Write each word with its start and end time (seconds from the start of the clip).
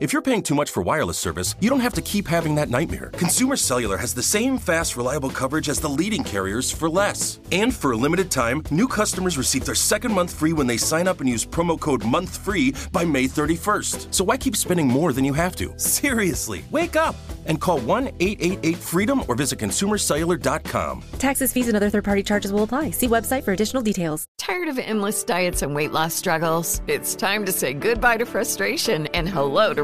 If 0.00 0.12
you're 0.12 0.22
paying 0.22 0.42
too 0.42 0.56
much 0.56 0.70
for 0.72 0.82
wireless 0.82 1.18
service, 1.18 1.54
you 1.60 1.70
don't 1.70 1.78
have 1.78 1.94
to 1.94 2.02
keep 2.02 2.26
having 2.26 2.56
that 2.56 2.68
nightmare. 2.68 3.10
Consumer 3.12 3.54
Cellular 3.54 3.96
has 3.96 4.12
the 4.12 4.24
same 4.24 4.58
fast, 4.58 4.96
reliable 4.96 5.30
coverage 5.30 5.68
as 5.68 5.78
the 5.78 5.88
leading 5.88 6.24
carriers 6.24 6.68
for 6.68 6.90
less. 6.90 7.38
And 7.52 7.72
for 7.72 7.92
a 7.92 7.96
limited 7.96 8.28
time, 8.28 8.64
new 8.72 8.88
customers 8.88 9.38
receive 9.38 9.64
their 9.64 9.76
second 9.76 10.12
month 10.12 10.34
free 10.34 10.52
when 10.52 10.66
they 10.66 10.76
sign 10.78 11.06
up 11.06 11.20
and 11.20 11.30
use 11.30 11.46
promo 11.46 11.78
code 11.78 12.02
MONTHFREE 12.02 12.90
by 12.90 13.04
May 13.04 13.26
31st. 13.26 14.12
So 14.12 14.24
why 14.24 14.36
keep 14.36 14.56
spending 14.56 14.88
more 14.88 15.12
than 15.12 15.24
you 15.24 15.32
have 15.32 15.54
to? 15.56 15.72
Seriously, 15.78 16.64
wake 16.72 16.96
up 16.96 17.14
and 17.46 17.60
call 17.60 17.78
1 17.78 18.08
888 18.18 18.76
freedom 18.76 19.22
or 19.28 19.36
visit 19.36 19.60
consumercellular.com. 19.60 21.04
Taxes, 21.20 21.52
fees, 21.52 21.68
and 21.68 21.76
other 21.76 21.90
third 21.90 22.04
party 22.04 22.24
charges 22.24 22.52
will 22.52 22.64
apply. 22.64 22.90
See 22.90 23.06
website 23.06 23.44
for 23.44 23.52
additional 23.52 23.82
details. 23.82 24.24
Tired 24.38 24.68
of 24.68 24.78
endless 24.78 25.22
diets 25.22 25.62
and 25.62 25.72
weight 25.72 25.92
loss 25.92 26.14
struggles? 26.14 26.82
It's 26.88 27.14
time 27.14 27.44
to 27.44 27.52
say 27.52 27.74
goodbye 27.74 28.16
to 28.16 28.26
frustration 28.26 29.06
and 29.08 29.28
hello 29.28 29.72
to 29.72 29.83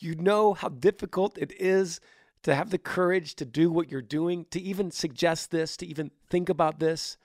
You 0.00 0.16
know 0.16 0.54
how 0.54 0.70
difficult 0.70 1.38
it 1.38 1.52
is 1.52 2.00
to 2.42 2.52
have 2.52 2.70
the 2.70 2.78
courage 2.78 3.36
to 3.36 3.44
do 3.44 3.70
what 3.70 3.92
you're 3.92 4.02
doing, 4.02 4.44
to 4.50 4.60
even 4.60 4.90
suggest 4.90 5.52
this, 5.52 5.76
to 5.76 5.86
even 5.86 6.10
think 6.28 6.48
about 6.48 6.80
this. 6.80 7.16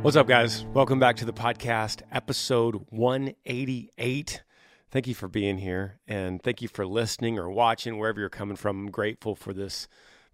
What's 0.00 0.16
up, 0.16 0.26
guys? 0.26 0.64
Welcome 0.72 0.98
back 0.98 1.16
to 1.16 1.26
the 1.26 1.34
podcast, 1.34 2.00
episode 2.10 2.86
188. 2.88 4.42
Thank 4.90 5.06
you 5.06 5.14
for 5.14 5.28
being 5.28 5.58
here 5.58 6.00
and 6.08 6.42
thank 6.42 6.62
you 6.62 6.68
for 6.68 6.86
listening 6.86 7.38
or 7.38 7.50
watching 7.50 7.98
wherever 7.98 8.18
you're 8.18 8.30
coming 8.30 8.56
from. 8.56 8.86
I'm 8.86 8.90
grateful 8.90 9.34
for 9.34 9.52
this 9.52 9.86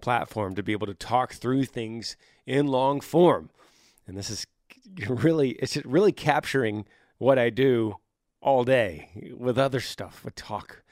platform 0.05 0.55
to 0.55 0.63
be 0.63 0.73
able 0.73 0.87
to 0.87 0.93
talk 0.93 1.33
through 1.33 1.65
things 1.65 2.15
in 2.45 2.67
long 2.67 3.01
form. 3.01 3.49
And 4.07 4.19
this 4.19 4.29
is 4.29 4.47
really, 5.09 5.53
it's 5.53 5.79
really 5.79 6.13
capturing 6.13 6.85
what 7.17 7.39
I 7.39 7.49
do 7.49 7.97
all 8.43 8.65
day 8.65 9.33
with 9.35 9.59
other 9.59 9.81
stuff, 9.81 10.23
with 10.23 10.35
talk. 10.35 10.83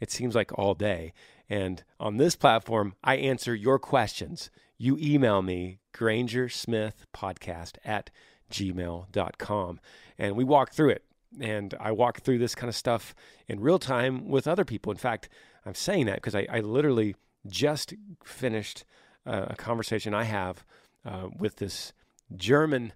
It 0.00 0.10
seems 0.10 0.34
like 0.34 0.50
all 0.58 0.74
day. 0.74 1.12
And 1.48 1.84
on 2.00 2.16
this 2.16 2.34
platform, 2.34 2.96
I 3.04 3.14
answer 3.14 3.54
your 3.54 3.78
questions. 3.78 4.50
You 4.76 4.98
email 5.00 5.42
me, 5.42 5.78
Granger 5.92 6.48
Smith 6.48 7.06
Podcast 7.14 7.76
at 7.84 8.10
gmail.com. 8.50 9.80
And 10.18 10.36
we 10.36 10.42
walk 10.42 10.72
through 10.72 10.90
it. 10.90 11.04
And 11.40 11.72
I 11.78 11.92
walk 11.92 12.22
through 12.22 12.38
this 12.38 12.56
kind 12.56 12.68
of 12.68 12.74
stuff 12.74 13.14
in 13.46 13.60
real 13.60 13.78
time 13.78 14.28
with 14.28 14.48
other 14.48 14.64
people. 14.64 14.90
In 14.90 14.98
fact, 14.98 15.28
I'm 15.64 15.74
saying 15.74 16.06
that 16.06 16.16
because 16.16 16.34
I, 16.34 16.48
I, 16.50 16.60
literally 16.60 17.14
just 17.48 17.94
finished 18.24 18.84
uh, 19.26 19.46
a 19.50 19.56
conversation 19.56 20.14
I 20.14 20.24
have 20.24 20.64
uh, 21.04 21.28
with 21.38 21.56
this 21.56 21.92
German 22.34 22.92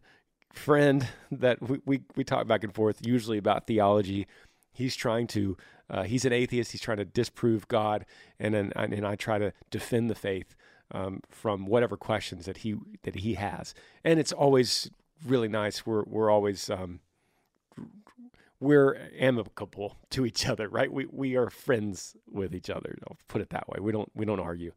friend 0.53 1.09
that 1.31 1.63
we, 1.63 1.81
we, 1.85 2.01
we 2.17 2.25
talk 2.25 2.47
back 2.47 2.65
and 2.65 2.75
forth, 2.75 3.07
usually 3.07 3.39
about 3.39 3.67
theology. 3.67 4.27
He's 4.73 4.97
trying 4.97 5.27
to, 5.29 5.57
uh, 5.89 6.03
he's 6.05 6.25
an 6.25 6.33
atheist. 6.33 6.73
He's 6.73 6.81
trying 6.81 6.99
to 6.99 7.05
disprove 7.05 7.69
God. 7.69 8.05
And 8.39 8.55
then 8.55 8.73
and 8.77 9.07
I 9.07 9.17
try 9.17 9.39
to 9.39 9.53
defend 9.71 10.11
the 10.11 10.15
faith 10.15 10.55
um, 10.93 11.21
from 11.29 11.67
whatever 11.67 11.97
questions 11.97 12.47
that 12.47 12.59
he 12.59 12.77
that 13.03 13.17
he 13.17 13.35
has. 13.35 13.75
And 14.05 14.19
it's 14.19 14.33
always 14.33 14.91
really 15.25 15.49
nice. 15.49 15.87
We're 15.87 16.05
we're 16.05 16.31
always 16.31 16.71
um, 16.71 17.01
we're 18.61 19.11
amicable 19.19 19.97
to 20.11 20.27
each 20.27 20.47
other, 20.47 20.69
right? 20.69 20.93
We 20.93 21.07
we 21.11 21.37
are 21.37 21.51
friends 21.51 22.17
with 22.31 22.55
each 22.55 22.71
other. 22.71 22.97
I'll 23.09 23.17
put 23.29 23.41
it 23.41 23.51
that 23.51 23.69
way. 23.69 23.79
We 23.81 23.93
don't 23.93 24.11
we 24.15 24.25
don't 24.25 24.41
argue. 24.41 24.73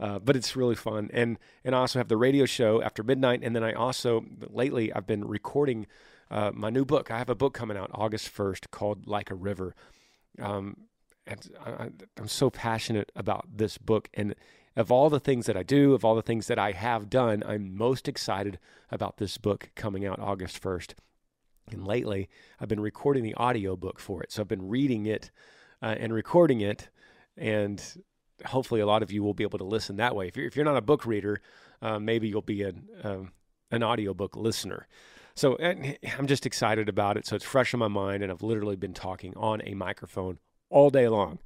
Uh, 0.00 0.18
but 0.18 0.34
it's 0.34 0.56
really 0.56 0.74
fun, 0.74 1.10
and 1.12 1.38
and 1.64 1.76
I 1.76 1.80
also 1.80 2.00
have 2.00 2.08
the 2.08 2.16
radio 2.16 2.44
show 2.44 2.82
after 2.82 3.04
midnight, 3.04 3.40
and 3.44 3.54
then 3.54 3.62
I 3.62 3.72
also 3.72 4.24
lately 4.50 4.92
I've 4.92 5.06
been 5.06 5.28
recording 5.28 5.86
uh, 6.30 6.50
my 6.52 6.70
new 6.70 6.84
book. 6.84 7.10
I 7.10 7.18
have 7.18 7.28
a 7.28 7.36
book 7.36 7.54
coming 7.54 7.76
out 7.76 7.90
August 7.94 8.28
first 8.28 8.70
called 8.72 9.06
Like 9.06 9.30
a 9.30 9.36
River, 9.36 9.76
um, 10.40 10.76
and 11.26 11.48
I, 11.64 11.90
I'm 12.18 12.26
so 12.26 12.50
passionate 12.50 13.12
about 13.14 13.46
this 13.54 13.78
book, 13.78 14.08
and 14.14 14.34
of 14.74 14.90
all 14.90 15.10
the 15.10 15.20
things 15.20 15.46
that 15.46 15.56
I 15.56 15.62
do, 15.62 15.94
of 15.94 16.04
all 16.04 16.14
the 16.14 16.22
things 16.22 16.46
that 16.46 16.58
I 16.58 16.72
have 16.72 17.10
done, 17.10 17.42
I'm 17.46 17.76
most 17.76 18.08
excited 18.08 18.58
about 18.90 19.18
this 19.18 19.38
book 19.38 19.70
coming 19.76 20.06
out 20.06 20.18
August 20.18 20.60
1st. 20.60 20.94
And 21.70 21.86
lately, 21.86 22.28
I've 22.60 22.68
been 22.68 22.80
recording 22.80 23.22
the 23.22 23.34
audio 23.34 23.76
book 23.76 23.98
for 23.98 24.22
it. 24.22 24.32
So 24.32 24.42
I've 24.42 24.48
been 24.48 24.68
reading 24.68 25.06
it 25.06 25.30
uh, 25.80 25.94
and 25.98 26.12
recording 26.12 26.60
it. 26.60 26.88
And 27.36 27.82
hopefully, 28.44 28.80
a 28.80 28.86
lot 28.86 29.02
of 29.02 29.10
you 29.10 29.22
will 29.22 29.34
be 29.34 29.44
able 29.44 29.58
to 29.58 29.64
listen 29.64 29.96
that 29.96 30.14
way. 30.14 30.28
If 30.28 30.36
you're, 30.36 30.46
if 30.46 30.56
you're 30.56 30.64
not 30.64 30.76
a 30.76 30.82
book 30.82 31.06
reader, 31.06 31.40
uh, 31.80 31.98
maybe 31.98 32.28
you'll 32.28 32.42
be 32.42 32.62
an, 32.62 32.88
um, 33.02 33.32
an 33.70 33.82
audiobook 33.82 34.36
listener. 34.36 34.86
So 35.34 35.56
I'm 35.58 36.26
just 36.26 36.44
excited 36.44 36.88
about 36.88 37.16
it. 37.16 37.26
So 37.26 37.36
it's 37.36 37.44
fresh 37.44 37.72
in 37.72 37.80
my 37.80 37.88
mind. 37.88 38.22
And 38.22 38.30
I've 38.30 38.42
literally 38.42 38.76
been 38.76 38.94
talking 38.94 39.32
on 39.36 39.62
a 39.64 39.74
microphone 39.74 40.38
all 40.68 40.90
day 40.90 41.08
long. 41.08 41.38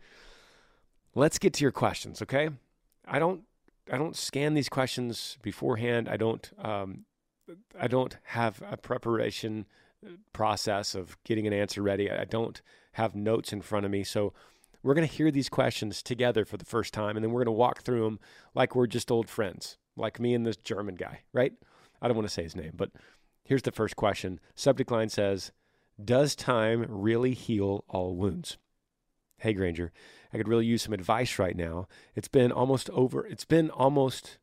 Let's 1.15 1.39
get 1.39 1.53
to 1.55 1.65
your 1.65 1.73
questions, 1.73 2.21
okay? 2.23 2.51
I 3.07 3.19
don't 3.19 3.43
I 3.91 3.99
don't 3.99 4.17
scan 4.17 4.55
these 4.55 4.69
questions 4.69 5.39
beforehand. 5.43 6.09
I 6.09 6.17
don't 6.17 6.51
um, 6.59 7.05
I 7.81 7.87
don't 7.87 8.17
have 8.25 8.63
a 8.69 8.77
preparation 8.77 9.67
process 10.33 10.95
of 10.95 11.17
getting 11.25 11.47
an 11.47 11.53
answer 11.53 11.83
ready. 11.83 12.11
I 12.11 12.25
don't 12.25 12.61
have 12.93 13.15
notes 13.15 13.53
in 13.53 13.61
front 13.61 13.85
of 13.85 13.93
me. 13.93 14.05
So 14.05 14.33
we're 14.83 14.95
going 14.95 15.07
to 15.07 15.13
hear 15.13 15.31
these 15.31 15.49
questions 15.49 16.03
together 16.03 16.45
for 16.45 16.57
the 16.57 16.65
first 16.65 16.95
time, 16.95 17.17
and 17.17 17.25
then 17.25 17.33
we're 17.33 17.41
going 17.41 17.47
to 17.47 17.53
walk 17.53 17.83
through 17.83 18.05
them 18.05 18.21
like 18.55 18.75
we're 18.75 18.87
just 18.87 19.11
old 19.11 19.29
friends, 19.29 19.79
like 19.97 20.21
me 20.21 20.33
and 20.33 20.47
this 20.47 20.57
German 20.57 20.95
guy, 20.95 21.23
right? 21.33 21.53
I 22.01 22.07
don't 22.07 22.17
want 22.17 22.29
to 22.29 22.33
say 22.33 22.45
his 22.45 22.55
name, 22.55 22.73
but 22.77 22.93
here's 23.45 23.63
the 23.63 23.73
first 23.73 23.97
question. 23.97 24.39
Subject 24.55 24.91
line 24.91 25.09
says, 25.09 25.51
Does 26.03 26.37
time 26.37 26.87
really 26.89 27.35
heal 27.35 27.85
all 27.89 28.15
wounds? 28.15 28.59
Hey, 29.39 29.55
Granger, 29.55 29.93
I 30.33 30.37
could 30.37 30.49
really 30.49 30.67
use 30.67 30.83
some 30.83 30.95
advice 30.95 31.39
right 31.39 31.57
now. 31.57 31.89
It's 32.15 32.29
been 32.29 32.53
almost 32.53 32.89
over. 32.91 33.27
It's 33.27 33.45
been 33.45 33.71
almost 33.71 34.39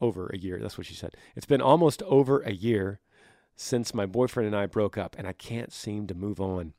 over 0.00 0.30
a 0.32 0.38
year. 0.38 0.58
That's 0.58 0.78
what 0.78 0.86
she 0.86 0.94
said. 0.94 1.14
It's 1.36 1.46
been 1.46 1.60
almost 1.60 2.02
over 2.04 2.40
a 2.40 2.52
year 2.52 3.00
since 3.56 3.94
my 3.94 4.06
boyfriend 4.06 4.46
and 4.46 4.56
I 4.56 4.66
broke 4.66 4.98
up, 4.98 5.16
and 5.18 5.26
I 5.26 5.32
can't 5.32 5.72
seem 5.72 6.06
to 6.06 6.14
move 6.14 6.40
on. 6.40 6.74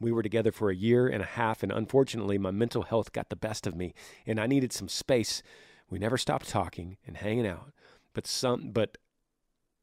We 0.00 0.12
were 0.12 0.22
together 0.22 0.52
for 0.52 0.70
a 0.70 0.74
year 0.74 1.06
and 1.06 1.22
a 1.22 1.26
half, 1.26 1.62
and 1.62 1.72
unfortunately, 1.72 2.38
my 2.38 2.50
mental 2.50 2.82
health 2.82 3.12
got 3.12 3.30
the 3.30 3.36
best 3.36 3.66
of 3.66 3.76
me, 3.76 3.94
and 4.26 4.40
I 4.40 4.46
needed 4.46 4.72
some 4.72 4.88
space 4.88 5.42
We 5.90 5.98
never 5.98 6.16
stopped 6.16 6.48
talking 6.48 6.96
and 7.06 7.16
hanging 7.16 7.46
out, 7.46 7.72
but 8.14 8.26
some 8.26 8.70
but 8.70 8.96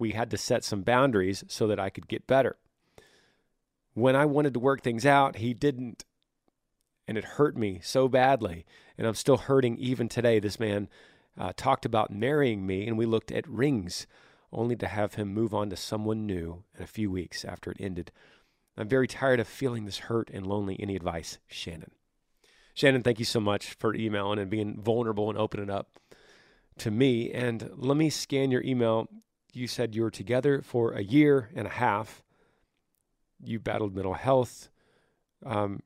we 0.02 0.12
had 0.12 0.32
to 0.32 0.38
set 0.38 0.64
some 0.64 0.82
boundaries 0.82 1.44
so 1.48 1.68
that 1.68 1.80
I 1.80 1.92
could 1.92 2.08
get 2.08 2.26
better. 2.26 2.58
When 3.94 4.16
I 4.16 4.26
wanted 4.26 4.56
to 4.56 4.60
work 4.60 4.82
things 4.82 5.06
out, 5.06 5.38
he 5.38 5.54
didn't 5.54 6.06
and 7.08 7.18
it 7.18 7.24
hurt 7.24 7.56
me 7.56 7.80
so 7.84 8.08
badly 8.08 8.66
and 8.98 9.06
I'm 9.06 9.14
still 9.14 9.38
hurting 9.38 9.78
even 9.78 10.10
today. 10.10 10.40
This 10.40 10.60
man 10.60 10.90
uh, 11.38 11.54
talked 11.56 11.86
about 11.86 12.12
marrying 12.12 12.66
me 12.66 12.88
and 12.88 12.98
we 12.98 13.06
looked 13.06 13.32
at 13.32 13.48
rings 13.48 14.08
only 14.52 14.76
to 14.76 14.88
have 14.88 15.16
him 15.16 15.34
move 15.34 15.54
on 15.54 15.70
to 15.70 15.76
someone 15.76 16.26
new 16.26 16.64
in 16.78 16.84
a 16.84 16.88
few 16.88 17.10
weeks 17.10 17.46
after 17.46 17.72
it 17.72 17.78
ended. 17.80 18.12
I'm 18.78 18.88
very 18.88 19.08
tired 19.08 19.40
of 19.40 19.48
feeling 19.48 19.86
this 19.86 20.00
hurt 20.00 20.30
and 20.34 20.46
lonely. 20.46 20.78
Any 20.80 20.96
advice, 20.96 21.38
Shannon? 21.48 21.92
Shannon, 22.74 23.04
thank 23.04 23.20
you 23.20 23.26
so 23.26 23.40
much 23.40 23.74
for 23.74 23.94
emailing 23.94 24.40
and 24.40 24.50
being 24.50 24.82
vulnerable 24.82 25.30
and 25.30 25.38
opening 25.38 25.70
up 25.70 26.00
to 26.78 26.92
me. 26.92 27.32
And 27.32 27.70
let 27.76 27.98
me 27.98 28.10
scan 28.10 28.52
your 28.52 28.64
email. 28.64 29.08
You 29.54 29.68
said 29.68 29.96
you 29.96 30.04
were 30.04 30.12
together 30.12 30.62
for 30.62 30.94
a 30.94 31.04
year 31.04 31.50
and 31.54 31.68
a 31.68 31.72
half. 31.72 32.24
You 33.44 33.60
battled 33.60 33.96
mental 33.96 34.14
health. 34.14 34.70
Um, 35.46 35.82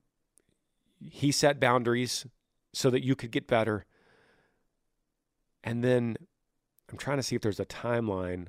he 1.00 1.32
set 1.32 1.60
boundaries 1.60 2.26
so 2.74 2.90
that 2.90 3.04
you 3.04 3.16
could 3.16 3.32
get 3.32 3.48
better. 3.48 3.86
And 5.64 5.84
then 5.84 6.18
I'm 6.92 6.98
trying 6.98 7.18
to 7.18 7.24
see 7.24 7.36
if 7.36 7.42
there's 7.42 7.60
a 7.60 7.66
timeline 7.66 8.48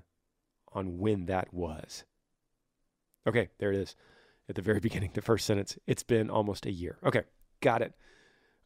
on 0.72 0.98
when 0.98 1.26
that 1.26 1.52
was. 1.52 2.04
Okay, 3.26 3.48
there 3.58 3.72
it 3.72 3.78
is 3.78 3.96
at 4.48 4.54
the 4.54 4.62
very 4.62 4.80
beginning, 4.86 5.10
the 5.14 5.22
first 5.22 5.46
sentence. 5.46 5.78
It's 5.86 6.02
been 6.02 6.30
almost 6.30 6.66
a 6.66 6.72
year. 6.72 6.98
Okay, 7.04 7.22
got 7.60 7.82
it. 7.82 7.94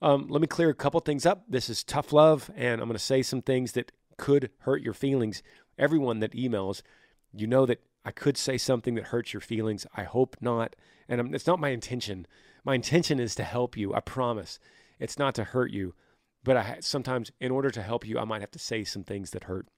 Um, 0.03 0.29
let 0.29 0.41
me 0.41 0.47
clear 0.47 0.71
a 0.71 0.75
couple 0.75 1.01
things 1.01 1.27
up. 1.27 1.45
This 1.49 1.69
is 1.69 1.85
tough 1.85 2.13
love, 2.13 2.51
and 2.57 2.81
I'm 2.81 2.89
going 2.89 2.95
to 2.95 2.99
say 2.99 3.23
some 3.23 3.43
things 3.43 3.73
that 3.73 3.93
could 4.17 4.51
hurt 4.61 4.83
your 4.83 4.95
feelings. 4.95 5.43
Everyone 5.79 6.21
that 6.21 6.33
emails, 6.33 6.83
you 7.33 7.47
know 7.47 7.67
that 7.67 7.83
I 8.05 8.11
could 8.11 8.37
say 8.37 8.57
something 8.57 8.95
that 8.95 9.09
hurts 9.09 9.35
your 9.35 9.41
feelings. 9.41 9.87
I 9.95 10.05
hope 10.05 10.37
not. 10.41 10.75
And 11.09 11.21
I'm, 11.21 11.35
it's 11.35 11.47
not 11.47 11.61
my 11.61 11.69
intention. 11.69 12.27
My 12.65 12.75
intention 12.75 13.21
is 13.21 13.35
to 13.35 13.45
help 13.45 13.77
you. 13.77 13.95
I 13.95 14.01
promise. 14.01 14.59
It's 14.99 15.19
not 15.19 15.35
to 15.35 15.45
hurt 15.45 15.71
you. 15.71 15.95
But 16.43 16.57
I 16.57 16.79
sometimes, 16.81 17.31
in 17.41 17.51
order 17.51 17.71
to 17.71 17.83
help 17.83 18.07
you, 18.07 18.19
I 18.19 18.25
might 18.25 18.41
have 18.41 18.51
to 18.53 18.59
say 18.59 18.85
some 18.85 19.05
things 19.05 19.31
that 19.31 19.45
hurt. 19.45 19.69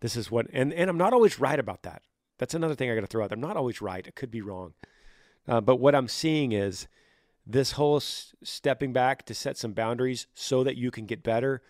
This 0.00 0.16
is 0.16 0.30
what, 0.30 0.46
and, 0.52 0.72
and 0.72 0.88
I'm 0.88 0.98
not 0.98 1.12
always 1.12 1.38
right 1.38 1.58
about 1.58 1.82
that. 1.82 2.02
That's 2.38 2.54
another 2.54 2.74
thing 2.74 2.90
I 2.90 2.94
got 2.94 3.02
to 3.02 3.06
throw 3.06 3.24
out. 3.24 3.32
I'm 3.32 3.40
not 3.40 3.56
always 3.56 3.82
right. 3.82 4.06
It 4.06 4.14
could 4.14 4.30
be 4.30 4.40
wrong. 4.40 4.72
Uh, 5.46 5.60
but 5.60 5.76
what 5.76 5.94
I'm 5.94 6.08
seeing 6.08 6.52
is 6.52 6.88
this 7.46 7.72
whole 7.72 7.96
s- 7.96 8.34
stepping 8.42 8.92
back 8.92 9.26
to 9.26 9.34
set 9.34 9.58
some 9.58 9.72
boundaries 9.72 10.26
so 10.32 10.64
that 10.64 10.76
you 10.76 10.90
can 10.90 11.06
get 11.06 11.22
better 11.22 11.62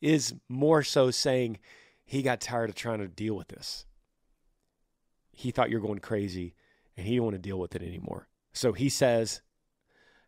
is 0.00 0.34
more 0.48 0.82
so 0.82 1.10
saying 1.10 1.58
he 2.04 2.22
got 2.22 2.40
tired 2.40 2.68
of 2.68 2.76
trying 2.76 2.98
to 2.98 3.08
deal 3.08 3.34
with 3.34 3.48
this. 3.48 3.86
He 5.32 5.50
thought 5.50 5.70
you're 5.70 5.80
going 5.80 6.00
crazy 6.00 6.54
and 6.96 7.06
he 7.06 7.12
didn't 7.14 7.24
want 7.24 7.34
to 7.34 7.38
deal 7.38 7.58
with 7.58 7.74
it 7.74 7.82
anymore. 7.82 8.28
So 8.52 8.72
he 8.72 8.88
says, 8.88 9.40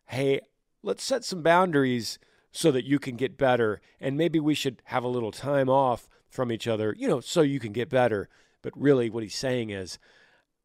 Hey, 0.05 0.41
let's 0.83 1.03
set 1.03 1.23
some 1.23 1.41
boundaries 1.41 2.17
so 2.51 2.71
that 2.71 2.85
you 2.85 2.97
can 2.97 3.15
get 3.15 3.37
better. 3.37 3.81
And 3.99 4.17
maybe 4.17 4.39
we 4.39 4.53
should 4.53 4.81
have 4.85 5.03
a 5.03 5.09
little 5.09 5.31
time 5.31 5.69
off 5.69 6.07
from 6.31 6.51
each 6.51 6.67
other, 6.67 6.95
you 6.97 7.07
know, 7.07 7.19
so 7.19 7.41
you 7.41 7.59
can 7.59 7.73
get 7.73 7.89
better. 7.89 8.29
But 8.61 8.73
really, 8.75 9.09
what 9.09 9.23
he's 9.23 9.35
saying 9.35 9.69
is, 9.69 9.99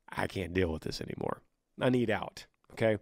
I 0.09 0.27
can't 0.27 0.55
deal 0.55 0.73
with 0.73 0.83
this 0.83 1.01
anymore. 1.01 1.43
I 1.81 1.91
need 1.91 2.11
out. 2.11 2.47
Okay. 2.73 2.99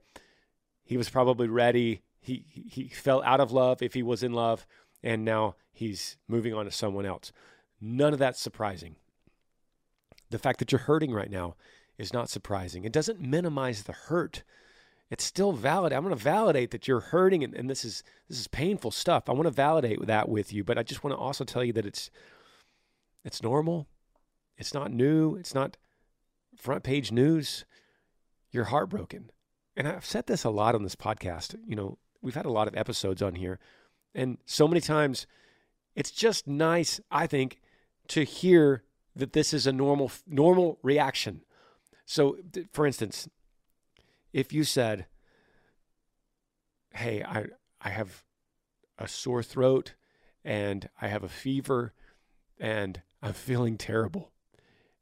He 0.84 0.96
was 0.96 1.08
probably 1.08 1.48
ready. 1.48 2.02
He, 2.20 2.44
he 2.48 2.88
fell 2.88 3.22
out 3.22 3.40
of 3.40 3.52
love 3.52 3.82
if 3.82 3.94
he 3.94 4.02
was 4.02 4.22
in 4.22 4.32
love, 4.32 4.66
and 5.02 5.24
now 5.24 5.56
he's 5.72 6.16
moving 6.26 6.54
on 6.54 6.64
to 6.64 6.70
someone 6.70 7.06
else. 7.06 7.32
None 7.80 8.12
of 8.12 8.18
that's 8.18 8.40
surprising. 8.40 8.96
The 10.30 10.38
fact 10.38 10.58
that 10.58 10.72
you're 10.72 10.80
hurting 10.80 11.12
right 11.12 11.30
now 11.30 11.56
is 11.98 12.12
not 12.12 12.30
surprising. 12.30 12.84
It 12.84 12.92
doesn't 12.92 13.20
minimize 13.20 13.82
the 13.82 13.92
hurt. 13.92 14.42
It's 15.10 15.24
still 15.24 15.52
valid. 15.52 15.92
I'm 15.92 16.02
going 16.02 16.16
to 16.16 16.22
validate 16.22 16.70
that 16.70 16.88
you're 16.88 17.00
hurting 17.00 17.44
and, 17.44 17.54
and 17.54 17.68
this 17.68 17.84
is 17.84 18.02
this 18.28 18.40
is 18.40 18.48
painful 18.48 18.90
stuff. 18.90 19.28
I 19.28 19.32
want 19.32 19.44
to 19.44 19.50
validate 19.50 20.06
that 20.06 20.28
with 20.28 20.52
you, 20.52 20.64
but 20.64 20.78
I 20.78 20.82
just 20.82 21.04
want 21.04 21.14
to 21.14 21.18
also 21.18 21.44
tell 21.44 21.62
you 21.62 21.72
that 21.74 21.86
it's 21.86 22.10
it's 23.24 23.42
normal. 23.42 23.88
It's 24.56 24.74
not 24.74 24.92
new. 24.92 25.34
It's 25.36 25.54
not 25.54 25.76
front 26.56 26.84
page 26.84 27.10
news. 27.10 27.64
You're 28.50 28.64
heartbroken 28.64 29.30
and 29.76 29.88
I've 29.88 30.04
said 30.04 30.26
this 30.26 30.44
a 30.44 30.50
lot 30.50 30.74
on 30.74 30.82
this 30.82 30.96
podcast. 30.96 31.56
You 31.66 31.76
know, 31.76 31.98
we've 32.22 32.34
had 32.34 32.46
a 32.46 32.52
lot 32.52 32.68
of 32.68 32.76
episodes 32.76 33.22
on 33.22 33.34
here, 33.34 33.58
and 34.14 34.38
so 34.46 34.68
many 34.68 34.80
times 34.80 35.26
it's 35.94 36.10
just 36.10 36.46
nice, 36.46 37.00
I 37.10 37.26
think, 37.26 37.60
to 38.08 38.24
hear 38.24 38.84
that 39.16 39.32
this 39.32 39.52
is 39.52 39.66
a 39.66 39.72
normal 39.72 40.10
normal 40.26 40.78
reaction. 40.82 41.42
So, 42.06 42.36
for 42.72 42.86
instance, 42.86 43.28
if 44.32 44.52
you 44.52 44.64
said, 44.64 45.06
"Hey, 46.90 47.22
I 47.22 47.46
I 47.80 47.90
have 47.90 48.24
a 48.98 49.08
sore 49.08 49.42
throat 49.42 49.94
and 50.44 50.88
I 51.00 51.08
have 51.08 51.24
a 51.24 51.28
fever 51.28 51.92
and 52.60 53.02
I'm 53.24 53.32
feeling 53.32 53.76
terrible 53.76 54.30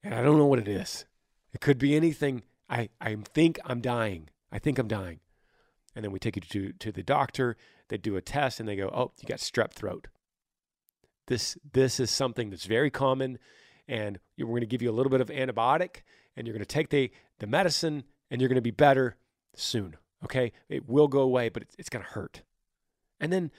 and 0.02 0.14
I 0.14 0.22
don't 0.22 0.38
know 0.38 0.46
what 0.46 0.58
it 0.58 0.68
is. 0.68 1.04
It 1.52 1.60
could 1.60 1.78
be 1.78 1.96
anything. 1.96 2.42
I 2.70 2.88
I 3.00 3.16
think 3.34 3.58
I'm 3.64 3.80
dying. 3.80 4.30
I 4.50 4.58
think 4.58 4.78
I'm 4.78 4.88
dying. 4.88 5.20
And 5.94 6.04
then 6.04 6.12
we 6.12 6.18
take 6.18 6.36
you 6.36 6.42
to, 6.42 6.72
to 6.72 6.92
the 6.92 7.02
doctor. 7.02 7.56
They 7.88 7.98
do 7.98 8.16
a 8.16 8.20
test 8.20 8.60
and 8.60 8.68
they 8.68 8.76
go, 8.76 8.88
oh, 8.88 9.12
you 9.20 9.28
got 9.28 9.38
strep 9.38 9.72
throat. 9.72 10.08
This, 11.26 11.56
this 11.72 12.00
is 12.00 12.10
something 12.10 12.50
that's 12.50 12.64
very 12.64 12.90
common. 12.90 13.38
And 13.88 14.18
we're 14.38 14.46
going 14.46 14.60
to 14.60 14.66
give 14.66 14.82
you 14.82 14.90
a 14.90 14.92
little 14.92 15.10
bit 15.10 15.20
of 15.20 15.28
antibiotic 15.28 16.02
and 16.36 16.46
you're 16.46 16.54
going 16.54 16.64
to 16.64 16.66
take 16.66 16.90
the, 16.90 17.10
the 17.40 17.46
medicine 17.46 18.04
and 18.30 18.40
you're 18.40 18.48
going 18.48 18.56
to 18.56 18.62
be 18.62 18.70
better 18.70 19.16
soon. 19.54 19.96
Okay. 20.24 20.52
It 20.68 20.88
will 20.88 21.08
go 21.08 21.20
away, 21.20 21.48
but 21.48 21.62
it's, 21.62 21.74
it's 21.78 21.88
going 21.90 22.04
to 22.04 22.10
hurt. 22.12 22.42
And 23.20 23.32
then, 23.32 23.50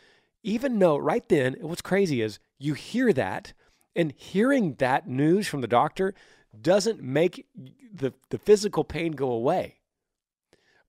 even 0.45 0.79
though 0.79 0.97
right 0.97 1.27
then, 1.29 1.55
what's 1.61 1.81
crazy 1.81 2.21
is 2.21 2.39
you 2.59 2.73
hear 2.73 3.13
that, 3.13 3.53
and 3.95 4.13
hearing 4.15 4.75
that 4.75 5.07
news 5.07 5.47
from 5.47 5.61
the 5.61 5.67
doctor 5.67 6.13
doesn't 6.59 7.01
make 7.01 7.45
the, 7.93 8.13
the 8.29 8.37
physical 8.37 8.83
pain 8.83 9.13
go 9.13 9.31
away 9.31 9.79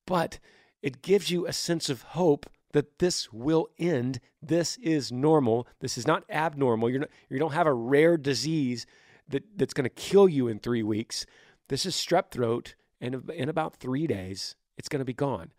but 0.06 0.39
it 0.83 1.03
gives 1.03 1.31
you 1.31 1.47
a 1.47 1.53
sense 1.53 1.89
of 1.89 2.03
hope 2.03 2.47
that 2.73 2.99
this 2.99 3.33
will 3.33 3.69
end. 3.79 4.21
This 4.43 4.77
is 4.79 5.12
normal. 5.12 5.67
This 5.81 5.97
is 5.97 6.06
not 6.06 6.25
abnormal. 6.29 6.91
You're 6.91 7.01
not, 7.01 7.11
you 7.29 7.39
don't 7.39 7.53
have 7.53 7.67
a 7.67 7.73
rare 7.73 8.17
disease 8.17 8.87
that, 9.29 9.44
that's 9.56 9.75
going 9.75 9.84
to 9.84 9.91
kill 9.91 10.29
you 10.29 10.49
in 10.49 10.58
three 10.58 10.82
weeks. 10.82 11.25
This 11.69 11.87
is 11.87 11.94
strep 11.94 12.31
throat, 12.31 12.75
and 13.01 13.31
in 13.31 13.49
about 13.49 13.77
three 13.77 14.06
days, 14.06 14.56
it's 14.77 14.89
going 14.89 14.99
to 14.99 15.05
be 15.05 15.15
gone. 15.15 15.53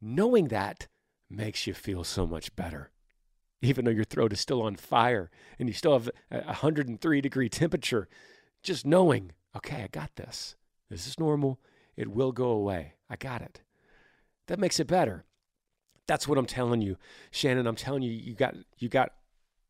Knowing 0.00 0.48
that 0.48 0.88
makes 1.30 1.66
you 1.66 1.74
feel 1.74 2.04
so 2.04 2.26
much 2.26 2.54
better, 2.54 2.90
even 3.60 3.84
though 3.84 3.90
your 3.90 4.04
throat 4.04 4.32
is 4.32 4.40
still 4.40 4.62
on 4.62 4.76
fire 4.76 5.30
and 5.58 5.68
you 5.68 5.72
still 5.72 5.92
have 5.92 6.10
a 6.30 6.44
103 6.44 7.20
degree 7.20 7.48
temperature. 7.48 8.08
Just 8.62 8.86
knowing, 8.86 9.32
okay, 9.56 9.82
I 9.82 9.88
got 9.88 10.16
this. 10.16 10.56
This 10.90 11.06
is 11.06 11.18
normal. 11.18 11.60
It 11.96 12.08
will 12.08 12.32
go 12.32 12.50
away. 12.50 12.94
I 13.10 13.16
got 13.16 13.42
it. 13.42 13.60
That 14.46 14.58
makes 14.58 14.80
it 14.80 14.86
better. 14.86 15.24
That's 16.06 16.26
what 16.26 16.38
I'm 16.38 16.46
telling 16.46 16.80
you, 16.80 16.96
Shannon. 17.30 17.66
I'm 17.66 17.76
telling 17.76 18.02
you, 18.02 18.10
you 18.10 18.34
got 18.34 18.54
you 18.78 18.88
got 18.88 19.12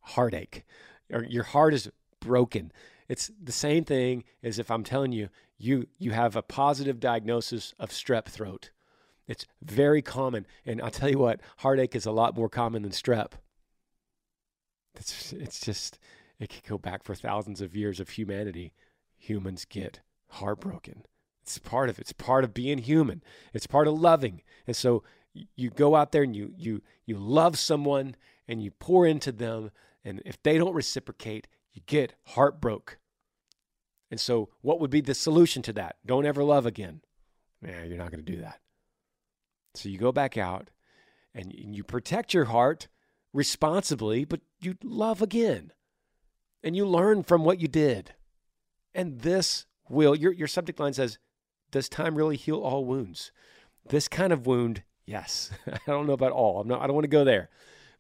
heartache, 0.01 0.65
or 1.13 1.25
your 1.25 1.43
heart 1.43 1.75
is 1.75 1.91
broken. 2.21 2.71
It's 3.09 3.31
the 3.43 3.53
same 3.53 3.85
thing 3.85 4.25
as 4.43 4.59
if 4.59 4.71
I'm 4.71 4.85
telling 4.85 5.11
you 5.13 5.31
you 5.59 5.89
you 5.99 6.13
have 6.13 6.37
a 6.37 6.43
positive 6.43 7.01
diagnosis 7.01 7.75
of 7.79 7.91
strep 7.91 8.27
throat. 8.27 8.71
It's 9.27 9.47
very 9.61 10.01
common, 10.01 10.47
and 10.65 10.81
I'll 10.81 10.91
tell 10.91 11.11
you 11.11 11.19
what, 11.19 11.41
heartache 11.59 11.97
is 11.97 12.07
a 12.07 12.13
lot 12.13 12.37
more 12.37 12.49
common 12.49 12.83
than 12.83 12.93
strep. 12.93 13.33
It's 14.99 15.33
it's 15.33 15.61
just 15.61 15.99
it 16.39 16.51
could 16.51 16.65
go 16.65 16.79
back 16.79 17.03
for 17.03 17.15
thousands 17.15 17.61
of 17.61 17.77
years 17.77 18.01
of 18.01 18.11
humanity. 18.11 18.73
Humans 19.17 19.65
get 19.65 20.01
heartbroken. 20.29 21.05
It's 21.43 21.59
part 21.59 21.89
of 21.89 21.99
it. 21.99 22.03
It's 22.03 22.13
part 22.13 22.45
of 22.45 22.53
being 22.53 22.79
human. 22.79 23.23
It's 23.55 23.67
part 23.67 23.89
of 23.89 23.99
loving. 23.99 24.43
And 24.67 24.77
so 24.77 25.03
you 25.57 25.71
go 25.71 25.95
out 25.95 26.13
there 26.13 26.23
and 26.23 26.37
you 26.37 26.53
you 26.57 26.83
you 27.07 27.17
love 27.17 27.59
someone 27.59 28.17
and 28.47 28.63
you 28.63 28.71
pour 28.71 29.07
into 29.07 29.33
them 29.33 29.71
and 30.05 30.23
if 30.25 30.43
they 30.43 30.59
don't 30.59 30.75
reciprocate, 30.75 31.49
you 31.73 31.83
get 31.87 32.15
heartbroken. 32.25 32.97
And 34.11 34.21
so 34.21 34.49
what 34.63 34.81
would 34.81 34.91
be 34.91 35.01
the 35.01 35.15
solution 35.15 35.63
to 35.63 35.73
that? 35.75 35.97
Don't 36.07 36.27
ever 36.27 36.43
love 36.43 36.67
again. 36.67 37.03
Yeah, 37.63 37.85
you're 37.85 37.99
not 37.99 38.11
going 38.11 38.25
to 38.25 38.33
do 38.33 38.41
that. 38.41 38.61
So 39.75 39.89
you 39.89 39.99
go 39.99 40.13
back 40.13 40.37
out 40.37 40.71
and 41.35 41.53
you 41.55 41.85
protect 41.85 42.33
your 42.33 42.47
heart 42.47 42.89
responsibly, 43.33 44.25
but 44.25 44.41
you 44.61 44.77
love 44.83 45.23
again. 45.23 45.73
And 46.63 46.75
you 46.75 46.87
learn 46.87 47.23
from 47.23 47.45
what 47.45 47.61
you 47.61 47.69
did. 47.69 48.15
And 48.95 49.21
this 49.21 49.67
will 49.89 50.17
your 50.17 50.33
your 50.33 50.49
subject 50.49 50.81
line 50.81 50.93
says 50.93 51.19
does 51.71 51.89
time 51.89 52.17
really 52.17 52.37
heal 52.37 52.59
all 52.59 52.85
wounds? 52.85 53.31
This 53.89 54.09
kind 54.09 54.33
of 54.33 54.47
wound, 54.47 54.83
yes. 55.07 55.51
I 55.67 55.79
don't 55.87 56.07
know 56.07 56.13
about 56.15 56.33
all. 56.33 56.61
I'm 56.61 56.69
not, 56.69 56.81
I 56.81 56.87
don't 56.87 56.95
want 56.95 57.05
to 57.05 57.09
go 57.09 57.25
there. 57.25 57.51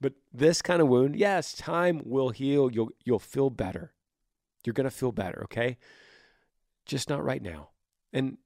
But 0.00 0.14
this 0.32 0.62
kind 0.62 0.80
of 0.80 0.88
wound, 0.88 1.16
yes, 1.16 1.54
time 1.54 2.02
will 2.04 2.30
heal. 2.30 2.70
You'll 2.70 2.90
you'll 3.04 3.18
feel 3.18 3.50
better. 3.50 3.92
You're 4.64 4.74
going 4.74 4.84
to 4.84 4.90
feel 4.90 5.12
better, 5.12 5.42
okay? 5.44 5.78
Just 6.86 7.08
not 7.08 7.24
right 7.24 7.42
now. 7.42 7.70
And 8.12 8.38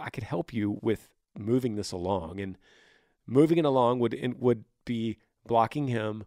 I 0.00 0.10
could 0.10 0.24
help 0.24 0.52
you 0.52 0.78
with 0.82 1.08
moving 1.38 1.76
this 1.76 1.92
along 1.92 2.40
and 2.40 2.56
moving 3.26 3.58
it 3.58 3.64
along 3.64 3.98
would 4.00 4.16
would 4.38 4.64
be 4.84 5.18
blocking 5.46 5.88
him, 5.88 6.24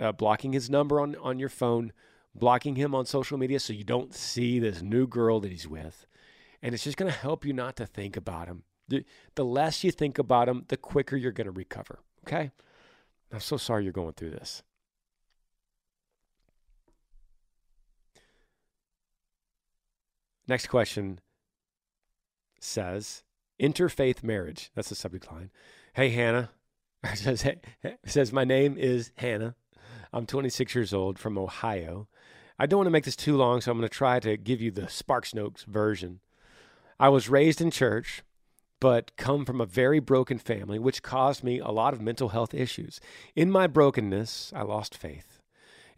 uh, 0.00 0.12
blocking 0.12 0.52
his 0.52 0.70
number 0.70 1.00
on 1.00 1.16
on 1.16 1.38
your 1.38 1.48
phone, 1.48 1.92
blocking 2.34 2.76
him 2.76 2.94
on 2.94 3.06
social 3.06 3.38
media 3.38 3.60
so 3.60 3.72
you 3.72 3.84
don't 3.84 4.14
see 4.14 4.58
this 4.58 4.82
new 4.82 5.06
girl 5.06 5.40
that 5.40 5.50
he's 5.50 5.68
with. 5.68 6.06
And 6.62 6.74
it's 6.74 6.84
just 6.84 6.96
going 6.96 7.10
to 7.10 7.18
help 7.18 7.44
you 7.44 7.52
not 7.52 7.76
to 7.76 7.86
think 7.86 8.16
about 8.16 8.46
him. 8.46 8.62
The, 8.88 9.04
the 9.34 9.44
less 9.44 9.82
you 9.82 9.90
think 9.90 10.18
about 10.18 10.48
him, 10.48 10.64
the 10.68 10.76
quicker 10.76 11.16
you're 11.16 11.32
going 11.32 11.46
to 11.46 11.50
recover. 11.50 12.00
Okay? 12.26 12.52
I'm 13.32 13.40
so 13.40 13.56
sorry 13.56 13.84
you're 13.84 13.92
going 13.92 14.12
through 14.12 14.30
this. 14.30 14.62
Next 20.46 20.66
question 20.66 21.20
says 22.60 23.22
interfaith 23.60 24.22
marriage. 24.22 24.70
That's 24.74 24.88
the 24.88 24.94
subject 24.94 25.30
line. 25.32 25.50
Hey, 25.94 26.10
Hannah. 26.10 26.50
Says, 27.14 27.44
says, 28.06 28.32
My 28.32 28.44
name 28.44 28.76
is 28.78 29.10
Hannah. 29.16 29.56
I'm 30.12 30.24
26 30.26 30.74
years 30.74 30.94
old 30.94 31.18
from 31.18 31.36
Ohio. 31.36 32.06
I 32.58 32.66
don't 32.66 32.78
want 32.78 32.86
to 32.86 32.92
make 32.92 33.04
this 33.04 33.16
too 33.16 33.36
long, 33.36 33.60
so 33.60 33.72
I'm 33.72 33.78
going 33.78 33.88
to 33.88 33.94
try 33.94 34.20
to 34.20 34.36
give 34.36 34.60
you 34.60 34.70
the 34.70 34.88
Sparks 34.88 35.34
Notes 35.34 35.64
version. 35.64 36.20
I 37.00 37.08
was 37.08 37.28
raised 37.28 37.60
in 37.60 37.72
church, 37.72 38.22
but 38.78 39.16
come 39.16 39.44
from 39.44 39.60
a 39.60 39.66
very 39.66 39.98
broken 39.98 40.38
family, 40.38 40.78
which 40.78 41.02
caused 41.02 41.42
me 41.42 41.58
a 41.58 41.70
lot 41.70 41.92
of 41.92 42.00
mental 42.00 42.28
health 42.28 42.54
issues. 42.54 43.00
In 43.34 43.50
my 43.50 43.66
brokenness, 43.66 44.52
I 44.54 44.62
lost 44.62 44.96
faith 44.96 45.40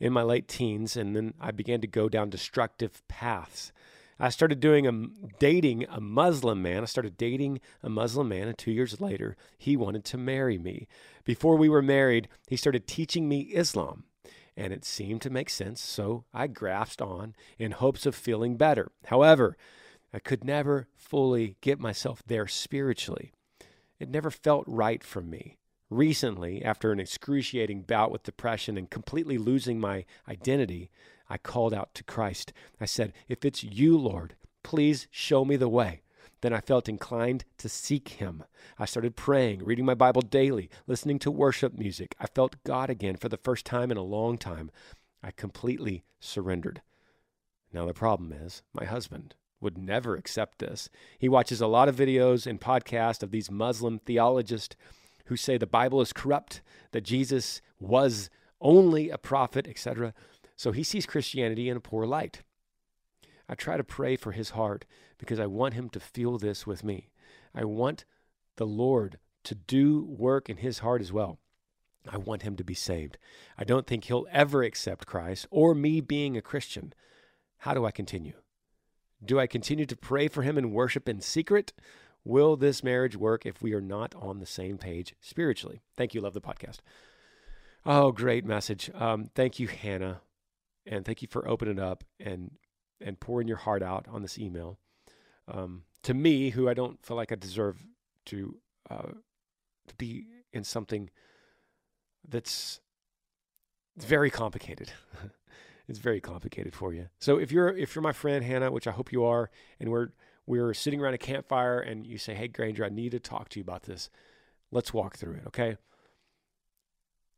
in 0.01 0.13
my 0.13 0.23
late 0.23 0.49
teens, 0.49 0.97
and 0.97 1.15
then 1.15 1.35
I 1.39 1.51
began 1.51 1.81
to 1.83 1.87
go 1.87 2.09
down 2.09 2.31
destructive 2.31 3.07
paths. 3.09 3.73
I 4.19 4.29
started 4.29 4.61
doing 4.61 4.87
a 4.87 4.93
dating 5.39 5.87
a 5.89 6.01
Muslim 6.01 6.63
man. 6.63 6.83
I 6.83 6.87
started 6.87 7.17
dating 7.17 7.61
a 7.83 7.89
Muslim 7.89 8.29
man, 8.29 8.49
and 8.49 8.57
two 8.57 8.71
years 8.71 9.01
later, 9.01 9.37
he 9.59 9.77
wanted 9.77 10.05
to 10.07 10.19
marry 10.19 10.59
me. 10.59 10.87
Before 11.25 11.57
we 11.57 11.69
were 11.69 11.83
married, 11.83 12.29
he 12.47 12.57
started 12.57 12.87
teaching 12.87 13.29
me 13.29 13.41
Islam, 13.41 14.05
and 14.57 14.73
it 14.73 14.85
seemed 14.85 15.23
to 15.23 15.31
make 15.31 15.51
sense, 15.51 15.81
so 15.81 16.25
I 16.33 16.47
grasped 16.47 17.03
on 17.03 17.35
in 17.59 17.73
hopes 17.73 18.07
of 18.07 18.15
feeling 18.15 18.57
better. 18.57 18.93
However, 19.07 19.57
I 20.13 20.21
could 20.21 20.45
never 20.45 20.87
fully 20.95 21.57
get 21.61 21.81
myself 21.81 22.23
there 22.25 22.47
spiritually. 22.47 23.33
It 23.99 24.09
never 24.09 24.31
felt 24.31 24.65
right 24.69 25.03
for 25.03 25.23
me. 25.23 25.59
Recently, 25.91 26.65
after 26.65 26.93
an 26.93 27.01
excruciating 27.01 27.83
bout 27.83 28.11
with 28.11 28.23
depression 28.23 28.79
and 28.79 28.89
completely 28.89 29.39
losing 29.39 29.81
my 29.81 30.05
identity, 30.29 30.91
I 31.29 31.39
called 31.39 31.75
out 31.75 31.95
to 31.95 32.05
Christ. 32.05 32.53
I 32.81 32.85
said, 32.85 33.13
If 33.29 33.45
it's 33.45 33.65
you, 33.65 33.97
Lord, 33.97 34.37
please 34.63 35.07
show 35.11 35.45
me 35.45 35.57
the 35.57 35.69
way. 35.69 36.03
Then 36.41 36.53
I 36.53 36.61
felt 36.61 36.89
inclined 36.89 37.45
to 37.59 37.69
seek 37.69 38.09
him. 38.11 38.45
I 38.79 38.85
started 38.85 39.17
praying, 39.17 39.65
reading 39.65 39.87
my 39.87 39.95
Bible 39.95 40.21
daily, 40.21 40.69
listening 40.87 41.19
to 41.21 41.31
worship 41.31 41.79
music. 41.79 42.15
I 42.21 42.27
felt 42.27 42.63
God 42.65 42.91
again 42.91 43.17
for 43.17 43.31
the 43.31 43.39
first 43.39 43.65
time 43.65 43.91
in 43.91 43.97
a 43.97 44.03
long 44.03 44.37
time. 44.37 44.71
I 45.23 45.31
completely 45.31 46.05
surrendered. 46.21 46.83
Now, 47.73 47.87
the 47.87 47.95
problem 47.95 48.31
is, 48.31 48.63
my 48.75 48.85
husband 48.85 49.35
would 49.61 49.79
never 49.79 50.17
accept 50.17 50.59
this. 50.59 50.91
He 51.19 51.31
watches 51.31 51.63
a 51.63 51.67
lot 51.67 51.89
of 51.89 51.97
videos 51.97 52.47
and 52.47 52.61
podcasts 52.61 53.23
of 53.23 53.31
these 53.31 53.51
Muslim 53.51 53.99
theologists 54.01 54.77
who 55.27 55.37
say 55.37 55.57
the 55.57 55.67
Bible 55.67 56.03
is 56.03 56.13
corrupt, 56.13 56.61
that 56.93 57.01
Jesus 57.05 57.63
was 57.81 58.29
only 58.61 59.09
a 59.09 59.19
prophet, 59.19 59.67
etc. 59.67 60.13
So 60.57 60.73
he 60.73 60.83
sees 60.83 61.07
Christianity 61.07 61.69
in 61.69 61.77
a 61.77 61.81
poor 61.81 62.07
light. 62.07 62.43
I 63.49 63.55
try 63.55 63.77
to 63.77 63.85
pray 63.85 64.17
for 64.17 64.33
his 64.33 64.51
heart 64.51 64.85
because 65.19 65.39
I 65.39 65.47
want 65.47 65.75
him 65.75 65.89
to 65.91 66.01
feel 66.01 66.39
this 66.39 66.67
with 66.67 66.85
me. 66.85 67.11
I 67.55 67.65
want 67.65 68.05
the 68.57 68.67
Lord 68.67 69.19
to 69.45 69.55
do 69.55 70.05
work 70.05 70.49
in 70.49 70.59
his 70.59 70.79
heart 70.79 71.01
as 71.01 71.13
well. 71.13 71.39
I 72.09 72.19
want 72.19 72.43
him 72.43 72.57
to 72.57 72.65
be 72.65 72.75
saved. 72.75 73.19
I 73.59 73.65
don't 73.65 73.87
think 73.87 74.05
he'll 74.05 74.27
ever 74.31 74.63
accept 74.63 75.07
Christ 75.07 75.47
or 75.51 75.75
me 75.75 76.01
being 76.01 76.37
a 76.37 76.43
Christian. 76.43 76.93
How 77.59 77.75
do 77.75 77.85
I 77.85 77.91
continue? 77.91 78.35
Do 79.25 79.41
I 79.41 79.47
continue 79.47 79.87
to 79.87 79.97
pray 79.97 80.29
for 80.29 80.43
him 80.43 80.59
and 80.59 80.73
worship 80.73 81.09
in 81.09 81.21
secret? 81.21 81.73
Will 82.25 82.57
this 82.57 82.83
marriage 82.83 83.17
work 83.17 83.47
if 83.47 83.63
we 83.63 83.73
are 83.75 83.81
not 83.81 84.15
on 84.15 84.39
the 84.39 84.47
same 84.47 84.79
page 84.79 85.15
spiritually? 85.21 85.83
Thank 85.97 86.15
you. 86.15 86.21
Love 86.21 86.35
the 86.35 86.41
podcast. 86.41 86.79
Oh, 87.87 88.13
great 88.13 88.45
message. 88.45 88.91
Um, 88.95 89.31
thank 89.35 89.59
you, 89.59 89.69
Hannah 89.69 90.21
and 90.87 91.05
thank 91.05 91.23
you 91.23 91.29
for 91.29 91.47
opening 91.49 91.79
up 91.79 92.05
and 92.21 92.53
and 93.01 93.21
pouring 93.21 93.49
your 93.49 93.57
heart 93.59 93.83
out 93.83 94.07
on 94.09 94.23
this 94.23 94.39
email. 94.39 94.79
Um, 95.49 95.83
to 96.03 96.15
me, 96.15 96.51
who 96.51 96.69
I 96.69 96.75
don't 96.75 97.05
feel 97.05 97.17
like 97.17 97.33
I 97.33 97.35
deserve 97.35 97.85
to 98.27 98.57
uh, 98.91 99.13
to 99.89 99.95
be 99.97 100.27
in 100.53 100.65
something 100.65 101.11
that's 102.27 102.81
very 103.97 104.31
complicated. 104.31 104.93
it's 105.89 105.99
very 105.99 106.21
complicated 106.21 106.75
for 106.75 106.93
you. 106.93 107.09
So 107.19 107.39
if 107.39 107.53
you're 107.53 107.77
if 107.77 107.95
you're 107.95 108.03
my 108.03 108.13
friend 108.13 108.45
Hannah, 108.45 108.71
which 108.71 108.87
I 108.87 108.93
hope 108.93 109.13
you 109.13 109.25
are, 109.25 109.51
and 109.81 109.91
we're 109.91 110.09
we're 110.47 110.75
sitting 110.75 111.01
around 111.01 111.15
a 111.15 111.19
campfire 111.19 111.81
and 111.81 112.07
you 112.07 112.19
say, 112.19 112.35
"Hey 112.35 112.49
Granger, 112.49 112.85
I 112.85 112.91
need 112.91 113.11
to 113.13 113.21
talk 113.21 113.49
to 113.51 113.59
you 113.59 113.63
about 113.63 113.85
this." 113.85 114.11
Let's 114.71 114.93
walk 114.93 115.17
through 115.17 115.35
it, 115.35 115.47
okay? 115.49 115.77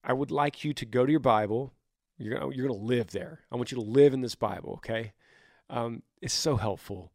I 0.02 0.14
would 0.14 0.30
like 0.30 0.64
you 0.64 0.72
to 0.72 0.86
go 0.86 1.04
to 1.04 1.10
your 1.10 1.20
Bible 1.20 1.74
you're 2.18 2.38
gonna, 2.38 2.54
you're 2.54 2.66
gonna 2.66 2.78
live 2.78 3.10
there. 3.10 3.40
I 3.50 3.56
want 3.56 3.70
you 3.70 3.76
to 3.76 3.84
live 3.84 4.14
in 4.14 4.20
this 4.20 4.34
Bible, 4.34 4.74
okay? 4.74 5.12
Um, 5.68 6.02
it's 6.22 6.34
so 6.34 6.56
helpful 6.56 7.12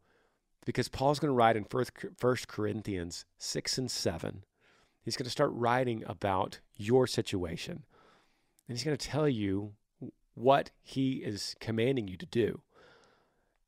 because 0.66 0.90
Paul's 0.90 1.20
to 1.32 1.36
write 1.36 1.56
in 1.56 1.64
First 1.64 1.92
First 2.18 2.48
Corinthians 2.48 3.26
six 3.38 3.78
and 3.78 3.90
seven. 3.90 4.44
He's 5.04 5.16
to 5.26 5.32
start 5.32 5.52
writing 5.54 6.04
about 6.06 6.60
your 6.76 7.08
situation, 7.08 7.84
and 8.68 8.78
he's 8.78 8.84
to 8.98 9.08
tell 9.08 9.28
you 9.28 9.74
what 10.36 10.72
he 10.82 11.18
is 11.18 11.56
commanding 11.60 12.08
you 12.08 12.18
to 12.18 12.26
do. 12.26 12.62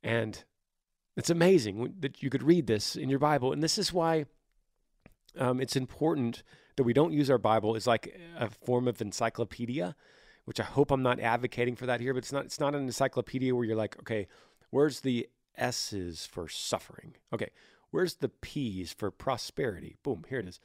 And 0.03 0.43
it's 1.15 1.29
amazing 1.29 1.95
that 1.99 2.21
you 2.21 2.29
could 2.29 2.43
read 2.43 2.67
this 2.67 2.95
in 2.95 3.09
your 3.09 3.19
Bible, 3.19 3.51
and 3.51 3.63
this 3.63 3.77
is 3.77 3.91
why 3.91 4.25
um, 5.37 5.59
it's 5.59 5.75
important 5.75 6.43
that 6.75 6.83
we 6.83 6.93
don't 6.93 7.13
use 7.13 7.29
our 7.29 7.37
Bible 7.37 7.75
as 7.75 7.87
like 7.87 8.19
a 8.37 8.49
form 8.49 8.87
of 8.87 9.01
encyclopedia 9.01 9.95
which 10.45 10.59
I 10.59 10.63
hope 10.63 10.91
I'm 10.91 11.03
not 11.03 11.19
advocating 11.19 11.75
for 11.75 11.85
that 11.85 12.01
here, 12.01 12.13
but 12.13 12.19
it's 12.19 12.31
not 12.31 12.45
it's 12.45 12.59
not 12.59 12.75
an 12.75 12.83
encyclopedia 12.83 13.55
where 13.55 13.65
you're 13.65 13.75
like, 13.75 13.97
okay, 13.99 14.27
where's 14.69 15.01
the 15.01 15.27
S's 15.57 16.25
for 16.25 16.47
suffering? 16.47 17.15
Okay, 17.31 17.49
where's 17.91 18.15
the 18.15 18.29
P's 18.29 18.93
for 18.93 19.11
prosperity? 19.11 19.95
Boom, 20.03 20.25
here 20.29 20.39
it 20.39 20.47
is. 20.47 20.59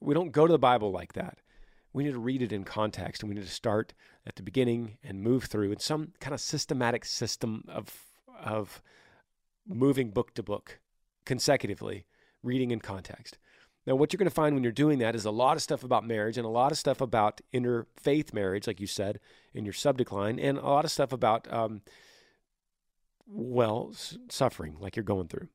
We 0.00 0.14
don't 0.14 0.32
go 0.32 0.46
to 0.46 0.52
the 0.52 0.58
Bible 0.58 0.90
like 0.90 1.12
that. 1.14 1.38
We 1.92 2.04
need 2.04 2.12
to 2.12 2.18
read 2.18 2.42
it 2.42 2.52
in 2.52 2.64
context 2.64 3.22
and 3.22 3.28
we 3.28 3.34
need 3.34 3.46
to 3.46 3.50
start 3.50 3.92
at 4.26 4.36
the 4.36 4.42
beginning 4.42 4.96
and 5.04 5.22
move 5.22 5.44
through 5.44 5.72
in 5.72 5.78
some 5.78 6.12
kind 6.20 6.34
of 6.34 6.40
systematic 6.40 7.04
system 7.04 7.64
of 7.68 8.06
of 8.42 8.82
moving 9.66 10.10
book 10.10 10.34
to 10.34 10.42
book 10.42 10.80
consecutively, 11.24 12.04
reading 12.42 12.70
in 12.70 12.80
context. 12.80 13.38
Now, 13.86 13.96
what 13.96 14.12
you're 14.12 14.18
going 14.18 14.28
to 14.28 14.34
find 14.34 14.54
when 14.54 14.62
you're 14.62 14.72
doing 14.72 14.98
that 15.00 15.16
is 15.16 15.24
a 15.24 15.30
lot 15.30 15.56
of 15.56 15.62
stuff 15.62 15.82
about 15.82 16.06
marriage 16.06 16.36
and 16.36 16.46
a 16.46 16.50
lot 16.50 16.70
of 16.70 16.78
stuff 16.78 17.00
about 17.00 17.40
interfaith 17.52 18.32
marriage, 18.32 18.66
like 18.66 18.80
you 18.80 18.86
said 18.86 19.18
in 19.52 19.64
your 19.64 19.72
subject 19.72 20.12
line, 20.12 20.38
and 20.38 20.56
a 20.56 20.62
lot 20.62 20.84
of 20.84 20.90
stuff 20.90 21.12
about, 21.12 21.52
um, 21.52 21.82
well, 23.26 23.90
s- 23.92 24.18
suffering, 24.28 24.76
like 24.78 24.94
you're 24.94 25.02
going 25.02 25.26
through. 25.26 25.48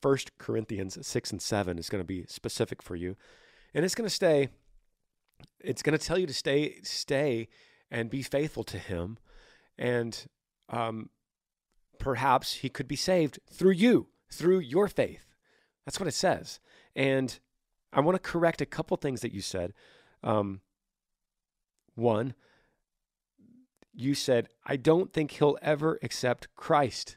First 0.00 0.38
Corinthians 0.38 0.96
6 1.04 1.32
and 1.32 1.42
7 1.42 1.78
is 1.78 1.88
going 1.88 2.02
to 2.02 2.06
be 2.06 2.24
specific 2.28 2.82
for 2.82 2.94
you. 2.94 3.16
And 3.74 3.84
it's 3.84 3.96
going 3.96 4.08
to 4.08 4.14
stay, 4.14 4.48
it's 5.58 5.82
going 5.82 5.98
to 5.98 6.04
tell 6.04 6.18
you 6.18 6.26
to 6.26 6.34
stay, 6.34 6.76
stay 6.82 7.48
and 7.90 8.08
be 8.10 8.22
faithful 8.22 8.62
to 8.64 8.78
Him. 8.78 9.18
And 9.76 10.26
um, 10.68 11.10
perhaps 11.98 12.54
He 12.54 12.68
could 12.68 12.86
be 12.86 12.96
saved 12.96 13.40
through 13.50 13.72
you, 13.72 14.08
through 14.32 14.60
your 14.60 14.86
faith. 14.86 15.34
That's 15.84 15.98
what 15.98 16.08
it 16.08 16.14
says. 16.14 16.60
And 16.94 17.38
I 17.92 18.00
want 18.00 18.16
to 18.16 18.30
correct 18.30 18.60
a 18.60 18.66
couple 18.66 18.96
things 18.96 19.20
that 19.20 19.32
you 19.32 19.40
said. 19.40 19.72
Um, 20.22 20.60
one, 21.94 22.34
you 23.92 24.14
said, 24.14 24.48
I 24.64 24.76
don't 24.76 25.12
think 25.12 25.32
he'll 25.32 25.58
ever 25.62 25.98
accept 26.02 26.48
Christ. 26.56 27.16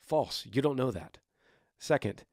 False. 0.00 0.46
You 0.50 0.62
don't 0.62 0.76
know 0.76 0.90
that. 0.90 1.18
Second, 1.78 2.24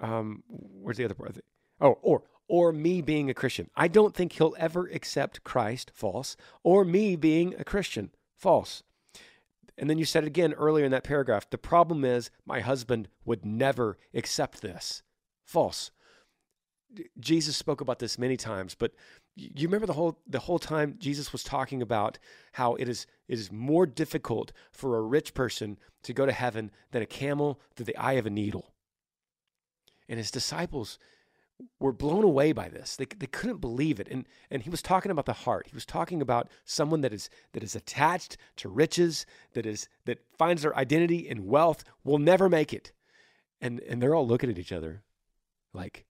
um, 0.00 0.42
where's 0.48 0.98
the 0.98 1.04
other 1.04 1.14
part? 1.14 1.36
Oh, 1.80 1.98
or 2.02 2.22
or 2.48 2.72
me 2.72 3.02
being 3.02 3.28
a 3.28 3.34
Christian. 3.34 3.70
I 3.74 3.88
don't 3.88 4.14
think 4.14 4.32
he'll 4.32 4.54
ever 4.58 4.86
accept 4.88 5.42
Christ. 5.42 5.90
False. 5.92 6.36
Or 6.62 6.84
me 6.84 7.16
being 7.16 7.54
a 7.58 7.64
Christian. 7.64 8.10
False. 8.36 8.82
And 9.78 9.90
then 9.90 9.98
you 9.98 10.04
said 10.04 10.24
it 10.24 10.28
again 10.28 10.54
earlier 10.54 10.84
in 10.84 10.90
that 10.92 11.04
paragraph. 11.04 11.50
The 11.50 11.58
problem 11.58 12.04
is 12.04 12.30
my 12.46 12.60
husband 12.60 13.08
would 13.24 13.44
never 13.44 13.98
accept 14.14 14.62
this. 14.62 15.02
False. 15.44 15.90
Jesus 17.20 17.56
spoke 17.56 17.80
about 17.80 17.98
this 17.98 18.18
many 18.18 18.36
times, 18.36 18.74
but 18.74 18.92
you 19.34 19.68
remember 19.68 19.86
the 19.86 19.92
whole 19.92 20.18
the 20.26 20.38
whole 20.38 20.58
time 20.58 20.96
Jesus 20.98 21.30
was 21.30 21.42
talking 21.42 21.82
about 21.82 22.18
how 22.52 22.74
it 22.76 22.88
is 22.88 23.06
it 23.28 23.38
is 23.38 23.52
more 23.52 23.84
difficult 23.84 24.52
for 24.72 24.96
a 24.96 25.02
rich 25.02 25.34
person 25.34 25.78
to 26.04 26.14
go 26.14 26.24
to 26.24 26.32
heaven 26.32 26.70
than 26.92 27.02
a 27.02 27.06
camel 27.06 27.60
through 27.74 27.86
the 27.86 27.96
eye 27.96 28.14
of 28.14 28.24
a 28.24 28.30
needle. 28.30 28.72
And 30.08 30.18
his 30.18 30.30
disciples 30.30 30.98
were 31.80 31.92
blown 31.92 32.24
away 32.24 32.52
by 32.52 32.68
this. 32.68 32.96
They, 32.96 33.06
they 33.06 33.26
couldn't 33.26 33.60
believe 33.60 33.98
it. 33.98 34.08
And, 34.10 34.26
and 34.50 34.62
he 34.62 34.70
was 34.70 34.82
talking 34.82 35.10
about 35.10 35.26
the 35.26 35.32
heart. 35.32 35.66
He 35.68 35.74
was 35.74 35.86
talking 35.86 36.20
about 36.20 36.48
someone 36.64 37.00
that 37.00 37.12
is, 37.12 37.30
that 37.52 37.62
is 37.62 37.74
attached 37.74 38.36
to 38.56 38.68
riches, 38.68 39.24
that, 39.54 39.66
is, 39.66 39.88
that 40.04 40.18
finds 40.38 40.62
their 40.62 40.76
identity 40.76 41.28
in 41.28 41.46
wealth, 41.46 41.84
will 42.04 42.18
never 42.18 42.48
make 42.48 42.72
it. 42.72 42.92
And, 43.60 43.80
and 43.80 44.02
they're 44.02 44.14
all 44.14 44.26
looking 44.26 44.50
at 44.50 44.58
each 44.58 44.72
other 44.72 45.02
like, 45.72 46.04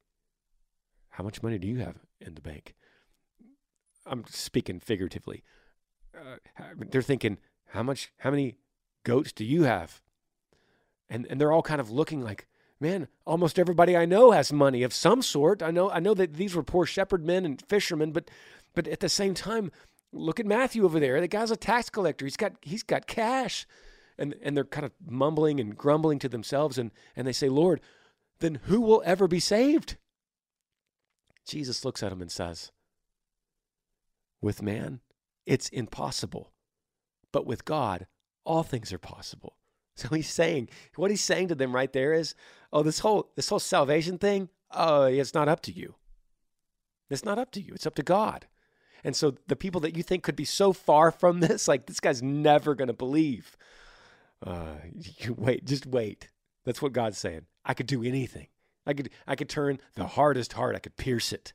how 1.10 1.24
much 1.24 1.42
money 1.42 1.58
do 1.58 1.68
you 1.68 1.78
have 1.78 1.96
in 2.20 2.34
the 2.34 2.40
bank? 2.40 2.74
I'm 4.04 4.24
speaking 4.28 4.80
figuratively. 4.80 5.42
Uh, 6.14 6.36
they're 6.90 7.02
thinking, 7.02 7.38
how 7.70 7.82
much, 7.82 8.12
how 8.18 8.30
many 8.30 8.58
goats 9.04 9.32
do 9.32 9.44
you 9.44 9.62
have? 9.62 10.00
And, 11.08 11.26
and 11.30 11.40
they're 11.40 11.52
all 11.52 11.62
kind 11.62 11.80
of 11.80 11.90
looking 11.90 12.20
like, 12.20 12.48
man, 12.80 13.08
almost 13.24 13.58
everybody 13.58 13.96
I 13.96 14.04
know 14.04 14.30
has 14.32 14.52
money 14.52 14.82
of 14.82 14.92
some 14.92 15.22
sort. 15.22 15.62
I 15.62 15.70
know 15.70 15.90
I 15.90 16.00
know 16.00 16.14
that 16.14 16.34
these 16.34 16.54
were 16.54 16.62
poor 16.62 16.86
shepherd 16.86 17.24
men 17.24 17.44
and 17.44 17.62
fishermen, 17.68 18.12
but 18.12 18.30
but 18.74 18.86
at 18.88 19.00
the 19.00 19.08
same 19.08 19.34
time, 19.34 19.70
look 20.12 20.38
at 20.38 20.46
Matthew 20.46 20.84
over 20.84 21.00
there. 21.00 21.20
The 21.20 21.28
guy's 21.28 21.50
a 21.50 21.56
tax 21.56 21.90
collector. 21.90 22.24
He's 22.24 22.36
got 22.36 22.52
he's 22.62 22.82
got 22.82 23.06
cash. 23.06 23.66
And 24.18 24.34
and 24.42 24.56
they're 24.56 24.64
kind 24.64 24.86
of 24.86 24.92
mumbling 25.06 25.60
and 25.60 25.76
grumbling 25.76 26.18
to 26.20 26.28
themselves 26.28 26.78
and 26.78 26.90
and 27.14 27.26
they 27.26 27.32
say, 27.32 27.48
"Lord, 27.48 27.80
then 28.38 28.60
who 28.64 28.80
will 28.80 29.02
ever 29.04 29.28
be 29.28 29.40
saved?" 29.40 29.96
Jesus 31.46 31.84
looks 31.84 32.02
at 32.02 32.12
him 32.12 32.22
and 32.22 32.32
says, 32.32 32.72
"With 34.40 34.62
man, 34.62 35.00
it's 35.44 35.68
impossible, 35.68 36.52
but 37.30 37.46
with 37.46 37.64
God, 37.66 38.06
all 38.44 38.62
things 38.62 38.90
are 38.92 38.98
possible." 38.98 39.58
So 39.98 40.14
he's 40.14 40.28
saying, 40.28 40.68
what 40.96 41.10
he's 41.10 41.22
saying 41.22 41.48
to 41.48 41.54
them 41.54 41.74
right 41.74 41.90
there 41.90 42.12
is, 42.12 42.34
oh, 42.70 42.82
this 42.82 42.98
whole 42.98 43.30
this 43.34 43.48
whole 43.48 43.58
salvation 43.58 44.18
thing, 44.18 44.50
oh, 44.70 45.04
it's 45.04 45.32
not 45.32 45.48
up 45.48 45.62
to 45.62 45.72
you. 45.72 45.94
It's 47.08 47.24
not 47.24 47.38
up 47.38 47.50
to 47.52 47.62
you. 47.62 47.72
It's 47.74 47.86
up 47.86 47.94
to 47.94 48.02
God. 48.02 48.46
And 49.04 49.16
so 49.16 49.36
the 49.46 49.56
people 49.56 49.80
that 49.82 49.96
you 49.96 50.02
think 50.02 50.22
could 50.22 50.36
be 50.36 50.44
so 50.44 50.72
far 50.72 51.10
from 51.10 51.40
this, 51.40 51.66
like 51.66 51.86
this 51.86 52.00
guy's 52.00 52.22
never 52.22 52.74
going 52.74 52.88
to 52.88 52.94
believe. 52.94 53.56
Uh, 54.44 54.76
you 55.18 55.32
wait, 55.32 55.64
just 55.64 55.86
wait. 55.86 56.28
That's 56.64 56.82
what 56.82 56.92
God's 56.92 57.18
saying. 57.18 57.46
I 57.64 57.74
could 57.74 57.86
do 57.86 58.02
anything. 58.02 58.48
I 58.86 58.92
could 58.92 59.10
I 59.26 59.34
could 59.34 59.48
turn 59.48 59.80
the 59.94 60.06
hardest 60.06 60.52
heart. 60.52 60.76
I 60.76 60.80
could 60.80 60.96
pierce 60.96 61.32
it. 61.32 61.52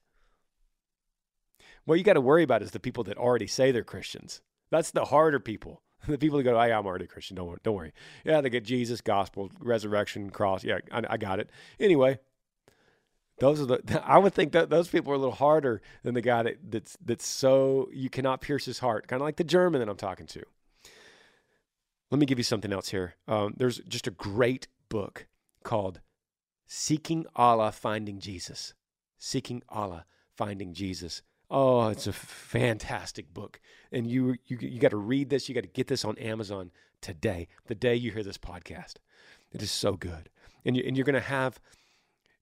What 1.85 1.97
you 1.97 2.03
got 2.03 2.13
to 2.13 2.21
worry 2.21 2.43
about 2.43 2.61
is 2.61 2.71
the 2.71 2.79
people 2.79 3.03
that 3.05 3.17
already 3.17 3.47
say 3.47 3.71
they're 3.71 3.83
Christians. 3.83 4.41
That's 4.71 4.91
the 4.91 5.05
harder 5.05 5.39
people. 5.39 5.81
the 6.07 6.17
people 6.17 6.37
that 6.37 6.43
go, 6.43 6.57
I'm 6.57 6.85
already 6.85 7.05
a 7.05 7.07
Christian. 7.07 7.35
Don't 7.35 7.47
worry. 7.47 7.59
Don't 7.63 7.75
worry. 7.75 7.93
Yeah, 8.23 8.41
they 8.41 8.49
get 8.49 8.63
Jesus, 8.63 9.01
gospel, 9.01 9.51
resurrection, 9.59 10.29
cross. 10.29 10.63
Yeah, 10.63 10.79
I, 10.91 11.03
I 11.11 11.17
got 11.17 11.39
it. 11.39 11.49
Anyway, 11.79 12.19
those 13.39 13.61
are 13.61 13.65
the. 13.65 14.03
I 14.05 14.17
would 14.17 14.33
think 14.33 14.51
that 14.53 14.69
those 14.69 14.87
people 14.87 15.11
are 15.11 15.15
a 15.15 15.19
little 15.19 15.35
harder 15.35 15.81
than 16.03 16.13
the 16.13 16.21
guy 16.21 16.43
that, 16.43 16.71
that's 16.71 16.97
that's 17.03 17.25
so 17.25 17.89
you 17.93 18.09
cannot 18.09 18.41
pierce 18.41 18.65
his 18.65 18.79
heart. 18.79 19.07
Kind 19.07 19.21
of 19.21 19.25
like 19.25 19.37
the 19.37 19.43
German 19.43 19.79
that 19.79 19.89
I'm 19.89 19.97
talking 19.97 20.27
to. 20.27 20.43
Let 22.09 22.19
me 22.19 22.25
give 22.25 22.39
you 22.39 22.43
something 22.43 22.73
else 22.73 22.89
here. 22.89 23.15
Um, 23.27 23.53
there's 23.57 23.79
just 23.87 24.07
a 24.07 24.11
great 24.11 24.67
book 24.89 25.27
called 25.63 26.01
"Seeking 26.67 27.25
Allah, 27.35 27.71
Finding 27.71 28.19
Jesus." 28.19 28.73
Seeking 29.17 29.61
Allah, 29.69 30.05
Finding 30.35 30.73
Jesus 30.73 31.21
Oh, 31.53 31.89
it's 31.89 32.07
a 32.07 32.13
fantastic 32.13 33.33
book, 33.33 33.59
and 33.91 34.09
you 34.09 34.37
you 34.45 34.57
you 34.61 34.79
got 34.79 34.91
to 34.91 34.97
read 34.97 35.29
this. 35.29 35.49
You 35.49 35.53
got 35.53 35.63
to 35.63 35.67
get 35.67 35.87
this 35.87 36.05
on 36.05 36.17
Amazon 36.17 36.71
today, 37.01 37.49
the 37.65 37.75
day 37.75 37.93
you 37.93 38.09
hear 38.09 38.23
this 38.23 38.37
podcast. 38.37 38.93
It 39.51 39.61
is 39.61 39.69
so 39.69 39.97
good, 39.97 40.29
and 40.63 40.77
you, 40.77 40.83
and 40.87 40.95
you're 40.95 41.03
going 41.03 41.13
to 41.13 41.19
have. 41.19 41.59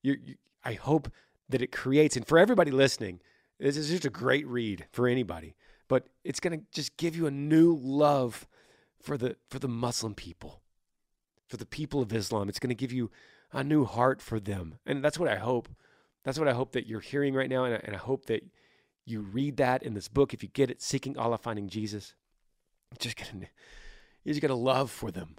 You, 0.00 0.16
you, 0.24 0.34
I 0.64 0.74
hope 0.74 1.10
that 1.48 1.60
it 1.60 1.72
creates, 1.72 2.16
and 2.16 2.24
for 2.24 2.38
everybody 2.38 2.70
listening, 2.70 3.20
this 3.58 3.76
is 3.76 3.88
just 3.88 4.04
a 4.04 4.10
great 4.10 4.46
read 4.46 4.86
for 4.92 5.08
anybody. 5.08 5.56
But 5.88 6.06
it's 6.22 6.38
going 6.38 6.60
to 6.60 6.64
just 6.72 6.96
give 6.96 7.16
you 7.16 7.26
a 7.26 7.32
new 7.32 7.76
love 7.82 8.46
for 9.02 9.18
the 9.18 9.36
for 9.48 9.58
the 9.58 9.66
Muslim 9.66 10.14
people, 10.14 10.62
for 11.48 11.56
the 11.56 11.66
people 11.66 12.00
of 12.00 12.12
Islam. 12.12 12.48
It's 12.48 12.60
going 12.60 12.68
to 12.68 12.76
give 12.76 12.92
you 12.92 13.10
a 13.52 13.64
new 13.64 13.84
heart 13.86 14.22
for 14.22 14.38
them, 14.38 14.78
and 14.86 15.02
that's 15.02 15.18
what 15.18 15.28
I 15.28 15.36
hope. 15.36 15.68
That's 16.22 16.38
what 16.38 16.46
I 16.46 16.52
hope 16.52 16.72
that 16.72 16.86
you're 16.86 17.00
hearing 17.00 17.34
right 17.34 17.50
now, 17.50 17.64
and 17.64 17.74
I, 17.74 17.80
and 17.82 17.96
I 17.96 17.98
hope 17.98 18.26
that 18.26 18.44
you 19.10 19.20
read 19.20 19.56
that 19.58 19.82
in 19.82 19.94
this 19.94 20.08
book, 20.08 20.32
if 20.32 20.42
you 20.42 20.48
get 20.48 20.70
it, 20.70 20.80
Seeking 20.80 21.18
Allah, 21.18 21.38
Finding 21.38 21.68
Jesus, 21.68 22.14
just 22.98 23.16
get 23.16 23.32
a, 23.32 23.36
you 23.36 23.46
just 24.32 24.40
get 24.40 24.50
a 24.50 24.54
love 24.54 24.90
for 24.90 25.10
them. 25.10 25.36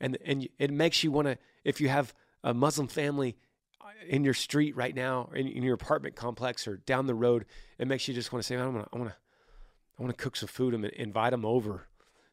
And, 0.00 0.18
and 0.24 0.48
it 0.58 0.70
makes 0.70 1.04
you 1.04 1.12
want 1.12 1.28
to, 1.28 1.38
if 1.64 1.80
you 1.80 1.88
have 1.88 2.12
a 2.42 2.52
Muslim 2.52 2.88
family 2.88 3.36
uh, 3.80 3.86
in 4.08 4.24
your 4.24 4.34
street 4.34 4.76
right 4.76 4.94
now, 4.94 5.30
in, 5.34 5.46
in 5.46 5.62
your 5.62 5.74
apartment 5.74 6.16
complex 6.16 6.66
or 6.66 6.78
down 6.78 7.06
the 7.06 7.14
road, 7.14 7.44
it 7.78 7.86
makes 7.86 8.08
you 8.08 8.14
just 8.14 8.32
want 8.32 8.42
to 8.42 8.46
say, 8.46 8.56
I 8.56 8.66
want 8.66 8.84
to, 8.84 8.88
I 8.92 8.98
want 8.98 9.10
to, 9.10 9.16
I 9.98 10.02
want 10.02 10.16
to 10.16 10.22
cook 10.22 10.36
some 10.36 10.48
food 10.48 10.74
and 10.74 10.84
invite 10.84 11.30
them 11.30 11.44
over 11.44 11.86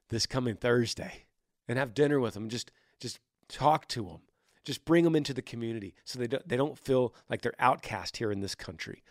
this 0.09 0.25
coming 0.25 0.55
Thursday 0.55 1.25
and 1.67 1.77
have 1.77 1.93
dinner 1.93 2.19
with 2.19 2.33
them. 2.33 2.49
Just, 2.49 2.71
just 2.99 3.19
talk 3.47 3.87
to 3.89 4.03
them. 4.03 4.21
Just 4.65 4.85
bring 4.85 5.03
them 5.03 5.15
into 5.15 5.33
the 5.33 5.41
community 5.41 5.93
so 6.03 6.19
they 6.19 6.27
don't, 6.27 6.47
they 6.47 6.57
don't 6.57 6.77
feel 6.77 7.13
like 7.29 7.41
they're 7.41 7.53
outcast 7.59 8.17
here 8.17 8.31
in 8.31 8.39
this 8.41 8.55
country. 8.55 9.03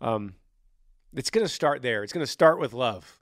Um, 0.00 0.34
it's 1.16 1.30
going 1.30 1.46
to 1.46 1.52
start 1.52 1.82
there. 1.82 2.02
It's 2.02 2.12
going 2.12 2.24
to 2.24 2.30
start 2.30 2.60
with 2.60 2.72
love. 2.72 3.20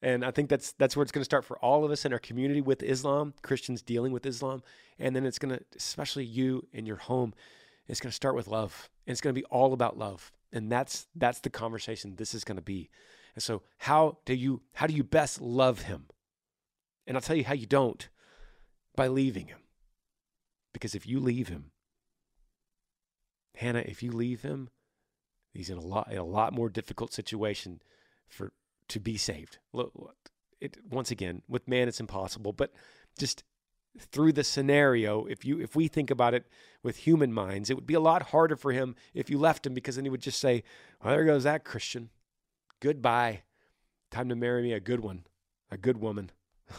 And 0.00 0.24
I 0.24 0.30
think 0.32 0.48
that's 0.48 0.72
that's 0.72 0.96
where 0.96 1.02
it's 1.02 1.12
going 1.12 1.20
to 1.20 1.26
start 1.26 1.44
for 1.44 1.58
all 1.58 1.84
of 1.84 1.90
us 1.90 2.04
in 2.04 2.12
our 2.12 2.18
community 2.18 2.60
with 2.60 2.82
Islam, 2.82 3.34
Christians 3.42 3.82
dealing 3.82 4.12
with 4.12 4.26
Islam, 4.26 4.62
and 4.98 5.14
then 5.14 5.24
it's 5.24 5.38
going 5.38 5.56
to 5.56 5.64
especially 5.76 6.24
you 6.24 6.66
in 6.72 6.86
your 6.86 6.96
home, 6.96 7.34
it's 7.86 8.00
going 8.00 8.10
to 8.10 8.14
start 8.14 8.34
with 8.34 8.48
love. 8.48 8.88
And 9.06 9.12
it's 9.12 9.20
going 9.20 9.34
to 9.34 9.40
be 9.40 9.46
all 9.46 9.72
about 9.72 9.98
love. 9.98 10.32
And 10.52 10.70
that's 10.70 11.06
that's 11.14 11.40
the 11.40 11.50
conversation 11.50 12.16
this 12.16 12.34
is 12.34 12.42
going 12.42 12.56
to 12.56 12.62
be. 12.62 12.90
And 13.34 13.42
so 13.42 13.62
how 13.78 14.18
do 14.24 14.34
you 14.34 14.62
how 14.74 14.86
do 14.86 14.94
you 14.94 15.04
best 15.04 15.40
love 15.40 15.82
him? 15.82 16.06
And 17.06 17.16
I'll 17.16 17.22
tell 17.22 17.36
you 17.36 17.44
how 17.44 17.54
you 17.54 17.66
don't 17.66 18.08
by 18.96 19.06
leaving 19.06 19.48
him. 19.48 19.58
Because 20.72 20.94
if 20.94 21.06
you 21.06 21.20
leave 21.20 21.48
him, 21.48 21.70
Hannah, 23.56 23.84
if 23.86 24.02
you 24.02 24.10
leave 24.10 24.42
him, 24.42 24.70
He's 25.52 25.70
in 25.70 25.78
a 25.78 25.82
lot 25.82 26.10
in 26.10 26.18
a 26.18 26.24
lot 26.24 26.52
more 26.52 26.68
difficult 26.68 27.12
situation 27.12 27.80
for 28.28 28.52
to 28.88 29.00
be 29.00 29.16
saved. 29.16 29.58
Look, 29.72 29.92
it, 30.60 30.78
once 30.90 31.10
again, 31.10 31.42
with 31.48 31.68
man 31.68 31.88
it's 31.88 32.00
impossible, 32.00 32.52
but 32.52 32.72
just 33.18 33.44
through 33.98 34.32
the 34.32 34.44
scenario, 34.44 35.26
if 35.26 35.44
you 35.44 35.60
if 35.60 35.76
we 35.76 35.88
think 35.88 36.10
about 36.10 36.34
it 36.34 36.46
with 36.82 36.96
human 36.96 37.32
minds, 37.32 37.68
it 37.68 37.74
would 37.74 37.86
be 37.86 37.94
a 37.94 38.00
lot 38.00 38.22
harder 38.22 38.56
for 38.56 38.72
him 38.72 38.96
if 39.12 39.28
you 39.28 39.38
left 39.38 39.66
him 39.66 39.74
because 39.74 39.96
then 39.96 40.04
he 40.04 40.10
would 40.10 40.22
just 40.22 40.40
say, 40.40 40.64
"Well, 41.02 41.14
there 41.14 41.24
goes 41.24 41.44
that 41.44 41.64
Christian. 41.64 42.10
Goodbye. 42.80 43.42
Time 44.10 44.28
to 44.28 44.36
marry 44.36 44.62
me 44.62 44.72
a 44.72 44.80
good 44.80 45.00
one, 45.00 45.24
a 45.70 45.76
good 45.76 45.98
woman." 45.98 46.30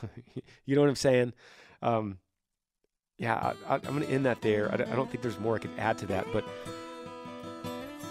you 0.66 0.76
know 0.76 0.82
what 0.82 0.90
I'm 0.90 0.96
saying? 0.96 1.34
Um, 1.82 2.18
yeah, 3.18 3.54
I, 3.68 3.76
am 3.76 3.82
going 3.82 4.02
to 4.02 4.10
end 4.10 4.26
that 4.26 4.42
there. 4.42 4.72
I, 4.72 4.76
I 4.76 4.96
don't 4.96 5.10
think 5.10 5.22
there's 5.22 5.40
more 5.40 5.56
I 5.56 5.60
could 5.60 5.78
add 5.78 5.98
to 6.00 6.06
that, 6.08 6.26
but 6.34 6.44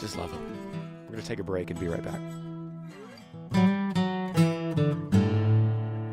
just 0.02 0.18
love 0.18 0.32
him. 0.32 0.40
We're 1.04 1.12
going 1.12 1.22
to 1.22 1.28
take 1.28 1.38
a 1.38 1.44
break 1.44 1.70
and 1.70 1.78
be 1.78 1.86
right 1.86 2.02
back. 2.02 2.20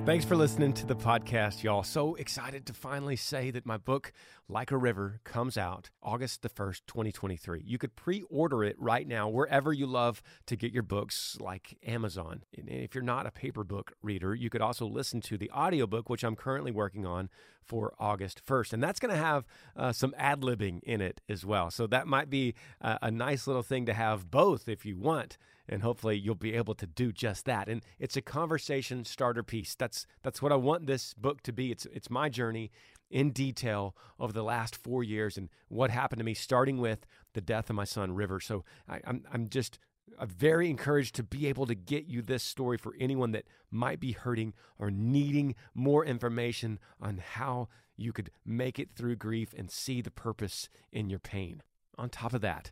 Thanks 0.10 0.26
for 0.26 0.36
listening 0.36 0.74
to 0.74 0.88
the 0.88 0.96
podcast, 0.96 1.62
y'all. 1.62 1.84
So 1.84 2.16
excited 2.16 2.66
to 2.66 2.74
finally 2.74 3.16
say 3.16 3.52
that 3.52 3.68
my 3.68 3.78
book, 3.78 4.12
Like 4.48 4.72
a 4.72 4.78
River, 4.78 5.22
comes 5.24 5.56
out 5.56 5.92
August 6.02 6.42
the 6.42 6.50
1st, 6.50 6.82
2023. 6.88 7.62
You 7.64 7.78
could 7.78 7.96
pre 7.96 8.24
order 8.24 8.64
it 8.64 8.76
right 8.80 9.08
now 9.08 9.30
wherever 9.30 9.72
you 9.72 9.86
love 9.86 10.24
to 10.48 10.56
get 10.56 10.74
your 10.74 10.82
books, 10.82 11.38
like 11.40 11.78
Amazon. 11.86 12.42
And 12.58 12.68
if 12.68 12.96
you're 12.96 13.04
not 13.04 13.28
a 13.28 13.32
paper 13.32 13.64
book 13.64 13.94
reader, 14.02 14.34
you 14.34 14.50
could 14.50 14.64
also 14.64 14.88
listen 14.88 15.22
to 15.22 15.38
the 15.38 15.52
audiobook, 15.52 16.10
which 16.10 16.24
I'm 16.24 16.36
currently 16.36 16.72
working 16.72 17.06
on 17.06 17.30
for 17.62 17.94
August 18.00 18.44
1st. 18.44 18.74
And 18.74 18.82
that's 18.82 19.00
going 19.00 19.14
to 19.14 19.22
have 19.22 19.46
uh, 19.76 19.92
some 19.92 20.16
ad 20.18 20.42
libbing 20.42 20.80
in 20.82 21.02
it 21.02 21.22
as 21.30 21.46
well. 21.46 21.70
So 21.70 21.86
that 21.86 22.08
might 22.08 22.32
be 22.32 22.56
a, 22.82 22.98
a 23.04 23.12
nice 23.12 23.46
little 23.46 23.62
thing 23.62 23.86
to 23.86 23.94
have 23.94 24.32
both 24.32 24.68
if 24.68 24.88
you 24.88 24.98
want 24.98 25.38
and 25.70 25.84
hopefully 25.84 26.18
you'll 26.18 26.36
be 26.36 26.56
able 26.56 26.74
to 26.76 26.88
do 26.88 27.12
just 27.12 27.46
that. 27.46 27.70
And 27.70 27.84
it's 28.00 28.18
a 28.18 28.22
conversation 28.22 29.06
starter 29.06 29.44
piece. 29.44 29.76
That's 29.76 30.06
that's 30.24 30.42
what 30.42 30.52
I 30.52 30.56
want 30.56 30.88
this 30.88 31.14
book 31.14 31.42
to 31.44 31.54
be. 31.54 31.72
It's 31.72 31.86
it's 31.94 32.10
my 32.10 32.28
journey 32.28 32.72
in 33.10 33.32
detail 33.32 33.96
over 34.20 34.34
the 34.34 34.44
last 34.44 34.76
four 34.76 35.04
years 35.04 35.38
and 35.38 35.50
what 35.68 35.90
happened 35.90 36.20
to 36.20 36.26
me, 36.26 36.34
starting 36.34 36.80
with 36.80 37.06
the 37.34 37.42
death 37.42 37.70
of 37.70 37.76
my 37.76 37.86
son 37.86 38.14
River. 38.14 38.40
So 38.40 38.66
I, 38.88 39.00
I'm 39.06 39.24
I'm 39.32 39.48
just 39.48 39.80
I'm 40.20 40.28
very 40.28 40.70
encouraged 40.70 41.16
to 41.16 41.24
be 41.24 41.48
able 41.48 41.68
to 41.68 41.76
get 41.76 42.06
you 42.06 42.22
this 42.22 42.44
story 42.44 42.78
for 42.78 42.96
anyone 43.00 43.32
that 43.32 43.46
might 43.72 44.00
be 44.00 44.12
hurting 44.14 44.54
or 44.78 44.90
needing 44.90 45.56
more 45.76 46.04
information 46.04 46.80
on 47.00 47.18
how 47.18 47.70
you 47.96 48.12
could 48.12 48.32
make 48.46 48.80
it 48.80 48.90
through 48.96 49.18
grief 49.18 49.54
and 49.58 49.70
see 49.70 50.02
the 50.02 50.12
purpose 50.12 50.70
in 50.92 51.10
your 51.10 51.20
pain. 51.20 51.62
On 51.98 52.10
top 52.10 52.34
of 52.34 52.42
that, 52.42 52.72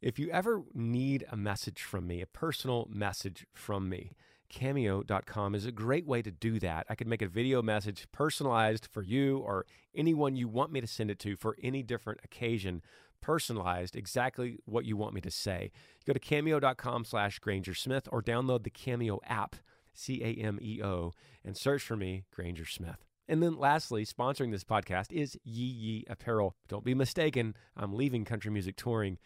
if 0.00 0.18
you 0.18 0.30
ever 0.30 0.62
need 0.74 1.24
a 1.30 1.36
message 1.36 1.82
from 1.82 2.06
me, 2.06 2.20
a 2.20 2.26
personal 2.26 2.88
message 2.90 3.46
from 3.52 3.88
me, 3.88 4.12
cameo.com 4.48 5.54
is 5.54 5.66
a 5.66 5.72
great 5.72 6.06
way 6.06 6.22
to 6.22 6.30
do 6.30 6.58
that. 6.60 6.86
I 6.88 6.94
could 6.94 7.08
make 7.08 7.22
a 7.22 7.28
video 7.28 7.62
message 7.62 8.06
personalized 8.12 8.86
for 8.90 9.02
you 9.02 9.38
or 9.38 9.66
anyone 9.94 10.36
you 10.36 10.48
want 10.48 10.72
me 10.72 10.80
to 10.80 10.86
send 10.86 11.10
it 11.10 11.18
to 11.20 11.36
for 11.36 11.56
any 11.62 11.82
different 11.82 12.20
occasion, 12.24 12.82
personalized 13.20 13.96
exactly 13.96 14.58
what 14.64 14.84
you 14.84 14.96
want 14.96 15.14
me 15.14 15.20
to 15.20 15.30
say. 15.30 15.70
Go 16.06 16.12
to 16.12 16.20
cameo.com 16.20 17.04
slash 17.04 17.38
Granger 17.40 17.74
Smith 17.74 18.08
or 18.10 18.22
download 18.22 18.62
the 18.62 18.70
Cameo 18.70 19.20
app, 19.26 19.56
C 19.92 20.22
A 20.22 20.40
M 20.40 20.58
E 20.62 20.82
O, 20.82 21.12
and 21.44 21.56
search 21.56 21.82
for 21.82 21.96
me, 21.96 22.24
Granger 22.32 22.64
Smith. 22.64 23.04
And 23.30 23.42
then 23.42 23.58
lastly, 23.58 24.06
sponsoring 24.06 24.52
this 24.52 24.64
podcast 24.64 25.12
is 25.12 25.36
Yee 25.44 25.64
Yee 25.64 26.04
Apparel. 26.08 26.54
Don't 26.68 26.84
be 26.84 26.94
mistaken, 26.94 27.54
I'm 27.76 27.92
leaving 27.92 28.24
country 28.24 28.50
music 28.50 28.76
touring 28.76 29.18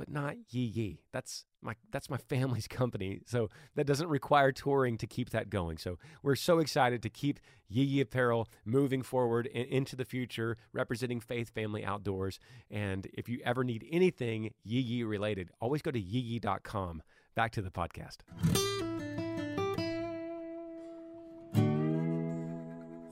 but 0.00 0.10
not 0.10 0.34
Yee 0.48 0.64
Yee. 0.64 1.00
That's 1.12 1.44
my 1.60 1.74
that's 1.92 2.08
my 2.08 2.16
family's 2.16 2.66
company, 2.80 3.20
so 3.26 3.50
that 3.76 3.86
doesn't 3.86 4.08
require 4.08 4.50
touring 4.50 4.96
to 4.96 5.06
keep 5.06 5.28
that 5.28 5.50
going. 5.50 5.76
So 5.76 5.98
we're 6.22 6.36
so 6.36 6.58
excited 6.58 7.02
to 7.02 7.10
keep 7.10 7.38
Yee 7.68 7.82
Yee 7.82 8.00
Apparel 8.00 8.48
moving 8.64 9.02
forward 9.02 9.46
and 9.54 9.66
into 9.66 9.96
the 9.96 10.06
future, 10.06 10.56
representing 10.72 11.20
Faith 11.20 11.50
Family 11.50 11.84
Outdoors. 11.84 12.40
And 12.70 13.08
if 13.12 13.28
you 13.28 13.40
ever 13.44 13.62
need 13.62 13.86
anything 13.92 14.54
Yee 14.64 14.80
Yee 14.80 15.02
related, 15.02 15.50
always 15.60 15.82
go 15.82 15.90
to 15.90 16.00
yeeyee.com. 16.00 17.02
Back 17.34 17.52
to 17.52 17.60
the 17.60 17.70
podcast. 17.70 18.16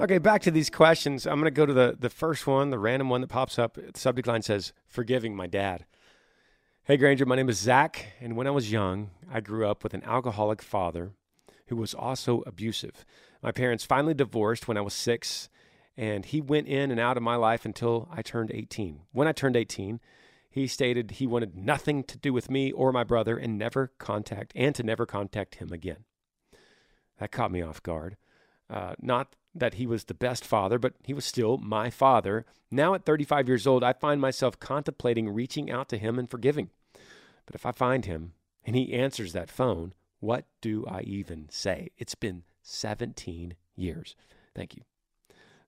Okay, 0.01 0.19
back 0.19 0.41
to 0.43 0.51
these 0.51 0.71
questions. 0.71 1.27
I'm 1.27 1.35
going 1.35 1.45
to 1.45 1.51
go 1.51 1.67
to 1.67 1.75
the, 1.75 1.97
the 1.99 2.09
first 2.09 2.47
one, 2.47 2.71
the 2.71 2.79
random 2.79 3.11
one 3.11 3.21
that 3.21 3.27
pops 3.27 3.59
up. 3.59 3.75
The 3.75 3.99
subject 3.99 4.27
line 4.27 4.43
says, 4.43 4.73
Forgiving 4.87 5.37
my 5.37 5.47
dad. 5.47 5.85
Hey, 6.89 6.97
Granger, 6.97 7.27
my 7.27 7.37
name 7.37 7.51
is 7.51 7.59
Zach, 7.59 8.15
and 8.19 8.35
when 8.35 8.47
I 8.47 8.51
was 8.51 8.73
young, 8.73 9.11
I 9.31 9.41
grew 9.41 9.69
up 9.69 9.85
with 9.85 9.93
an 9.93 10.03
alcoholic 10.05 10.63
father 10.63 11.13
who 11.67 11.77
was 11.77 11.93
also 11.93 12.43
abusive. 12.47 13.05
My 13.43 13.53
parents 13.53 13.85
finally 13.85 14.15
divorced 14.15 14.67
when 14.67 14.79
I 14.79 14.81
was 14.81 14.95
six, 14.95 15.51
and 15.99 16.25
he 16.25 16.41
went 16.41 16.67
in 16.67 16.91
and 16.91 16.99
out 16.99 17.19
of 17.19 17.23
my 17.23 17.37
life 17.37 17.67
until 17.67 18.09
I 18.11 18.23
turned 18.23 18.51
18. 18.55 19.03
When 19.13 19.29
I 19.29 19.33
turned 19.33 19.55
18, 19.55 20.01
he 20.49 20.67
stated 20.67 21.11
he 21.11 21.27
wanted 21.27 21.59
nothing 21.59 22.05
to 22.05 22.17
do 22.17 22.33
with 22.33 22.51
me 22.51 22.73
or 22.73 22.91
my 22.91 23.05
brother 23.05 23.37
and 23.37 23.59
never 23.59 23.93
contact 23.99 24.55
and 24.57 24.75
to 24.75 24.83
never 24.83 25.05
contact 25.05 25.57
him 25.57 25.71
again. 25.75 26.05
That 27.19 27.33
caught 27.33 27.53
me 27.53 27.61
off 27.61 27.83
guard. 27.83 28.17
Uh, 28.71 28.95
not 28.99 29.37
that 29.55 29.75
he 29.75 29.87
was 29.87 30.05
the 30.05 30.15
best 30.15 30.43
father, 30.43 30.79
but 30.79 30.95
he 31.05 31.13
was 31.13 31.27
still 31.27 31.59
my 31.59 31.91
father. 31.91 32.47
Now 32.71 32.95
at 32.95 33.05
35 33.05 33.47
years 33.47 33.67
old, 33.67 33.85
I 33.85 33.93
find 33.93 34.23
myself 34.23 34.59
contemplating 34.59 35.29
reaching 35.29 35.71
out 35.71 35.91
to 35.91 35.99
him 35.99 36.19
and 36.19 36.31
forgiving. 36.31 36.71
But 37.49 37.55
if 37.55 37.65
I 37.65 37.73
find 37.73 38.05
him 38.05 38.35
and 38.63 38.77
he 38.77 38.93
answers 38.93 39.33
that 39.33 39.51
phone, 39.51 39.95
what 40.21 40.45
do 40.61 40.85
I 40.87 41.01
even 41.01 41.49
say? 41.51 41.89
It's 41.97 42.15
been 42.15 42.43
17 42.61 43.55
years. 43.75 44.15
Thank 44.55 44.77
you. 44.77 44.83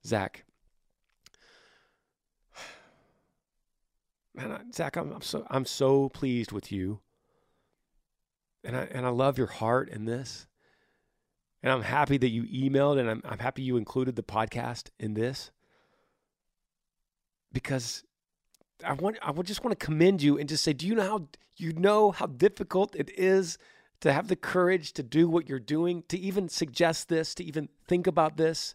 Zach. 0.04 0.44
Man, 4.34 4.70
Zach, 4.74 4.96
I'm, 4.96 5.10
I'm, 5.10 5.22
so 5.22 5.46
I'm 5.48 5.64
so 5.64 6.10
pleased 6.10 6.52
with 6.52 6.70
you, 6.70 7.00
and 8.62 8.76
I 8.76 8.82
and 8.90 9.06
I 9.06 9.08
love 9.08 9.38
your 9.38 9.46
heart 9.46 9.88
in 9.88 10.04
this, 10.04 10.46
and 11.62 11.72
I'm 11.72 11.82
happy 11.82 12.18
that 12.18 12.28
you 12.28 12.42
emailed, 12.44 13.00
and 13.00 13.08
I'm 13.08 13.22
I'm 13.24 13.38
happy 13.38 13.62
you 13.62 13.78
included 13.78 14.16
the 14.16 14.22
podcast 14.22 14.90
in 14.98 15.14
this, 15.14 15.50
because 17.52 18.04
I 18.84 18.92
want 18.94 19.18
I 19.22 19.30
would 19.30 19.46
just 19.46 19.64
want 19.64 19.78
to 19.78 19.84
commend 19.84 20.22
you 20.22 20.38
and 20.38 20.48
just 20.48 20.64
say, 20.64 20.72
do 20.72 20.86
you 20.86 20.94
know 20.94 21.02
how 21.02 21.28
you 21.56 21.72
know 21.72 22.10
how 22.10 22.26
difficult 22.26 22.94
it 22.94 23.10
is 23.18 23.58
to 24.00 24.12
have 24.12 24.28
the 24.28 24.36
courage 24.36 24.92
to 24.94 25.02
do 25.02 25.28
what 25.28 25.48
you're 25.48 25.58
doing, 25.58 26.04
to 26.08 26.18
even 26.18 26.48
suggest 26.48 27.08
this, 27.08 27.34
to 27.34 27.44
even 27.44 27.68
think 27.86 28.06
about 28.06 28.36
this? 28.36 28.74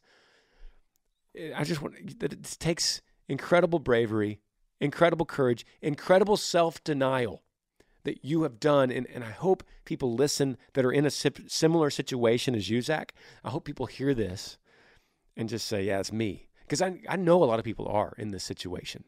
Eh, 1.36 1.52
I 1.56 1.64
just 1.64 1.82
want 1.82 2.20
that 2.20 2.34
it 2.34 2.58
takes 2.60 3.02
incredible 3.28 3.80
bravery, 3.80 4.40
incredible 4.80 5.26
courage, 5.26 5.66
incredible 5.82 6.38
self-denial 6.38 7.42
that 8.04 8.24
you 8.24 8.44
have 8.44 8.60
done. 8.60 8.92
And, 8.92 9.08
and 9.08 9.24
I 9.24 9.32
hope 9.32 9.64
people 9.84 10.14
listen 10.14 10.58
that 10.74 10.86
are 10.86 10.92
in 10.92 11.06
a 11.06 11.12
similar 11.12 11.90
situation 11.90 12.56
as 12.56 12.70
you, 12.70 12.82
Zach. 12.82 13.14
I 13.44 13.50
hope 13.50 13.66
people 13.66 13.88
hear 13.88 14.14
this 14.14 14.58
and 15.36 15.50
just 15.50 15.68
say, 15.68 15.86
yeah, 15.86 16.00
it's 16.00 16.12
me. 16.12 16.48
Because 16.62 16.82
I, 16.82 17.00
I 17.10 17.16
know 17.16 17.44
a 17.44 17.46
lot 17.46 17.60
of 17.60 17.66
people 17.66 17.88
are 17.88 18.14
in 18.18 18.32
this 18.32 18.44
situation. 18.44 19.04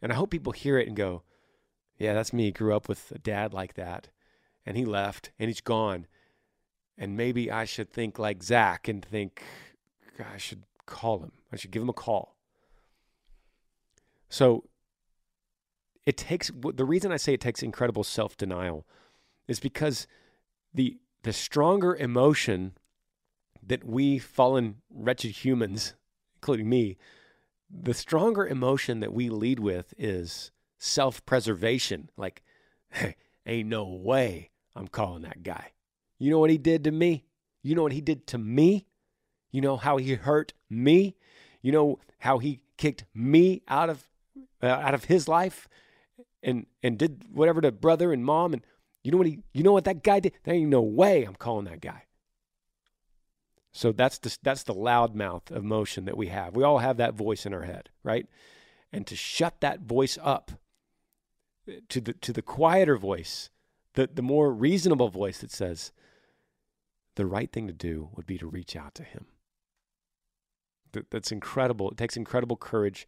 And 0.00 0.12
I 0.12 0.14
hope 0.14 0.30
people 0.30 0.52
hear 0.52 0.78
it 0.78 0.88
and 0.88 0.96
go, 0.96 1.22
yeah, 1.98 2.14
that's 2.14 2.32
me. 2.32 2.52
Grew 2.52 2.74
up 2.74 2.88
with 2.88 3.10
a 3.12 3.18
dad 3.18 3.52
like 3.52 3.74
that. 3.74 4.08
And 4.64 4.76
he 4.76 4.84
left 4.84 5.30
and 5.38 5.48
he's 5.48 5.60
gone. 5.60 6.06
And 6.96 7.16
maybe 7.16 7.50
I 7.50 7.64
should 7.64 7.90
think 7.90 8.18
like 8.18 8.42
Zach 8.42 8.88
and 8.88 9.04
think, 9.04 9.42
I 10.18 10.36
should 10.36 10.64
call 10.86 11.20
him. 11.20 11.32
I 11.52 11.56
should 11.56 11.70
give 11.70 11.82
him 11.82 11.88
a 11.88 11.94
call. 11.94 12.36
So 14.28 14.64
it 16.04 16.16
takes 16.16 16.50
the 16.54 16.84
reason 16.84 17.12
I 17.12 17.16
say 17.16 17.34
it 17.34 17.40
takes 17.40 17.62
incredible 17.62 18.04
self 18.04 18.36
denial 18.36 18.86
is 19.46 19.60
because 19.60 20.06
the 20.74 20.98
the 21.22 21.32
stronger 21.32 21.94
emotion 21.94 22.72
that 23.62 23.84
we 23.84 24.18
fallen 24.18 24.76
wretched 24.90 25.30
humans, 25.30 25.94
including 26.36 26.68
me, 26.68 26.96
the 27.70 27.94
stronger 27.94 28.46
emotion 28.46 29.00
that 29.00 29.12
we 29.12 29.28
lead 29.28 29.60
with 29.60 29.94
is 29.98 30.50
self 30.78 31.24
preservation. 31.26 32.10
Like, 32.16 32.42
hey, 32.90 33.16
ain't 33.46 33.68
no 33.68 33.84
way 33.84 34.50
I'm 34.74 34.88
calling 34.88 35.22
that 35.22 35.42
guy. 35.42 35.72
You 36.18 36.30
know 36.30 36.38
what 36.38 36.50
he 36.50 36.58
did 36.58 36.84
to 36.84 36.90
me? 36.90 37.24
You 37.62 37.74
know 37.74 37.82
what 37.82 37.92
he 37.92 38.00
did 38.00 38.26
to 38.28 38.38
me? 38.38 38.86
You 39.50 39.60
know 39.60 39.76
how 39.76 39.96
he 39.96 40.14
hurt 40.14 40.52
me? 40.68 41.16
You 41.62 41.72
know 41.72 41.98
how 42.18 42.38
he 42.38 42.60
kicked 42.76 43.04
me 43.14 43.62
out 43.68 43.90
of 43.90 44.08
uh, 44.62 44.66
out 44.66 44.94
of 44.94 45.04
his 45.04 45.28
life 45.28 45.68
and 46.42 46.66
and 46.82 46.98
did 46.98 47.24
whatever 47.32 47.60
to 47.60 47.72
brother 47.72 48.12
and 48.12 48.24
mom 48.24 48.52
and 48.52 48.62
you 49.02 49.10
know 49.10 49.18
what 49.18 49.26
he 49.26 49.40
you 49.52 49.62
know 49.62 49.72
what 49.72 49.84
that 49.84 50.02
guy 50.02 50.20
did? 50.20 50.32
There 50.44 50.54
ain't 50.54 50.70
no 50.70 50.82
way 50.82 51.24
I'm 51.24 51.34
calling 51.34 51.66
that 51.66 51.80
guy. 51.80 52.04
So 53.72 53.92
that's 53.92 54.18
the, 54.18 54.36
that's 54.42 54.62
the 54.62 54.74
loudmouth 54.74 55.50
emotion 55.50 56.04
that 56.06 56.16
we 56.16 56.28
have. 56.28 56.56
We 56.56 56.64
all 56.64 56.78
have 56.78 56.96
that 56.96 57.14
voice 57.14 57.46
in 57.46 57.54
our 57.54 57.62
head, 57.62 57.90
right? 58.02 58.26
And 58.92 59.06
to 59.06 59.16
shut 59.16 59.60
that 59.60 59.80
voice 59.80 60.18
up 60.22 60.52
to 61.88 62.00
the, 62.00 62.14
to 62.14 62.32
the 62.32 62.42
quieter 62.42 62.96
voice, 62.96 63.50
the, 63.94 64.08
the 64.12 64.22
more 64.22 64.52
reasonable 64.52 65.08
voice 65.08 65.38
that 65.38 65.50
says, 65.50 65.92
the 67.16 67.26
right 67.26 67.50
thing 67.50 67.66
to 67.66 67.72
do 67.72 68.08
would 68.14 68.26
be 68.26 68.38
to 68.38 68.46
reach 68.46 68.76
out 68.76 68.94
to 68.94 69.02
him. 69.02 69.26
That, 70.92 71.10
that's 71.10 71.32
incredible. 71.32 71.90
It 71.90 71.98
takes 71.98 72.16
incredible 72.16 72.56
courage 72.56 73.06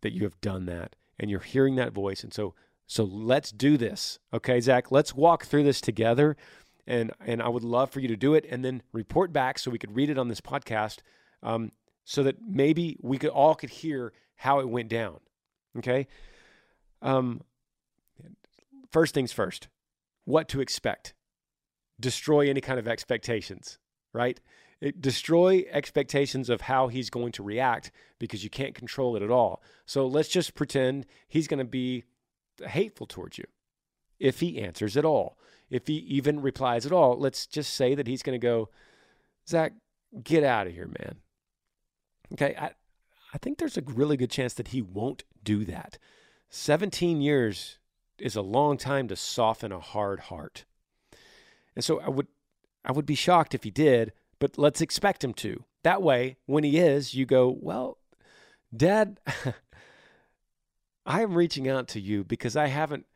that 0.00 0.12
you 0.12 0.22
have 0.22 0.40
done 0.40 0.66
that 0.66 0.96
and 1.18 1.30
you're 1.30 1.40
hearing 1.40 1.76
that 1.76 1.92
voice. 1.92 2.24
And 2.24 2.32
so, 2.32 2.54
so 2.86 3.04
let's 3.04 3.52
do 3.52 3.76
this. 3.76 4.18
Okay, 4.32 4.60
Zach, 4.60 4.90
let's 4.90 5.14
walk 5.14 5.44
through 5.44 5.64
this 5.64 5.80
together 5.80 6.36
and 6.86 7.12
and 7.24 7.42
I 7.42 7.48
would 7.48 7.64
love 7.64 7.90
for 7.90 8.00
you 8.00 8.08
to 8.08 8.16
do 8.16 8.34
it 8.34 8.46
and 8.50 8.64
then 8.64 8.82
report 8.92 9.32
back 9.32 9.58
so 9.58 9.70
we 9.70 9.78
could 9.78 9.94
read 9.94 10.10
it 10.10 10.18
on 10.18 10.28
this 10.28 10.40
podcast, 10.40 10.98
um, 11.42 11.72
so 12.04 12.22
that 12.22 12.36
maybe 12.46 12.96
we 13.00 13.18
could 13.18 13.30
all 13.30 13.54
could 13.54 13.70
hear 13.70 14.12
how 14.36 14.60
it 14.60 14.68
went 14.68 14.88
down. 14.88 15.20
Okay. 15.78 16.06
Um, 17.02 17.42
first 18.90 19.14
things 19.14 19.32
first, 19.32 19.68
what 20.24 20.48
to 20.48 20.60
expect. 20.60 21.14
Destroy 21.98 22.48
any 22.48 22.60
kind 22.60 22.78
of 22.78 22.88
expectations, 22.88 23.78
right? 24.12 24.40
It, 24.80 25.00
destroy 25.02 25.66
expectations 25.70 26.48
of 26.48 26.62
how 26.62 26.88
he's 26.88 27.10
going 27.10 27.32
to 27.32 27.42
react 27.42 27.90
because 28.18 28.42
you 28.42 28.48
can't 28.48 28.74
control 28.74 29.14
it 29.16 29.22
at 29.22 29.30
all. 29.30 29.62
So 29.84 30.06
let's 30.06 30.28
just 30.28 30.54
pretend 30.54 31.06
he's 31.28 31.46
going 31.46 31.58
to 31.58 31.64
be 31.64 32.04
hateful 32.66 33.06
towards 33.06 33.36
you 33.36 33.44
if 34.18 34.40
he 34.40 34.60
answers 34.60 34.96
at 34.96 35.04
all 35.04 35.38
if 35.70 35.86
he 35.86 35.94
even 35.94 36.42
replies 36.42 36.84
at 36.84 36.92
all, 36.92 37.18
let's 37.18 37.46
just 37.46 37.74
say 37.74 37.94
that 37.94 38.06
he's 38.06 38.22
going 38.22 38.38
to 38.38 38.44
go, 38.44 38.68
Zach, 39.48 39.72
get 40.22 40.44
out 40.44 40.66
of 40.66 40.72
here, 40.72 40.88
man. 40.88 41.16
Okay, 42.32 42.54
I, 42.58 42.72
I 43.32 43.38
think 43.38 43.58
there's 43.58 43.78
a 43.78 43.82
really 43.82 44.16
good 44.16 44.30
chance 44.30 44.54
that 44.54 44.68
he 44.68 44.82
won't 44.82 45.24
do 45.42 45.64
that. 45.64 45.98
17 46.50 47.20
years 47.20 47.78
is 48.18 48.36
a 48.36 48.42
long 48.42 48.76
time 48.76 49.08
to 49.08 49.16
soften 49.16 49.72
a 49.72 49.80
hard 49.80 50.20
heart. 50.20 50.64
And 51.74 51.84
so 51.84 52.00
I 52.00 52.08
would 52.08 52.26
I 52.84 52.92
would 52.92 53.06
be 53.06 53.14
shocked 53.14 53.54
if 53.54 53.62
he 53.62 53.70
did, 53.70 54.12
but 54.38 54.58
let's 54.58 54.80
expect 54.80 55.22
him 55.22 55.34
to. 55.34 55.64
That 55.82 56.02
way, 56.02 56.36
when 56.46 56.64
he 56.64 56.78
is, 56.78 57.14
you 57.14 57.26
go, 57.26 57.56
"Well, 57.60 57.98
dad, 58.74 59.20
I 61.06 61.22
am 61.22 61.34
reaching 61.34 61.68
out 61.68 61.88
to 61.88 62.00
you 62.00 62.24
because 62.24 62.56
I 62.56 62.66
haven't 62.66 63.06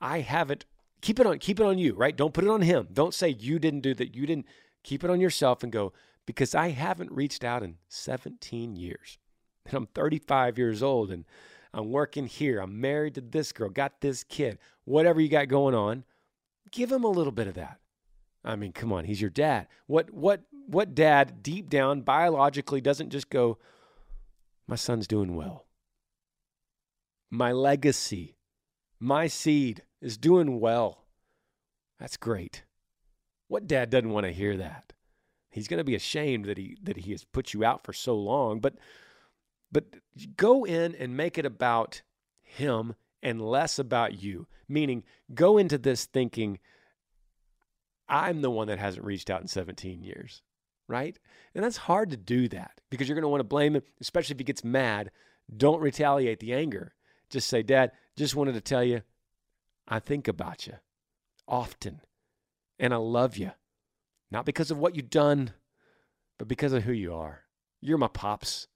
I 0.00 0.20
haven't 0.20 0.64
keep 1.04 1.20
it 1.20 1.26
on 1.26 1.38
keep 1.38 1.60
it 1.60 1.66
on 1.66 1.78
you, 1.78 1.94
right? 1.94 2.16
Don't 2.16 2.32
put 2.32 2.44
it 2.44 2.50
on 2.50 2.62
him. 2.62 2.88
Don't 2.90 3.12
say 3.12 3.28
you 3.28 3.58
didn't 3.58 3.80
do 3.80 3.92
that. 3.94 4.14
You 4.14 4.26
didn't 4.26 4.46
keep 4.82 5.04
it 5.04 5.10
on 5.10 5.20
yourself 5.20 5.62
and 5.62 5.70
go 5.70 5.92
because 6.24 6.54
I 6.54 6.68
haven't 6.68 7.12
reached 7.12 7.44
out 7.44 7.62
in 7.62 7.76
17 7.88 8.74
years. 8.74 9.18
And 9.66 9.74
I'm 9.76 9.86
35 9.86 10.58
years 10.58 10.82
old 10.82 11.10
and 11.10 11.24
I'm 11.72 11.90
working 11.90 12.26
here. 12.26 12.60
I'm 12.60 12.82
married 12.82 13.14
to 13.14 13.22
this 13.22 13.50
girl, 13.50 13.70
got 13.70 14.02
this 14.02 14.22
kid, 14.22 14.58
whatever 14.84 15.22
you 15.22 15.30
got 15.30 15.48
going 15.48 15.74
on. 15.74 16.04
Give 16.70 16.92
him 16.92 17.02
a 17.02 17.08
little 17.08 17.32
bit 17.32 17.46
of 17.46 17.54
that. 17.54 17.78
I 18.44 18.56
mean, 18.56 18.72
come 18.72 18.92
on, 18.92 19.06
he's 19.06 19.22
your 19.22 19.30
dad. 19.30 19.68
What 19.86 20.10
what 20.12 20.42
what 20.66 20.94
dad 20.94 21.42
deep 21.42 21.70
down 21.70 22.02
biologically 22.02 22.82
doesn't 22.82 23.08
just 23.08 23.30
go, 23.30 23.56
my 24.66 24.76
son's 24.76 25.06
doing 25.06 25.34
well. 25.34 25.64
My 27.30 27.52
legacy, 27.52 28.36
my 29.00 29.28
seed 29.28 29.82
is 30.04 30.18
doing 30.18 30.60
well. 30.60 31.06
That's 31.98 32.16
great. 32.16 32.64
What 33.48 33.66
dad 33.66 33.90
doesn't 33.90 34.10
want 34.10 34.26
to 34.26 34.32
hear 34.32 34.56
that? 34.58 34.92
He's 35.50 35.68
going 35.68 35.78
to 35.78 35.84
be 35.84 35.94
ashamed 35.94 36.44
that 36.44 36.58
he 36.58 36.76
that 36.82 36.98
he 36.98 37.12
has 37.12 37.24
put 37.24 37.54
you 37.54 37.64
out 37.64 37.84
for 37.84 37.92
so 37.92 38.14
long, 38.14 38.60
but 38.60 38.74
but 39.72 39.84
go 40.36 40.64
in 40.64 40.94
and 40.94 41.16
make 41.16 41.38
it 41.38 41.46
about 41.46 42.02
him 42.42 42.94
and 43.22 43.40
less 43.40 43.78
about 43.78 44.22
you. 44.22 44.46
Meaning, 44.68 45.04
go 45.34 45.58
into 45.58 45.78
this 45.78 46.04
thinking 46.04 46.58
I'm 48.08 48.42
the 48.42 48.50
one 48.50 48.68
that 48.68 48.78
hasn't 48.78 49.06
reached 49.06 49.30
out 49.30 49.40
in 49.40 49.48
17 49.48 50.02
years, 50.02 50.42
right? 50.88 51.18
And 51.54 51.64
that's 51.64 51.76
hard 51.78 52.10
to 52.10 52.16
do 52.16 52.48
that 52.48 52.80
because 52.90 53.08
you're 53.08 53.16
going 53.16 53.22
to 53.22 53.28
want 53.28 53.40
to 53.40 53.44
blame 53.44 53.76
him, 53.76 53.82
especially 54.00 54.34
if 54.34 54.40
he 54.40 54.44
gets 54.44 54.64
mad. 54.64 55.10
Don't 55.56 55.80
retaliate 55.80 56.40
the 56.40 56.52
anger. 56.52 56.94
Just 57.30 57.48
say, 57.48 57.62
Dad, 57.62 57.92
just 58.16 58.36
wanted 58.36 58.54
to 58.54 58.60
tell 58.60 58.84
you, 58.84 59.02
I 59.86 59.98
think 59.98 60.28
about 60.28 60.66
you 60.66 60.74
often 61.46 62.00
and 62.78 62.92
I 62.92 62.96
love 62.96 63.36
you. 63.36 63.52
Not 64.30 64.46
because 64.46 64.70
of 64.70 64.78
what 64.78 64.96
you've 64.96 65.10
done, 65.10 65.52
but 66.38 66.48
because 66.48 66.72
of 66.72 66.82
who 66.82 66.92
you 66.92 67.14
are. 67.14 67.44
You're 67.80 67.98
my 67.98 68.08
pops. 68.08 68.66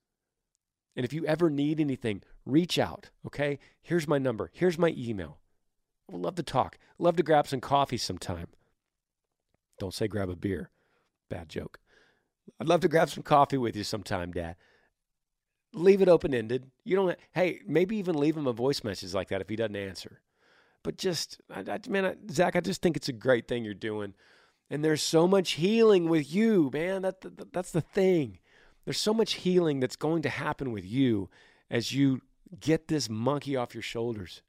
And 0.95 1.05
if 1.05 1.13
you 1.13 1.25
ever 1.27 1.51
need 1.51 1.81
anything, 1.81 2.23
reach 2.45 2.79
out, 2.79 3.11
okay? 3.27 3.59
Here's 3.83 4.09
my 4.09 4.19
number. 4.19 4.51
Here's 4.53 4.79
my 4.79 4.95
email. 4.97 5.39
I 6.09 6.15
would 6.15 6.23
love 6.23 6.35
to 6.37 6.43
talk. 6.43 6.79
Love 6.99 7.17
to 7.17 7.23
grab 7.23 7.47
some 7.47 7.61
coffee 7.61 7.97
sometime. 7.97 8.49
Don't 9.79 9.95
say 9.95 10.09
grab 10.09 10.29
a 10.29 10.37
beer. 10.37 10.71
Bad 11.29 11.49
joke. 11.49 11.79
I'd 12.61 12.69
love 12.69 12.81
to 12.81 12.89
grab 12.89 13.11
some 13.11 13.23
coffee 13.23 13.59
with 13.59 13.77
you 13.77 13.85
sometime, 13.85 14.33
Dad. 14.33 14.57
Leave 15.75 16.01
it 16.01 16.09
open 16.09 16.35
ended. 16.35 16.71
You 16.85 16.97
don't, 16.97 17.19
hey, 17.33 17.61
maybe 17.67 17.97
even 17.97 18.19
leave 18.19 18.37
him 18.37 18.47
a 18.47 18.53
voice 18.53 18.83
message 18.83 19.13
like 19.13 19.29
that 19.29 19.41
if 19.41 19.49
he 19.49 19.57
doesn't 19.57 19.77
answer. 19.77 20.23
But 20.89 20.97
just, 20.97 21.39
I, 21.55 21.61
I, 21.71 21.81
man, 21.87 22.07
I, 22.07 22.15
Zach, 22.31 22.57
I 22.57 22.61
just 22.61 22.81
think 22.81 22.97
it's 22.97 23.11
a 23.11 23.13
great 23.13 23.47
thing 23.47 23.63
you're 23.63 23.75
doing. 23.75 24.15
And 24.71 24.83
there's 24.83 25.03
so 25.03 25.29
much 25.29 25.51
healing 25.51 26.09
with 26.09 26.33
you, 26.33 26.71
man. 26.73 27.03
That, 27.03 27.21
that, 27.21 27.53
that's 27.53 27.73
the 27.73 27.83
thing. 27.83 28.39
There's 28.87 28.99
so 28.99 29.13
much 29.13 29.35
healing 29.35 29.81
that's 29.81 29.97
going 29.97 30.23
to 30.23 30.31
happen 30.31 30.73
with 30.73 30.87
you 30.87 31.29
as 31.71 31.93
you 31.93 32.23
get 32.59 32.89
this 32.89 33.11
monkey 33.11 33.55
off 33.55 33.75
your 33.75 33.83
shoulders. 33.83 34.41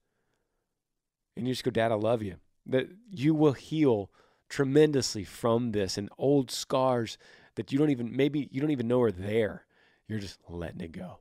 And 1.35 1.45
you 1.45 1.53
just 1.53 1.65
go, 1.65 1.71
Dad, 1.71 1.91
I 1.91 1.95
love 1.95 2.21
you. 2.21 2.35
That 2.65 2.87
you 3.11 3.33
will 3.33 3.51
heal 3.51 4.09
tremendously 4.47 5.25
from 5.25 5.73
this 5.73 5.97
and 5.97 6.07
old 6.17 6.51
scars 6.51 7.17
that 7.55 7.73
you 7.73 7.77
don't 7.77 7.89
even, 7.89 8.15
maybe 8.15 8.47
you 8.49 8.61
don't 8.61 8.71
even 8.71 8.87
know 8.87 9.01
are 9.01 9.11
there. 9.11 9.65
You're 10.07 10.19
just 10.19 10.39
letting 10.47 10.79
it 10.79 10.93
go. 10.93 11.17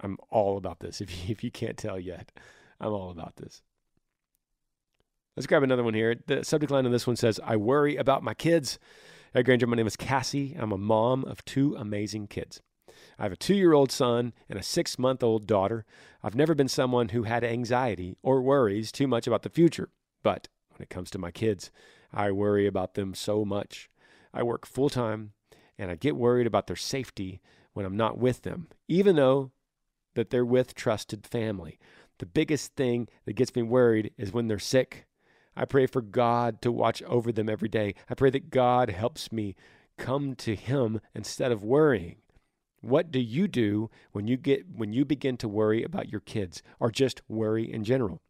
I'm 0.00 0.18
all 0.30 0.56
about 0.56 0.78
this. 0.78 1.00
If 1.00 1.10
you, 1.10 1.32
if 1.32 1.42
you 1.42 1.50
can't 1.50 1.76
tell 1.76 1.98
yet, 1.98 2.30
I'm 2.82 2.92
all 2.92 3.10
about 3.10 3.36
this. 3.36 3.62
Let's 5.36 5.46
grab 5.46 5.62
another 5.62 5.84
one 5.84 5.94
here. 5.94 6.16
The 6.26 6.44
subject 6.44 6.70
line 6.70 6.84
on 6.84 6.92
this 6.92 7.06
one 7.06 7.16
says, 7.16 7.40
I 7.42 7.56
worry 7.56 7.96
about 7.96 8.22
my 8.22 8.34
kids. 8.34 8.78
Hey, 9.32 9.42
Granger, 9.42 9.66
my 9.66 9.76
name 9.76 9.86
is 9.86 9.96
Cassie. 9.96 10.54
I'm 10.58 10.72
a 10.72 10.78
mom 10.78 11.24
of 11.24 11.44
two 11.44 11.74
amazing 11.76 12.26
kids. 12.26 12.60
I 13.18 13.22
have 13.22 13.32
a 13.32 13.36
two 13.36 13.54
year 13.54 13.72
old 13.72 13.90
son 13.90 14.34
and 14.50 14.58
a 14.58 14.62
six 14.62 14.98
month 14.98 15.22
old 15.22 15.46
daughter. 15.46 15.86
I've 16.22 16.34
never 16.34 16.54
been 16.54 16.68
someone 16.68 17.10
who 17.10 17.22
had 17.22 17.44
anxiety 17.44 18.16
or 18.22 18.42
worries 18.42 18.92
too 18.92 19.06
much 19.06 19.26
about 19.26 19.42
the 19.42 19.48
future. 19.48 19.88
But 20.22 20.48
when 20.70 20.82
it 20.82 20.90
comes 20.90 21.10
to 21.12 21.18
my 21.18 21.30
kids, 21.30 21.70
I 22.12 22.30
worry 22.30 22.66
about 22.66 22.94
them 22.94 23.14
so 23.14 23.44
much. 23.44 23.88
I 24.34 24.42
work 24.42 24.66
full 24.66 24.90
time 24.90 25.32
and 25.78 25.90
I 25.90 25.94
get 25.94 26.16
worried 26.16 26.46
about 26.46 26.66
their 26.66 26.76
safety 26.76 27.40
when 27.72 27.86
I'm 27.86 27.96
not 27.96 28.18
with 28.18 28.42
them, 28.42 28.68
even 28.86 29.16
though 29.16 29.52
that 30.14 30.30
they're 30.30 30.44
with 30.44 30.74
trusted 30.74 31.26
family. 31.26 31.78
The 32.22 32.26
biggest 32.26 32.76
thing 32.76 33.08
that 33.24 33.32
gets 33.32 33.56
me 33.56 33.62
worried 33.62 34.12
is 34.16 34.32
when 34.32 34.46
they're 34.46 34.60
sick 34.60 35.06
I 35.56 35.64
pray 35.64 35.86
for 35.86 36.00
God 36.00 36.62
to 36.62 36.70
watch 36.70 37.02
over 37.02 37.32
them 37.32 37.48
every 37.48 37.68
day. 37.68 37.96
I 38.08 38.14
pray 38.14 38.30
that 38.30 38.50
God 38.50 38.90
helps 38.90 39.32
me 39.32 39.56
come 39.98 40.36
to 40.36 40.54
him 40.54 41.00
instead 41.16 41.50
of 41.50 41.64
worrying. 41.64 42.18
What 42.80 43.10
do 43.10 43.18
you 43.18 43.48
do 43.48 43.90
when 44.12 44.28
you 44.28 44.36
get 44.36 44.66
when 44.72 44.92
you 44.92 45.04
begin 45.04 45.36
to 45.38 45.48
worry 45.48 45.82
about 45.82 46.10
your 46.10 46.20
kids 46.20 46.62
or 46.78 46.92
just 46.92 47.22
worry 47.28 47.68
in 47.68 47.82
general? 47.82 48.22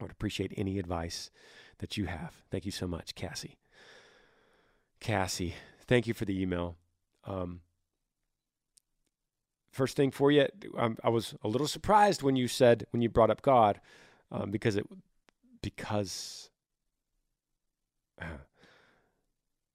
I 0.00 0.04
would 0.04 0.12
appreciate 0.12 0.52
any 0.56 0.78
advice 0.78 1.32
that 1.78 1.96
you 1.96 2.06
have. 2.06 2.44
Thank 2.52 2.64
you 2.64 2.72
so 2.72 2.86
much, 2.86 3.16
Cassie. 3.16 3.58
Cassie, 5.00 5.56
thank 5.88 6.06
you 6.06 6.14
for 6.14 6.24
the 6.24 6.40
email. 6.40 6.76
Um, 7.24 7.62
first 9.74 9.96
thing 9.96 10.10
for 10.10 10.30
you, 10.30 10.46
um, 10.78 10.96
I 11.02 11.10
was 11.10 11.34
a 11.42 11.48
little 11.48 11.66
surprised 11.66 12.22
when 12.22 12.36
you 12.36 12.48
said 12.48 12.86
when 12.90 13.02
you 13.02 13.08
brought 13.08 13.30
up 13.30 13.42
God, 13.42 13.80
um, 14.30 14.50
because 14.50 14.76
it 14.76 14.86
because 15.60 16.50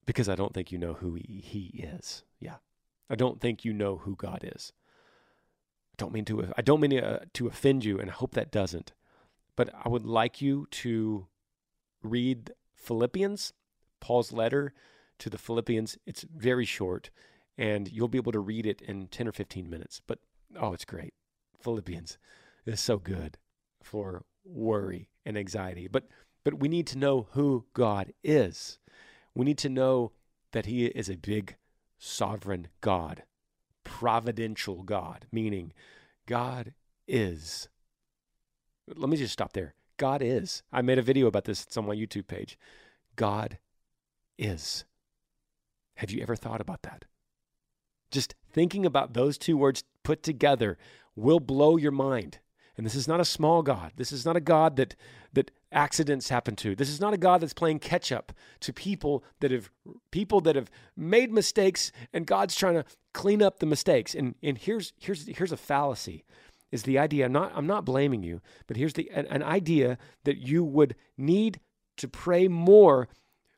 because 0.05 0.29
I 0.29 0.35
don't 0.35 0.53
think 0.53 0.71
you 0.71 0.77
know 0.77 0.93
who 0.93 1.13
he, 1.15 1.41
he 1.43 1.83
is. 1.83 2.23
Yeah. 2.39 2.55
I 3.09 3.15
don't 3.15 3.39
think 3.39 3.65
you 3.65 3.73
know 3.73 3.97
who 3.97 4.15
God 4.15 4.39
is. 4.43 4.73
I 5.93 5.95
don't 5.97 6.13
mean 6.13 6.25
to 6.25 6.51
I 6.57 6.61
don't 6.61 6.79
mean 6.79 6.91
to, 6.91 7.05
uh, 7.05 7.19
to 7.33 7.47
offend 7.47 7.85
you 7.85 7.99
and 7.99 8.09
I 8.09 8.13
hope 8.13 8.33
that 8.33 8.51
doesn't. 8.51 8.93
But 9.55 9.69
I 9.83 9.89
would 9.89 10.05
like 10.05 10.41
you 10.41 10.67
to 10.71 11.27
read 12.01 12.51
Philippians, 12.73 13.53
Paul's 13.99 14.31
letter 14.31 14.73
to 15.19 15.29
the 15.29 15.37
Philippians. 15.37 15.97
It's 16.07 16.23
very 16.23 16.65
short 16.65 17.09
and 17.59 17.91
you'll 17.91 18.07
be 18.07 18.17
able 18.17 18.31
to 18.31 18.39
read 18.39 18.65
it 18.65 18.81
in 18.81 19.07
10 19.07 19.27
or 19.27 19.33
15 19.33 19.69
minutes. 19.69 20.01
But 20.07 20.19
oh, 20.57 20.71
it's 20.71 20.85
great. 20.85 21.13
Philippians 21.59 22.17
is 22.65 22.79
so 22.79 22.97
good 22.97 23.37
for 23.83 24.23
worry 24.45 25.09
and 25.25 25.37
anxiety. 25.37 25.89
But 25.89 26.07
but 26.45 26.57
we 26.57 26.69
need 26.69 26.87
to 26.87 26.97
know 26.97 27.27
who 27.31 27.65
God 27.73 28.13
is. 28.23 28.79
We 29.35 29.45
need 29.45 29.57
to 29.59 29.69
know 29.69 30.13
that 30.53 30.67
He 30.67 30.85
is 30.85 31.09
a 31.09 31.17
big, 31.17 31.57
sovereign 31.97 32.69
God, 32.79 33.23
providential 33.83 34.83
God, 34.83 35.25
meaning 35.29 35.73
God 36.27 36.73
is. 37.09 37.67
Let 38.87 39.09
me 39.09 39.17
just 39.17 39.33
stop 39.33 39.51
there. 39.51 39.73
God 39.97 40.21
is. 40.21 40.63
I 40.71 40.81
made 40.81 40.97
a 40.97 41.03
video 41.03 41.27
about 41.27 41.43
this. 41.43 41.63
It's 41.63 41.75
on 41.75 41.85
my 41.85 41.93
YouTube 41.93 42.27
page. 42.27 42.57
God 43.17 43.59
is. 44.37 44.85
Have 45.95 46.09
you 46.09 46.21
ever 46.21 46.37
thought 46.37 46.61
about 46.61 46.83
that? 46.83 47.03
Just 48.11 48.35
thinking 48.51 48.85
about 48.85 49.13
those 49.13 49.37
two 49.37 49.57
words 49.57 49.83
put 50.03 50.23
together 50.23 50.77
will 51.15 51.39
blow 51.39 51.77
your 51.77 51.91
mind. 51.91 52.39
And 52.77 52.85
this 52.85 52.95
is 52.95 53.07
not 53.07 53.19
a 53.19 53.25
small 53.25 53.61
God. 53.61 53.91
This 53.97 54.13
is 54.13 54.25
not 54.25 54.37
a 54.37 54.41
God 54.41 54.77
that 54.77 54.95
that 55.33 55.51
accidents 55.71 56.29
happen 56.29 56.55
to. 56.55 56.75
This 56.75 56.89
is 56.89 56.99
not 56.99 57.13
a 57.13 57.17
God 57.17 57.41
that's 57.41 57.53
playing 57.53 57.79
catch 57.79 58.11
up 58.11 58.31
to 58.61 58.73
people 58.73 59.23
that 59.41 59.51
have 59.51 59.69
people 60.11 60.41
that 60.41 60.55
have 60.55 60.71
made 60.95 61.31
mistakes 61.31 61.91
and 62.13 62.25
God's 62.25 62.55
trying 62.55 62.75
to 62.75 62.85
clean 63.13 63.41
up 63.41 63.59
the 63.59 63.65
mistakes. 63.65 64.15
And 64.15 64.35
and 64.41 64.57
here's 64.57 64.93
here's 64.97 65.27
here's 65.27 65.51
a 65.51 65.57
fallacy 65.57 66.23
is 66.71 66.83
the 66.83 66.97
idea 66.97 67.25
I'm 67.25 67.33
not 67.33 67.51
I'm 67.53 67.67
not 67.67 67.85
blaming 67.85 68.23
you, 68.23 68.41
but 68.65 68.77
here's 68.77 68.93
the 68.93 69.09
an, 69.13 69.25
an 69.27 69.43
idea 69.43 69.97
that 70.23 70.37
you 70.37 70.63
would 70.63 70.95
need 71.17 71.59
to 71.97 72.07
pray 72.07 72.47
more 72.47 73.09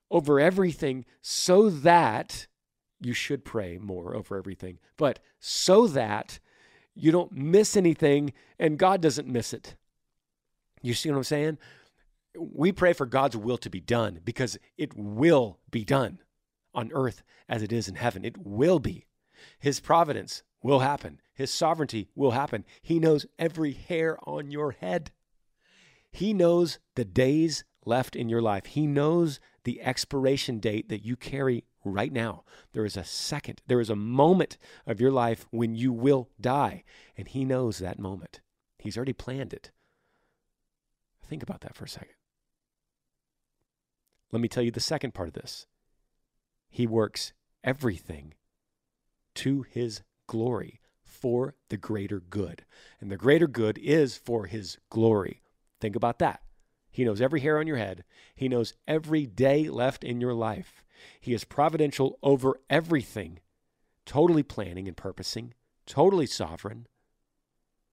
over 0.10 0.40
everything 0.40 1.06
so 1.22 1.70
that 1.70 2.48
you 3.02 3.14
should 3.14 3.44
pray 3.44 3.78
more 3.78 4.16
over 4.16 4.38
everything, 4.38 4.80
but 4.98 5.20
so 5.40 5.88
that 5.88 6.40
you 6.94 7.12
don't 7.12 7.32
miss 7.32 7.76
anything 7.76 8.34
and 8.60 8.78
God 8.78 9.02
doesn't 9.02 9.28
miss 9.28 9.54
it. 9.54 9.76
You 10.82 10.94
see 10.94 11.10
what 11.10 11.18
I'm 11.18 11.24
saying? 11.24 11.58
We 12.38 12.72
pray 12.72 12.94
for 12.94 13.06
God's 13.06 13.36
will 13.36 13.58
to 13.58 13.70
be 13.70 13.82
done 13.82 14.20
because 14.24 14.58
it 14.78 14.96
will 14.96 15.60
be 15.70 15.84
done 15.84 16.20
on 16.74 16.92
earth 16.94 17.24
as 17.50 17.62
it 17.62 17.74
is 17.74 17.88
in 17.88 17.96
heaven. 17.96 18.24
It 18.24 18.38
will 18.38 18.80
be. 18.80 19.06
His 19.60 19.80
providence 19.80 20.44
will 20.64 20.80
happen, 20.80 21.20
His 21.34 21.52
sovereignty 21.52 22.10
will 22.16 22.32
happen. 22.32 22.64
He 22.82 23.00
knows 23.00 23.26
every 23.40 23.74
hair 23.74 24.18
on 24.24 24.52
your 24.52 24.72
head. 24.72 25.12
He 26.12 26.34
knows 26.34 26.80
the 26.96 27.06
days 27.06 27.64
left 27.86 28.16
in 28.16 28.30
your 28.30 28.42
life. 28.42 28.68
He 28.68 28.86
knows 28.86 29.40
the 29.64 29.82
expiration 29.82 30.60
date 30.60 30.90
that 30.90 31.06
you 31.06 31.16
carry 31.16 31.66
right 31.84 32.12
now. 32.12 32.44
There 32.74 32.86
is 32.86 32.98
a 32.98 33.04
second, 33.04 33.62
there 33.68 33.80
is 33.80 33.90
a 33.90 33.96
moment 33.96 34.58
of 34.86 35.02
your 35.02 35.12
life 35.12 35.46
when 35.52 35.76
you 35.76 35.92
will 35.92 36.30
die, 36.40 36.84
and 37.18 37.28
He 37.28 37.46
knows 37.46 37.80
that 37.80 38.00
moment. 38.00 38.42
He's 38.78 38.98
already 38.98 39.14
planned 39.14 39.54
it. 39.54 39.72
Think 41.28 41.44
about 41.44 41.62
that 41.62 41.76
for 41.76 41.86
a 41.86 41.90
second. 41.90 42.16
Let 44.32 44.42
me 44.42 44.48
tell 44.48 44.64
you 44.64 44.72
the 44.72 44.80
second 44.80 45.14
part 45.14 45.28
of 45.28 45.34
this. 45.34 45.68
He 46.70 46.88
works 46.88 47.34
everything 47.64 48.34
to 49.36 49.64
His 49.64 50.02
glory 50.28 50.82
for 51.12 51.56
the 51.70 51.78
greater 51.78 52.20
good. 52.20 52.66
And 53.00 53.12
the 53.12 53.18
greater 53.18 53.48
good 53.48 53.78
is 53.78 54.18
for 54.18 54.46
his 54.46 54.78
glory. 54.90 55.42
Think 55.80 55.96
about 55.96 56.20
that. 56.20 56.42
He 56.92 57.06
knows 57.06 57.22
every 57.22 57.40
hair 57.40 57.60
on 57.60 57.68
your 57.68 57.78
head, 57.78 58.04
he 58.36 58.50
knows 58.50 58.74
every 58.88 59.26
day 59.26 59.70
left 59.70 60.04
in 60.04 60.20
your 60.20 60.34
life. 60.34 60.84
He 61.20 61.34
is 61.34 61.44
providential 61.44 62.20
over 62.22 62.60
everything, 62.70 63.40
totally 64.06 64.44
planning 64.44 64.88
and 64.88 64.98
purposing, 64.98 65.54
totally 65.86 66.26
sovereign. 66.26 66.88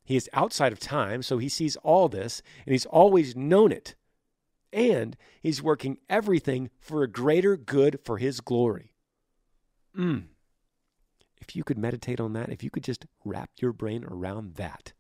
He 0.05 0.17
is 0.17 0.29
outside 0.33 0.73
of 0.73 0.81
time, 0.81 1.23
so 1.23 1.39
he 1.39 1.49
sees 1.49 1.77
all 1.77 2.09
this, 2.09 2.43
and 2.65 2.73
he's 2.73 2.87
always 2.87 3.37
known 3.37 3.73
it. 3.73 3.95
And 4.73 5.17
he's 5.41 5.63
working 5.63 5.99
everything 6.09 6.71
for 6.79 7.03
a 7.03 7.09
greater 7.09 7.57
good 7.57 8.01
for 8.05 8.19
his 8.19 8.41
glory. 8.41 8.95
Mm. 9.97 10.25
If 11.41 11.57
you 11.57 11.65
could 11.65 11.79
meditate 11.79 12.21
on 12.21 12.33
that, 12.35 12.51
if 12.51 12.63
you 12.63 12.71
could 12.71 12.85
just 12.85 13.07
wrap 13.25 13.51
your 13.61 13.73
brain 13.73 14.05
around 14.05 14.55
that, 14.55 14.93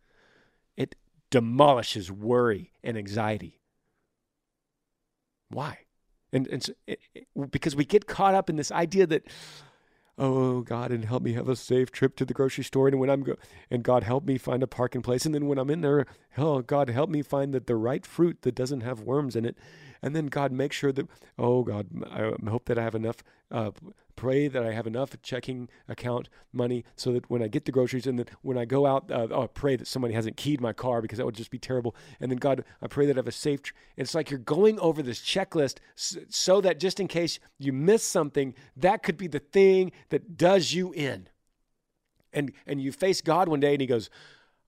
it 0.76 0.94
demolishes 1.30 2.10
worry 2.10 2.72
and 2.82 2.96
anxiety. 2.96 3.60
Why? 5.50 5.78
And, 6.32 6.46
and 6.48 6.62
so 6.62 6.72
it, 6.86 7.00
it, 7.14 7.26
because 7.50 7.74
we 7.74 7.84
get 7.84 8.06
caught 8.06 8.34
up 8.34 8.50
in 8.50 8.56
this 8.56 8.70
idea 8.70 9.06
that, 9.06 9.22
oh 10.18 10.60
God, 10.60 10.90
and 10.90 11.04
help 11.04 11.22
me 11.22 11.32
have 11.32 11.48
a 11.48 11.56
safe 11.56 11.90
trip 11.90 12.16
to 12.16 12.24
the 12.24 12.34
grocery 12.34 12.64
store, 12.64 12.88
and 12.88 12.98
when 12.98 13.08
I'm 13.08 13.22
go, 13.22 13.36
and 13.70 13.82
God 13.82 14.02
help 14.02 14.24
me 14.24 14.36
find 14.36 14.62
a 14.62 14.66
parking 14.66 15.00
place, 15.00 15.24
and 15.24 15.34
then 15.34 15.46
when 15.46 15.58
I'm 15.58 15.70
in 15.70 15.80
there, 15.80 16.06
oh 16.36 16.60
God, 16.60 16.90
help 16.90 17.08
me 17.08 17.22
find 17.22 17.54
the, 17.54 17.60
the 17.60 17.76
right 17.76 18.04
fruit 18.04 18.42
that 18.42 18.54
doesn't 18.54 18.82
have 18.82 19.00
worms 19.00 19.36
in 19.36 19.44
it, 19.44 19.56
and 20.02 20.14
then 20.14 20.26
God 20.26 20.52
make 20.52 20.72
sure 20.72 20.92
that, 20.92 21.06
oh 21.38 21.62
God, 21.62 21.86
I 22.10 22.32
hope 22.48 22.66
that 22.66 22.78
I 22.78 22.82
have 22.82 22.94
enough 22.94 23.16
uh, 23.50 23.70
pray 24.18 24.48
that 24.48 24.64
I 24.64 24.72
have 24.72 24.88
enough 24.88 25.14
checking 25.22 25.68
account 25.86 26.28
money 26.52 26.84
so 26.96 27.12
that 27.12 27.30
when 27.30 27.40
I 27.40 27.46
get 27.46 27.66
the 27.66 27.72
groceries 27.72 28.04
and 28.04 28.18
then 28.18 28.26
when 28.42 28.58
I 28.58 28.64
go 28.64 28.84
out, 28.84 29.12
uh, 29.12 29.28
oh, 29.30 29.44
I 29.44 29.46
pray 29.46 29.76
that 29.76 29.86
somebody 29.86 30.12
hasn't 30.12 30.36
keyed 30.36 30.60
my 30.60 30.72
car 30.72 31.00
because 31.00 31.18
that 31.18 31.24
would 31.24 31.36
just 31.36 31.52
be 31.52 31.58
terrible. 31.58 31.94
And 32.18 32.28
then 32.28 32.38
God, 32.38 32.64
I 32.82 32.88
pray 32.88 33.06
that 33.06 33.16
I 33.16 33.20
have 33.20 33.28
a 33.28 33.32
safe. 33.32 33.62
Tr- 33.62 33.74
it's 33.96 34.16
like 34.16 34.28
you're 34.28 34.40
going 34.40 34.80
over 34.80 35.02
this 35.02 35.20
checklist 35.20 35.76
so 35.94 36.60
that 36.60 36.80
just 36.80 36.98
in 36.98 37.06
case 37.06 37.38
you 37.58 37.72
miss 37.72 38.02
something, 38.02 38.54
that 38.76 39.04
could 39.04 39.16
be 39.16 39.28
the 39.28 39.38
thing 39.38 39.92
that 40.08 40.36
does 40.36 40.72
you 40.72 40.92
in. 40.92 41.28
And 42.32 42.52
and 42.66 42.80
you 42.80 42.90
face 42.90 43.20
God 43.20 43.48
one 43.48 43.60
day 43.60 43.72
and 43.72 43.80
He 43.80 43.86
goes, 43.86 44.10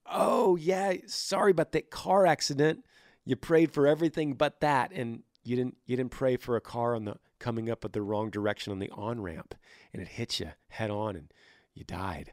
"Oh 0.06 0.56
yeah, 0.56 0.94
sorry 1.06 1.50
about 1.50 1.72
that 1.72 1.90
car 1.90 2.24
accident. 2.24 2.84
You 3.30 3.36
prayed 3.36 3.70
for 3.72 3.86
everything 3.86 4.32
but 4.32 4.58
that, 4.58 4.90
and 4.92 5.22
you 5.44 5.54
didn't 5.54 5.76
you 5.86 5.96
didn't 5.96 6.10
pray 6.10 6.36
for 6.36 6.56
a 6.56 6.60
car 6.60 6.96
on 6.96 7.04
the 7.04 7.14
coming 7.38 7.70
up 7.70 7.84
at 7.84 7.92
the 7.92 8.02
wrong 8.02 8.28
direction 8.28 8.72
on 8.72 8.80
the 8.80 8.90
on 8.90 9.20
ramp 9.20 9.54
and 9.92 10.02
it 10.02 10.08
hit 10.08 10.40
you 10.40 10.50
head 10.66 10.90
on 10.90 11.14
and 11.14 11.32
you 11.72 11.84
died. 11.84 12.32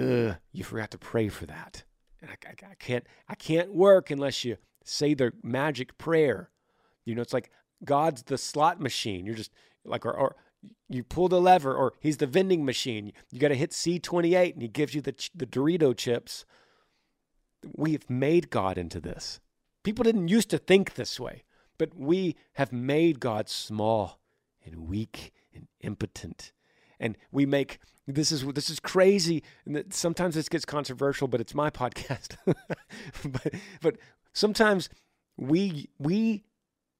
Ugh, 0.00 0.36
you 0.52 0.62
forgot 0.62 0.92
to 0.92 0.98
pray 0.98 1.28
for 1.28 1.46
that. 1.46 1.82
And 2.22 2.30
I, 2.30 2.34
I, 2.46 2.70
I 2.70 2.74
can't 2.78 3.04
I 3.28 3.34
can't 3.34 3.74
work 3.74 4.12
unless 4.12 4.44
you 4.44 4.58
say 4.84 5.12
the 5.12 5.32
magic 5.42 5.98
prayer. 5.98 6.50
You 7.04 7.16
know, 7.16 7.22
it's 7.22 7.34
like 7.34 7.50
God's 7.84 8.22
the 8.22 8.38
slot 8.38 8.80
machine. 8.80 9.26
You're 9.26 9.34
just 9.34 9.50
like 9.84 10.06
or, 10.06 10.12
or 10.16 10.36
you 10.88 11.02
pull 11.02 11.26
the 11.26 11.40
lever 11.40 11.74
or 11.74 11.94
he's 11.98 12.18
the 12.18 12.28
vending 12.28 12.64
machine. 12.64 13.12
You 13.32 13.40
got 13.40 13.48
to 13.48 13.56
hit 13.56 13.72
C28 13.72 14.52
and 14.52 14.62
he 14.62 14.68
gives 14.68 14.94
you 14.94 15.00
the 15.00 15.16
the 15.34 15.46
Dorito 15.46 15.96
chips. 15.96 16.44
We've 17.74 18.08
made 18.08 18.50
God 18.50 18.78
into 18.78 19.00
this. 19.00 19.40
People 19.86 20.02
didn't 20.02 20.26
used 20.26 20.50
to 20.50 20.58
think 20.58 20.94
this 20.94 21.20
way. 21.20 21.44
But 21.78 21.96
we 21.96 22.34
have 22.54 22.72
made 22.72 23.20
God 23.20 23.48
small 23.48 24.18
and 24.64 24.88
weak 24.88 25.32
and 25.54 25.68
impotent. 25.80 26.50
And 26.98 27.16
we 27.30 27.46
make 27.46 27.78
this 28.04 28.32
is 28.32 28.44
this 28.46 28.68
is 28.68 28.80
crazy. 28.80 29.44
And 29.64 29.94
sometimes 29.94 30.34
this 30.34 30.48
gets 30.48 30.64
controversial, 30.64 31.28
but 31.28 31.40
it's 31.40 31.54
my 31.54 31.70
podcast. 31.82 32.36
but 33.24 33.54
but 33.80 33.96
sometimes 34.32 34.88
we 35.36 35.88
we 36.00 36.42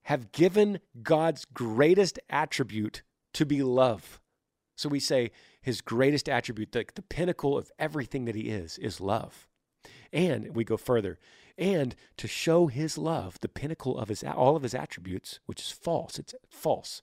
have 0.03 0.31
given 0.31 0.79
God's 1.03 1.45
greatest 1.45 2.21
attribute 2.31 3.03
to 3.35 3.45
be 3.45 3.65
love. 3.65 4.21
So 4.77 4.89
we 4.89 5.01
say 5.01 5.33
his 5.61 5.81
greatest 5.81 6.29
attribute, 6.29 6.71
the, 6.71 6.85
the 6.95 7.03
pinnacle 7.03 7.59
of 7.59 7.73
everything 7.81 8.27
that 8.27 8.37
he 8.37 8.43
is, 8.43 8.79
is 8.79 9.01
love. 9.01 9.49
And 10.13 10.55
we 10.55 10.63
go 10.63 10.77
further 10.77 11.19
and 11.59 11.95
to 12.17 12.29
show 12.29 12.67
his 12.67 12.99
love, 12.99 13.39
the 13.41 13.49
pinnacle 13.49 13.99
of 13.99 14.09
his 14.09 14.23
all 14.23 14.57
of 14.57 14.63
his 14.63 14.75
attributes, 14.75 15.41
which 15.47 15.61
is 15.61 15.71
false. 15.71 16.19
It's 16.19 16.35
false. 16.51 17.03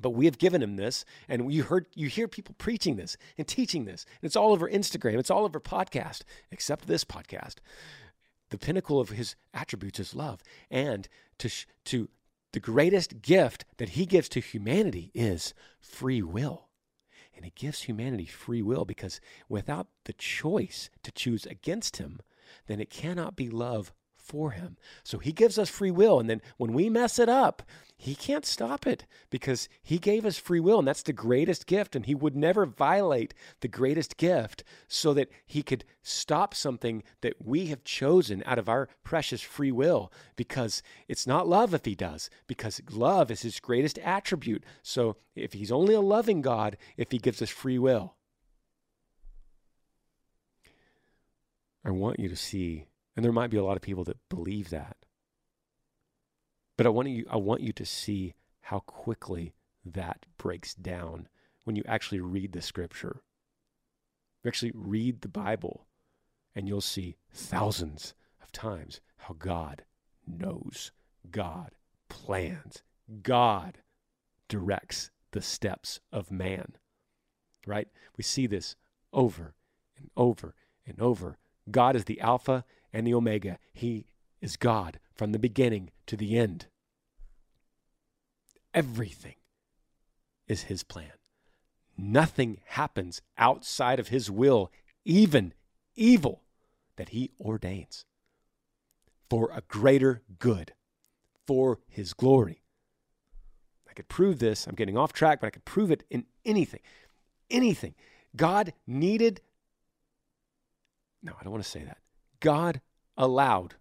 But 0.00 0.10
we 0.10 0.26
have 0.26 0.38
given 0.38 0.62
him 0.62 0.76
this, 0.76 1.04
and 1.28 1.52
you 1.52 1.64
heard 1.64 1.86
you 1.94 2.08
hear 2.08 2.28
people 2.28 2.54
preaching 2.58 2.96
this 2.96 3.16
and 3.36 3.46
teaching 3.46 3.84
this. 3.84 4.06
And 4.20 4.26
it's 4.26 4.36
all 4.36 4.52
over 4.52 4.68
Instagram, 4.68 5.18
it's 5.18 5.30
all 5.30 5.44
over 5.44 5.60
podcast, 5.60 6.22
except 6.50 6.86
this 6.86 7.04
podcast. 7.04 7.56
The 8.50 8.58
pinnacle 8.58 9.00
of 9.00 9.10
his 9.10 9.36
attributes 9.52 10.00
is 10.00 10.14
love, 10.14 10.42
and 10.70 11.08
to 11.38 11.50
to 11.86 12.08
the 12.52 12.60
greatest 12.60 13.20
gift 13.20 13.64
that 13.76 13.90
he 13.90 14.06
gives 14.06 14.28
to 14.30 14.40
humanity 14.40 15.10
is 15.14 15.52
free 15.80 16.22
will. 16.22 16.68
And 17.36 17.44
he 17.44 17.52
gives 17.54 17.82
humanity 17.82 18.24
free 18.24 18.62
will 18.62 18.84
because 18.84 19.20
without 19.48 19.86
the 20.04 20.12
choice 20.12 20.90
to 21.02 21.12
choose 21.12 21.46
against 21.46 21.98
him, 21.98 22.20
then 22.66 22.80
it 22.80 22.90
cannot 22.90 23.36
be 23.36 23.48
love 23.48 23.92
for 24.28 24.50
him. 24.50 24.76
So 25.02 25.18
he 25.18 25.32
gives 25.32 25.58
us 25.58 25.70
free 25.70 25.90
will. 25.90 26.20
And 26.20 26.28
then 26.28 26.42
when 26.58 26.74
we 26.74 26.90
mess 26.90 27.18
it 27.18 27.28
up, 27.28 27.62
he 27.96 28.14
can't 28.14 28.44
stop 28.44 28.86
it 28.86 29.06
because 29.30 29.68
he 29.82 29.98
gave 29.98 30.24
us 30.24 30.36
free 30.36 30.60
will. 30.60 30.78
And 30.78 30.86
that's 30.86 31.02
the 31.02 31.12
greatest 31.12 31.66
gift. 31.66 31.96
And 31.96 32.04
he 32.04 32.14
would 32.14 32.36
never 32.36 32.66
violate 32.66 33.32
the 33.60 33.68
greatest 33.68 34.18
gift 34.18 34.62
so 34.86 35.14
that 35.14 35.30
he 35.46 35.62
could 35.62 35.84
stop 36.02 36.54
something 36.54 37.02
that 37.22 37.34
we 37.44 37.66
have 37.66 37.82
chosen 37.84 38.42
out 38.46 38.58
of 38.58 38.68
our 38.68 38.88
precious 39.02 39.40
free 39.40 39.72
will 39.72 40.12
because 40.36 40.82
it's 41.08 41.26
not 41.26 41.48
love 41.48 41.72
if 41.72 41.86
he 41.86 41.94
does, 41.94 42.28
because 42.46 42.80
love 42.90 43.30
is 43.30 43.42
his 43.42 43.60
greatest 43.60 43.98
attribute. 43.98 44.62
So 44.82 45.16
if 45.34 45.54
he's 45.54 45.72
only 45.72 45.94
a 45.94 46.00
loving 46.00 46.42
God, 46.42 46.76
if 46.96 47.10
he 47.10 47.18
gives 47.18 47.40
us 47.40 47.50
free 47.50 47.78
will. 47.78 48.14
I 51.88 51.90
want 51.90 52.20
you 52.20 52.28
to 52.28 52.36
see, 52.36 52.84
and 53.16 53.24
there 53.24 53.32
might 53.32 53.48
be 53.48 53.56
a 53.56 53.64
lot 53.64 53.78
of 53.78 53.82
people 53.82 54.04
that 54.04 54.28
believe 54.28 54.68
that. 54.68 54.98
But 56.76 56.84
I 56.84 56.90
want 56.90 57.08
you 57.08 57.24
I 57.30 57.36
want 57.38 57.62
you 57.62 57.72
to 57.72 57.86
see 57.86 58.34
how 58.60 58.80
quickly 58.80 59.54
that 59.86 60.26
breaks 60.36 60.74
down 60.74 61.28
when 61.64 61.76
you 61.76 61.82
actually 61.88 62.20
read 62.20 62.52
the 62.52 62.60
scripture. 62.60 63.22
You 64.44 64.48
actually 64.48 64.72
read 64.74 65.22
the 65.22 65.28
Bible 65.28 65.86
and 66.54 66.68
you'll 66.68 66.82
see 66.82 67.16
thousands 67.32 68.12
of 68.42 68.52
times 68.52 69.00
how 69.16 69.36
God 69.38 69.84
knows, 70.26 70.92
God 71.30 71.70
plans, 72.10 72.82
God 73.22 73.78
directs 74.46 75.10
the 75.30 75.40
steps 75.40 76.00
of 76.12 76.30
man. 76.30 76.74
Right? 77.66 77.88
We 78.18 78.24
see 78.24 78.46
this 78.46 78.76
over 79.10 79.54
and 79.96 80.10
over 80.18 80.54
and 80.86 81.00
over 81.00 81.38
God 81.70 81.96
is 81.96 82.04
the 82.04 82.20
Alpha 82.20 82.64
and 82.92 83.06
the 83.06 83.14
Omega. 83.14 83.58
He 83.72 84.06
is 84.40 84.56
God 84.56 84.98
from 85.14 85.32
the 85.32 85.38
beginning 85.38 85.90
to 86.06 86.16
the 86.16 86.38
end. 86.38 86.66
Everything 88.74 89.34
is 90.46 90.64
His 90.64 90.82
plan. 90.82 91.12
Nothing 91.96 92.60
happens 92.66 93.20
outside 93.36 93.98
of 93.98 94.08
His 94.08 94.30
will, 94.30 94.70
even 95.04 95.52
evil, 95.96 96.42
that 96.96 97.10
He 97.10 97.32
ordains 97.40 98.04
for 99.28 99.50
a 99.52 99.62
greater 99.62 100.22
good, 100.38 100.72
for 101.46 101.80
His 101.88 102.12
glory. 102.12 102.62
I 103.88 103.92
could 103.92 104.08
prove 104.08 104.38
this. 104.38 104.66
I'm 104.66 104.74
getting 104.74 104.96
off 104.96 105.12
track, 105.12 105.40
but 105.40 105.48
I 105.48 105.50
could 105.50 105.64
prove 105.64 105.90
it 105.90 106.04
in 106.08 106.26
anything. 106.44 106.80
Anything. 107.50 107.94
God 108.36 108.72
needed 108.86 109.40
no, 111.22 111.32
I 111.38 111.42
don't 111.42 111.52
want 111.52 111.64
to 111.64 111.70
say 111.70 111.84
that. 111.84 111.98
God 112.40 112.80
allowed 113.16 113.74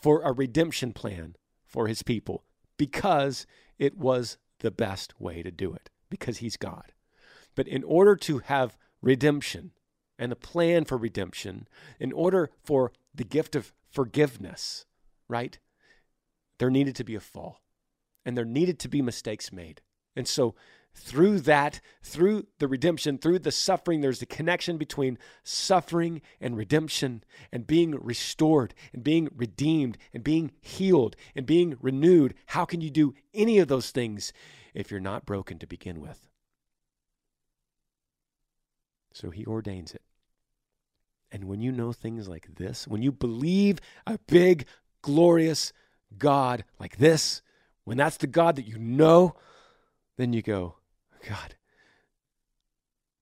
for 0.00 0.22
a 0.22 0.32
redemption 0.32 0.92
plan 0.92 1.36
for 1.66 1.86
his 1.86 2.02
people 2.02 2.44
because 2.76 3.46
it 3.78 3.96
was 3.96 4.38
the 4.60 4.70
best 4.70 5.20
way 5.20 5.42
to 5.42 5.50
do 5.50 5.72
it, 5.74 5.90
because 6.08 6.38
he's 6.38 6.56
God. 6.56 6.92
But 7.54 7.68
in 7.68 7.82
order 7.84 8.16
to 8.16 8.38
have 8.38 8.76
redemption 9.02 9.72
and 10.18 10.30
the 10.30 10.36
plan 10.36 10.84
for 10.84 10.96
redemption, 10.96 11.66
in 11.98 12.12
order 12.12 12.50
for 12.62 12.92
the 13.14 13.24
gift 13.24 13.56
of 13.56 13.72
forgiveness, 13.90 14.86
right, 15.28 15.58
there 16.58 16.70
needed 16.70 16.94
to 16.96 17.04
be 17.04 17.14
a 17.14 17.20
fall 17.20 17.60
and 18.24 18.36
there 18.36 18.44
needed 18.44 18.78
to 18.80 18.88
be 18.88 19.02
mistakes 19.02 19.52
made. 19.52 19.80
And 20.14 20.28
so 20.28 20.54
through 21.00 21.40
that, 21.40 21.80
through 22.02 22.46
the 22.58 22.68
redemption, 22.68 23.16
through 23.16 23.38
the 23.38 23.50
suffering, 23.50 24.00
there's 24.00 24.20
the 24.20 24.26
connection 24.26 24.76
between 24.76 25.18
suffering 25.42 26.20
and 26.40 26.56
redemption 26.56 27.24
and 27.50 27.66
being 27.66 27.92
restored 27.92 28.74
and 28.92 29.02
being 29.02 29.28
redeemed 29.34 29.96
and 30.12 30.22
being 30.22 30.52
healed 30.60 31.16
and 31.34 31.46
being 31.46 31.76
renewed. 31.80 32.34
How 32.46 32.64
can 32.64 32.80
you 32.80 32.90
do 32.90 33.14
any 33.32 33.58
of 33.58 33.68
those 33.68 33.90
things 33.90 34.32
if 34.74 34.90
you're 34.90 35.00
not 35.00 35.24
broken 35.24 35.58
to 35.58 35.66
begin 35.66 36.00
with? 36.00 36.28
So 39.12 39.30
he 39.30 39.44
ordains 39.46 39.94
it. 39.94 40.02
And 41.32 41.44
when 41.44 41.60
you 41.60 41.72
know 41.72 41.92
things 41.92 42.28
like 42.28 42.56
this, 42.56 42.86
when 42.86 43.02
you 43.02 43.10
believe 43.10 43.78
a 44.06 44.18
big, 44.26 44.66
glorious 45.00 45.72
God 46.18 46.64
like 46.78 46.98
this, 46.98 47.40
when 47.84 47.96
that's 47.96 48.18
the 48.18 48.26
God 48.26 48.56
that 48.56 48.66
you 48.66 48.78
know, 48.78 49.34
then 50.16 50.32
you 50.32 50.42
go, 50.42 50.76
God, 51.28 51.56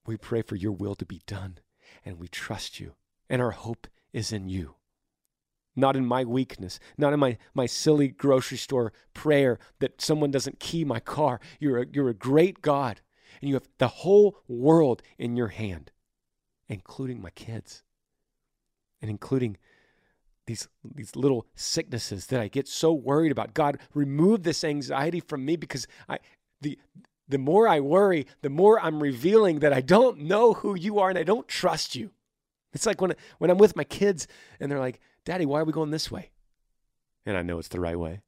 we 0.06 0.16
pray 0.16 0.42
for 0.42 0.56
your 0.56 0.72
will 0.72 0.94
to 0.96 1.04
be 1.04 1.20
done, 1.26 1.58
and 2.04 2.18
we 2.18 2.28
trust 2.28 2.80
you, 2.80 2.94
and 3.28 3.42
our 3.42 3.50
hope 3.50 3.86
is 4.12 4.32
in 4.32 4.48
you. 4.48 4.76
Not 5.76 5.96
in 5.96 6.06
my 6.06 6.24
weakness, 6.24 6.80
not 6.96 7.12
in 7.12 7.20
my, 7.20 7.38
my 7.54 7.66
silly 7.66 8.08
grocery 8.08 8.58
store 8.58 8.92
prayer 9.14 9.58
that 9.78 10.00
someone 10.00 10.30
doesn't 10.30 10.58
key 10.58 10.84
my 10.84 10.98
car. 10.98 11.40
You're 11.60 11.82
a, 11.82 11.86
you're 11.92 12.08
a 12.08 12.14
great 12.14 12.62
God, 12.62 13.00
and 13.40 13.48
you 13.48 13.54
have 13.54 13.68
the 13.78 13.88
whole 13.88 14.38
world 14.48 15.02
in 15.18 15.36
your 15.36 15.48
hand, 15.48 15.92
including 16.68 17.22
my 17.22 17.30
kids, 17.30 17.82
and 19.00 19.10
including 19.10 19.56
these, 20.46 20.66
these 20.82 21.14
little 21.14 21.46
sicknesses 21.54 22.26
that 22.26 22.40
I 22.40 22.48
get 22.48 22.66
so 22.66 22.92
worried 22.92 23.30
about. 23.30 23.54
God, 23.54 23.78
remove 23.94 24.42
this 24.42 24.64
anxiety 24.64 25.20
from 25.20 25.44
me 25.44 25.56
because 25.56 25.86
I, 26.08 26.18
the, 26.60 26.78
the 27.28 27.38
more 27.38 27.68
I 27.68 27.80
worry, 27.80 28.26
the 28.42 28.50
more 28.50 28.80
I'm 28.80 29.02
revealing 29.02 29.60
that 29.60 29.72
I 29.72 29.80
don't 29.80 30.20
know 30.20 30.54
who 30.54 30.74
you 30.74 30.98
are 30.98 31.10
and 31.10 31.18
I 31.18 31.24
don't 31.24 31.46
trust 31.46 31.94
you. 31.94 32.10
It's 32.72 32.86
like 32.86 33.00
when, 33.00 33.14
when 33.38 33.50
I'm 33.50 33.58
with 33.58 33.76
my 33.76 33.84
kids 33.84 34.26
and 34.60 34.70
they're 34.70 34.78
like, 34.78 35.00
Daddy, 35.24 35.46
why 35.46 35.60
are 35.60 35.64
we 35.64 35.72
going 35.72 35.90
this 35.90 36.10
way? 36.10 36.30
And 37.26 37.36
I 37.36 37.42
know 37.42 37.58
it's 37.58 37.68
the 37.68 37.80
right 37.80 37.98
way. 37.98 38.22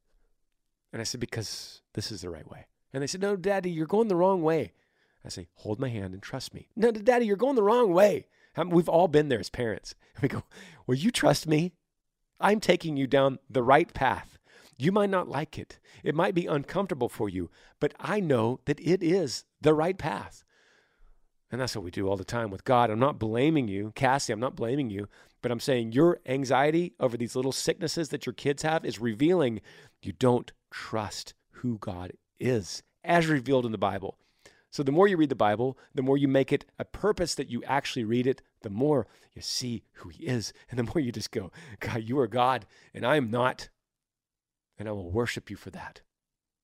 And 0.92 1.01
I 1.01 1.05
said, 1.05 1.20
Because 1.20 1.82
this 1.94 2.12
is 2.12 2.20
the 2.20 2.30
right 2.30 2.48
way. 2.51 2.66
And 2.92 3.03
they 3.03 3.07
said, 3.07 3.22
No, 3.22 3.36
Daddy, 3.36 3.70
you're 3.70 3.86
going 3.86 4.09
the 4.09 4.16
wrong 4.16 4.42
way. 4.42 4.72
I 5.24 5.28
say, 5.28 5.48
Hold 5.57 5.80
my 5.80 5.88
hand 5.88 6.12
and 6.14 6.22
trust 6.22 6.53
me. 6.53 6.68
No, 6.76 6.90
Daddy, 6.90 7.26
you're 7.26 7.36
going 7.36 7.57
the 7.57 7.62
wrong 7.62 7.92
way. 7.92 8.26
we've 8.66 8.88
all 8.88 9.09
been 9.09 9.28
there 9.28 9.40
as 9.40 9.51
parents. 9.51 9.94
And 10.16 10.22
we 10.22 10.28
go, 10.28 10.44
Will 10.86 10.96
you 10.96 11.11
trust 11.11 11.46
me. 11.46 11.72
I'm 12.40 12.61
taking 12.61 12.96
you 12.96 13.07
down 13.07 13.38
the 13.48 13.62
right 13.62 13.92
path. 13.92 14.30
You 14.81 14.93
might 14.93 15.11
not 15.11 15.28
like 15.28 15.59
it. 15.59 15.78
It 16.03 16.14
might 16.14 16.35
be 16.35 16.47
uncomfortable 16.47 17.11
for 17.11 17.28
you, 17.28 17.51
but 17.81 17.93
I 18.01 18.18
know 18.18 18.61
that 18.64 18.81
it 18.81 19.03
is 19.03 19.45
the 19.61 19.74
right 19.74 19.99
path. 19.99 20.43
And 21.53 21.61
that's 21.61 21.76
what 21.76 21.85
we 21.85 21.91
do 21.91 22.09
all 22.09 22.16
the 22.16 22.24
time 22.24 22.51
with 22.51 22.64
God. 22.64 22.89
I'm 22.89 22.99
not 22.99 23.18
blaming 23.18 23.68
you, 23.68 23.93
Cassie, 23.95 24.33
I'm 24.33 24.41
not 24.41 24.57
blaming 24.57 24.89
you, 24.89 25.07
but 25.43 25.53
I'm 25.53 25.61
saying 25.61 25.93
your 25.93 26.20
anxiety 26.24 26.95
over 26.99 27.18
these 27.18 27.37
little 27.37 27.53
sicknesses 27.53 28.09
that 28.09 28.24
your 28.24 28.33
kids 28.33 28.62
have 28.62 28.87
is 28.87 28.99
revealing 28.99 29.61
you 30.01 30.12
don't 30.12 30.51
trust 30.70 31.35
who 31.51 31.76
God 31.76 32.12
is, 32.39 32.83
as 33.05 33.26
revealed 33.26 33.66
in 33.66 33.72
the 33.72 33.78
Bible. 33.78 34.16
So 34.70 34.83
the 34.83 34.93
more 34.93 35.07
you 35.07 35.18
read 35.18 35.28
the 35.28 35.35
Bible, 35.35 35.76
the 35.95 36.03
more 36.03 36.16
you 36.16 36.28
make 36.28 36.55
it 36.55 36.64
a 36.78 36.87
purpose 36.87 37.35
that 37.35 37.51
you 37.51 37.62
actually 37.64 38.05
read 38.05 38.26
it, 38.26 38.41
the 38.62 38.70
more 38.70 39.07
you 39.35 39.43
see 39.43 39.83
who 39.95 40.09
He 40.09 40.24
is. 40.24 40.55
And 40.70 40.78
the 40.78 40.85
more 40.85 41.01
you 41.01 41.12
just 41.12 41.33
go, 41.33 41.53
God, 41.81 42.05
you 42.05 42.18
are 42.18 42.28
God, 42.28 42.64
and 42.95 43.05
I 43.05 43.16
am 43.16 43.31
not 43.31 43.68
and 44.81 44.89
I 44.89 44.93
will 44.93 45.11
worship 45.11 45.51
you 45.51 45.57
for 45.57 45.68
that. 45.70 46.01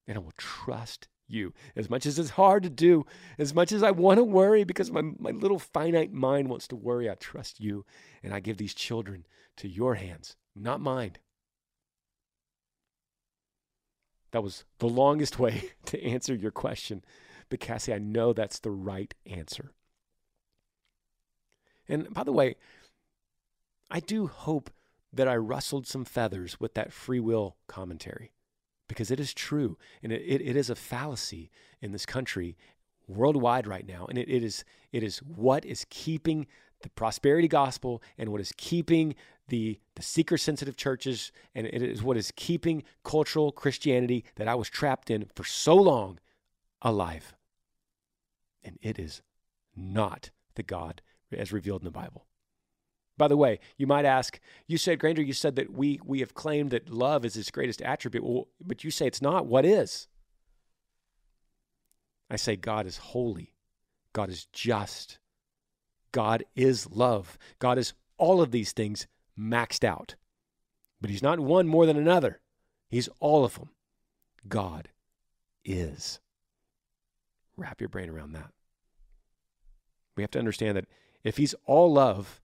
And 0.08 0.16
I 0.16 0.20
will 0.20 0.32
trust 0.38 1.06
you. 1.28 1.52
As 1.76 1.90
much 1.90 2.06
as 2.06 2.18
it's 2.18 2.30
hard 2.30 2.62
to 2.62 2.70
do, 2.70 3.04
as 3.38 3.52
much 3.52 3.72
as 3.72 3.82
I 3.82 3.90
want 3.90 4.16
to 4.16 4.24
worry 4.24 4.64
because 4.64 4.90
my, 4.90 5.02
my 5.18 5.32
little 5.32 5.58
finite 5.58 6.14
mind 6.14 6.48
wants 6.48 6.66
to 6.68 6.76
worry, 6.76 7.10
I 7.10 7.14
trust 7.14 7.60
you. 7.60 7.84
And 8.22 8.32
I 8.32 8.40
give 8.40 8.56
these 8.56 8.72
children 8.72 9.26
to 9.58 9.68
your 9.68 9.96
hands, 9.96 10.34
not 10.54 10.80
mine. 10.80 11.18
That 14.30 14.42
was 14.42 14.64
the 14.78 14.88
longest 14.88 15.38
way 15.38 15.72
to 15.86 16.02
answer 16.02 16.34
your 16.34 16.50
question. 16.50 17.04
But 17.50 17.60
Cassie, 17.60 17.92
I 17.92 17.98
know 17.98 18.32
that's 18.32 18.60
the 18.60 18.70
right 18.70 19.14
answer. 19.26 19.72
And 21.86 22.12
by 22.14 22.24
the 22.24 22.32
way, 22.32 22.56
I 23.90 24.00
do 24.00 24.26
hope 24.26 24.70
that 25.16 25.28
I 25.28 25.36
rustled 25.36 25.86
some 25.86 26.04
feathers 26.04 26.60
with 26.60 26.74
that 26.74 26.92
free 26.92 27.20
will 27.20 27.56
commentary. 27.66 28.32
Because 28.88 29.10
it 29.10 29.18
is 29.18 29.34
true 29.34 29.76
and 30.02 30.12
it, 30.12 30.22
it, 30.22 30.40
it 30.40 30.56
is 30.56 30.70
a 30.70 30.76
fallacy 30.76 31.50
in 31.80 31.92
this 31.92 32.06
country 32.06 32.56
worldwide 33.08 33.66
right 33.66 33.86
now 33.86 34.06
and 34.08 34.18
it, 34.18 34.28
it 34.28 34.42
is 34.42 34.64
it 34.92 35.02
is 35.02 35.18
what 35.18 35.64
is 35.64 35.86
keeping 35.90 36.46
the 36.82 36.88
prosperity 36.90 37.46
gospel 37.46 38.02
and 38.18 38.30
what 38.30 38.40
is 38.40 38.52
keeping 38.56 39.14
the 39.48 39.78
the 39.94 40.02
seeker 40.02 40.36
sensitive 40.36 40.76
churches 40.76 41.30
and 41.54 41.66
it 41.68 41.82
is 41.82 42.02
what 42.02 42.16
is 42.16 42.32
keeping 42.34 42.82
cultural 43.04 43.52
christianity 43.52 44.24
that 44.34 44.48
i 44.48 44.56
was 44.56 44.68
trapped 44.68 45.08
in 45.08 45.24
for 45.34 45.44
so 45.44 45.76
long 45.76 46.18
alive. 46.82 47.34
And 48.62 48.78
it 48.82 48.98
is 48.98 49.22
not 49.74 50.30
the 50.54 50.62
god 50.62 51.02
as 51.32 51.52
revealed 51.52 51.82
in 51.82 51.84
the 51.84 51.90
bible 51.90 52.26
by 53.18 53.28
the 53.28 53.36
way, 53.36 53.60
you 53.76 53.86
might 53.86 54.04
ask, 54.04 54.38
you 54.66 54.76
said, 54.76 54.98
Granger, 54.98 55.22
you 55.22 55.32
said 55.32 55.56
that 55.56 55.72
we, 55.72 56.00
we 56.04 56.20
have 56.20 56.34
claimed 56.34 56.70
that 56.70 56.90
love 56.90 57.24
is 57.24 57.34
his 57.34 57.50
greatest 57.50 57.80
attribute, 57.82 58.24
well, 58.24 58.48
but 58.64 58.84
you 58.84 58.90
say 58.90 59.06
it's 59.06 59.22
not. 59.22 59.46
What 59.46 59.64
is? 59.64 60.08
I 62.30 62.36
say 62.36 62.56
God 62.56 62.86
is 62.86 62.98
holy, 62.98 63.54
God 64.12 64.28
is 64.28 64.46
just, 64.52 65.18
God 66.12 66.44
is 66.54 66.90
love, 66.90 67.38
God 67.58 67.78
is 67.78 67.94
all 68.18 68.42
of 68.42 68.50
these 68.50 68.72
things 68.72 69.06
maxed 69.38 69.84
out. 69.84 70.16
But 71.00 71.10
he's 71.10 71.22
not 71.22 71.40
one 71.40 71.68
more 71.68 71.86
than 71.86 71.96
another, 71.96 72.40
he's 72.88 73.08
all 73.20 73.44
of 73.44 73.54
them. 73.54 73.70
God 74.48 74.88
is. 75.64 76.20
Wrap 77.56 77.80
your 77.80 77.88
brain 77.88 78.10
around 78.10 78.32
that. 78.32 78.50
We 80.16 80.22
have 80.22 80.30
to 80.32 80.38
understand 80.38 80.76
that 80.76 80.86
if 81.24 81.36
he's 81.36 81.54
all 81.64 81.92
love, 81.92 82.40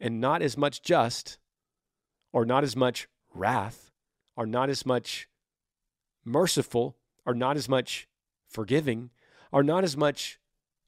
and 0.00 0.20
not 0.20 0.42
as 0.42 0.56
much 0.56 0.82
just 0.82 1.38
or 2.32 2.44
not 2.44 2.64
as 2.64 2.76
much 2.76 3.08
wrath 3.32 3.90
or 4.36 4.46
not 4.46 4.68
as 4.68 4.84
much 4.84 5.28
merciful 6.24 6.96
or 7.24 7.34
not 7.34 7.56
as 7.56 7.68
much 7.68 8.08
forgiving 8.48 9.10
or 9.52 9.62
not 9.62 9.84
as 9.84 9.96
much 9.96 10.38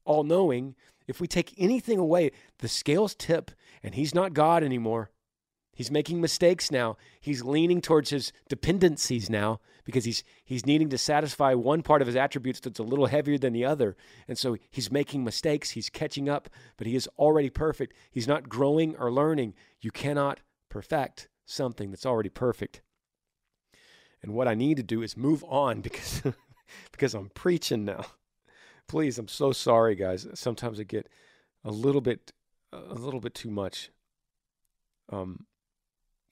all 0.05 0.23
knowing, 0.23 0.75
if 1.07 1.21
we 1.21 1.27
take 1.27 1.53
anything 1.57 1.99
away, 1.99 2.31
the 2.59 2.67
scales 2.67 3.15
tip 3.15 3.51
and 3.83 3.95
he's 3.95 4.15
not 4.15 4.33
God 4.33 4.63
anymore. 4.63 5.11
He's 5.77 5.91
making 5.91 6.19
mistakes 6.19 6.71
now. 6.71 6.97
He's 7.21 7.43
leaning 7.43 7.81
towards 7.81 8.09
his 8.09 8.33
dependencies 8.49 9.29
now 9.29 9.59
because 9.83 10.05
he's 10.05 10.23
he's 10.43 10.65
needing 10.65 10.89
to 10.89 10.97
satisfy 10.97 11.53
one 11.53 11.83
part 11.83 12.01
of 12.01 12.07
his 12.07 12.15
attributes 12.15 12.59
that's 12.59 12.79
a 12.79 12.83
little 12.83 13.05
heavier 13.05 13.37
than 13.37 13.53
the 13.53 13.63
other. 13.63 13.95
And 14.27 14.39
so 14.39 14.57
he's 14.71 14.91
making 14.91 15.23
mistakes, 15.23 15.69
he's 15.69 15.91
catching 15.91 16.27
up, 16.27 16.49
but 16.77 16.87
he 16.87 16.95
is 16.95 17.07
already 17.19 17.51
perfect. 17.51 17.93
He's 18.09 18.27
not 18.27 18.49
growing 18.49 18.95
or 18.95 19.11
learning. 19.11 19.53
You 19.79 19.91
cannot 19.91 20.39
perfect 20.67 21.29
something 21.45 21.91
that's 21.91 22.07
already 22.07 22.29
perfect. 22.29 22.81
And 24.23 24.33
what 24.33 24.47
I 24.47 24.55
need 24.55 24.77
to 24.77 24.83
do 24.83 25.03
is 25.03 25.15
move 25.15 25.43
on 25.47 25.81
because 25.81 26.23
because 26.91 27.13
I'm 27.13 27.29
preaching 27.35 27.85
now. 27.85 28.03
Please, 28.87 29.19
I'm 29.19 29.27
so 29.27 29.51
sorry 29.51 29.93
guys. 29.93 30.25
Sometimes 30.33 30.79
I 30.79 30.85
get 30.85 31.07
a 31.63 31.69
little 31.69 32.01
bit 32.01 32.31
a 32.73 32.95
little 32.95 33.19
bit 33.19 33.35
too 33.35 33.51
much. 33.51 33.91
Um 35.09 35.45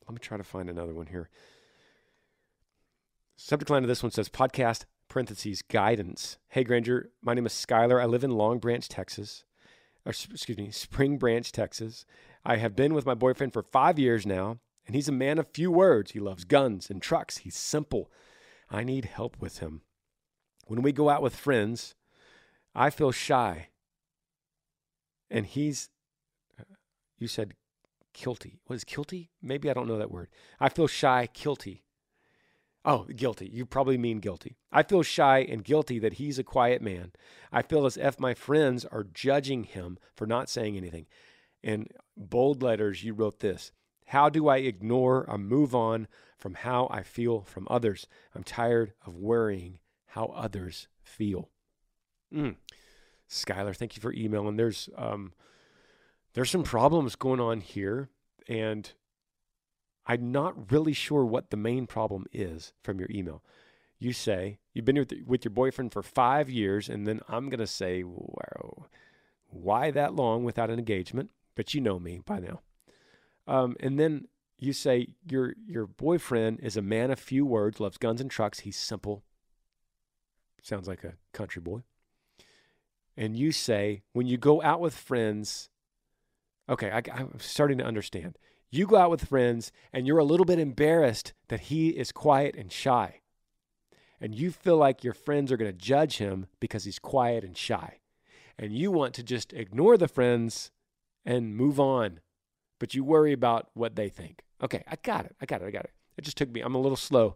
let 0.08 0.14
me 0.14 0.20
try 0.20 0.38
to 0.38 0.44
find 0.44 0.70
another 0.70 0.94
one 0.94 1.08
here. 1.08 1.30
Subject 3.38 3.70
line 3.70 3.84
of 3.84 3.88
this 3.88 4.04
one 4.04 4.12
says 4.12 4.30
podcast 4.30 4.86
parentheses 5.10 5.62
guidance. 5.62 6.38
Hey 6.50 6.64
Granger, 6.64 7.12
my 7.22 7.34
name 7.34 7.46
is 7.46 7.54
Skylar. 7.54 8.02
I 8.02 8.06
live 8.06 8.24
in 8.24 8.32
Long 8.32 8.60
Branch, 8.60 8.88
Texas. 8.88 9.44
Or, 10.06 10.12
excuse 10.12 10.58
me, 10.58 10.70
Spring 10.72 11.18
Branch, 11.18 11.52
Texas. 11.52 12.06
I 12.46 12.58
have 12.58 12.76
been 12.76 12.94
with 12.94 13.06
my 13.06 13.16
boyfriend 13.16 13.54
for 13.54 13.64
five 13.64 13.98
years 13.98 14.26
now, 14.26 14.60
and 14.86 14.96
he's 14.96 15.10
a 15.10 15.14
man 15.14 15.40
of 15.40 15.48
few 15.48 15.72
words. 15.72 16.12
He 16.12 16.20
loves 16.20 16.46
guns 16.46 16.90
and 16.90 17.02
trucks. 17.02 17.38
He's 17.38 17.56
simple. 17.56 18.12
I 18.70 18.84
need 18.84 19.06
help 19.06 19.38
with 19.40 19.60
him. 19.60 19.82
When 20.68 20.82
we 20.84 20.92
go 20.92 21.10
out 21.10 21.24
with 21.24 21.36
friends, 21.36 21.96
I 22.76 22.92
feel 22.92 23.12
shy. 23.12 23.70
And 25.30 25.48
he's, 25.48 25.90
uh, 26.60 26.64
you 27.18 27.28
said 27.28 27.56
guilty. 28.16 28.60
What 28.66 28.76
is 28.76 28.84
guilty? 28.84 29.30
Maybe 29.42 29.70
I 29.70 29.74
don't 29.74 29.88
know 29.88 29.98
that 29.98 30.12
word. 30.12 30.30
I 30.60 30.70
feel 30.70 30.88
shy, 30.88 31.30
guilty. 31.34 31.84
Oh, 32.84 33.06
guilty. 33.16 33.50
You 33.52 33.66
probably 33.66 33.98
mean 33.98 34.20
guilty. 34.20 34.58
I 34.72 34.84
feel 34.84 35.04
shy 35.04 35.40
and 35.40 35.64
guilty 35.64 36.00
that 36.00 36.14
he's 36.14 36.38
a 36.38 36.44
quiet 36.44 36.82
man. 36.82 37.12
I 37.52 37.62
feel 37.62 37.86
as 37.86 37.98
if 37.98 38.20
my 38.20 38.34
friends 38.34 38.86
are 38.86 39.04
judging 39.04 39.64
him 39.64 39.98
for 40.16 40.28
not 40.28 40.50
saying 40.50 40.78
anything. 40.78 41.08
In 41.64 41.88
bold 42.16 42.62
letters, 42.62 43.04
you 43.04 43.14
wrote 43.14 43.40
this 43.40 43.72
How 44.08 44.30
do 44.30 44.48
I 44.48 44.58
ignore 44.58 45.26
or 45.28 45.38
move 45.38 45.74
on 45.74 46.08
from 46.38 46.54
how 46.54 46.88
I 46.92 47.02
feel 47.02 47.42
from 47.42 47.68
others? 47.72 48.08
I'm 48.36 48.44
tired 48.44 48.94
of 49.06 49.16
worrying 49.16 49.80
how 50.08 50.28
others 50.36 50.88
feel. 51.04 51.50
Mm. 52.32 52.56
Skylar, 53.28 53.76
thank 53.76 53.96
you 53.96 54.02
for 54.02 54.14
emailing. 54.14 54.58
There's 54.58 54.90
um, 54.96 55.34
there's 56.36 56.52
some 56.52 56.64
problems 56.64 57.16
going 57.16 57.40
on 57.40 57.62
here, 57.62 58.10
and 58.48 58.94
I'm 60.06 60.32
not 60.32 60.72
really 60.72 60.94
sure 60.94 61.26
what 61.26 61.50
the 61.50 61.58
main 61.58 61.88
problem 61.88 62.28
is 62.32 62.72
from 62.84 63.00
your 63.00 63.10
email. 63.10 63.44
You 63.98 64.14
say 64.14 64.60
you've 64.74 64.86
been 64.86 65.00
with, 65.00 65.14
with 65.26 65.44
your 65.44 65.52
boyfriend 65.52 65.92
for 65.92 66.04
five 66.04 66.50
years, 66.50 66.88
and 66.88 67.08
then 67.08 67.22
I'm 67.28 67.50
going 67.50 67.60
to 67.60 67.68
say, 67.68 68.04
wow, 68.04 68.86
why 69.50 69.90
that 69.90 70.14
long 70.14 70.44
without 70.44 70.70
an 70.70 70.78
engagement? 70.78 71.32
but 71.56 71.74
you 71.74 71.82
know 71.82 72.00
me 72.00 72.20
by 72.24 72.40
now. 72.40 72.62
Um, 73.48 73.76
and 73.80 74.00
then 74.00 74.28
you 74.60 74.74
say 74.74 75.08
your 75.28 75.56
your 75.66 75.88
boyfriend 75.88 76.60
is 76.62 76.78
a 76.78 76.82
man 76.82 77.12
of 77.12 77.20
few 77.20 77.46
words, 77.46 77.80
loves 77.80 77.98
guns 77.98 78.22
and 78.22 78.30
trucks. 78.30 78.60
He's 78.60 78.78
simple. 78.78 79.24
Sounds 80.62 80.88
like 80.88 81.04
a 81.04 81.14
country 81.34 81.62
boy. 81.62 81.82
And 83.18 83.38
you 83.38 83.52
say 83.52 84.04
when 84.14 84.28
you 84.28 84.38
go 84.38 84.62
out 84.62 84.82
with 84.82 84.96
friends, 84.96 85.70
okay, 86.70 86.92
I, 86.92 87.02
I'm 87.14 87.40
starting 87.40 87.78
to 87.78 87.86
understand. 87.86 88.38
You 88.72 88.88
go 88.88 88.98
out 88.98 89.12
with 89.12 89.26
friends 89.26 89.72
and 89.94 90.06
you're 90.06 90.18
a 90.18 90.26
little 90.26 90.46
bit 90.46 90.60
embarrassed 90.60 91.34
that 91.48 91.62
he 91.62 91.90
is 91.90 92.12
quiet 92.12 92.56
and 92.56 92.72
shy. 92.72 93.22
And 94.20 94.34
you 94.34 94.52
feel 94.52 94.78
like 94.78 95.04
your 95.04 95.14
friends 95.14 95.52
are 95.52 95.58
going 95.58 95.72
to 95.72 95.78
judge 95.78 96.18
him 96.18 96.48
because 96.60 96.86
he's 96.86 97.00
quiet 97.00 97.44
and 97.44 97.58
shy. 97.58 98.00
And 98.58 98.74
you 98.74 98.92
want 98.92 99.14
to 99.16 99.24
just 99.24 99.54
ignore 99.54 99.98
the 99.98 100.08
friends 100.08 100.72
and 101.26 101.56
move 101.56 101.80
on, 101.80 102.20
but 102.80 102.94
you 102.94 103.04
worry 103.04 103.34
about 103.34 103.70
what 103.74 103.96
they 103.96 104.10
think. 104.10 104.44
Okay, 104.64 104.84
I 104.88 104.96
got 105.04 105.26
it. 105.26 105.36
I 105.42 105.46
got 105.46 105.62
it. 105.62 105.66
I 105.66 105.72
got 105.72 105.86
it. 105.86 105.92
It 106.18 106.24
just 106.24 106.38
took 106.38 106.50
me, 106.50 106.62
I'm 106.62 106.76
a 106.76 106.82
little 106.82 106.96
slow. 106.96 107.36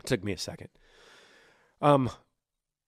It 0.00 0.06
took 0.06 0.22
me 0.22 0.32
a 0.32 0.38
second. 0.38 0.68
Um, 1.80 2.10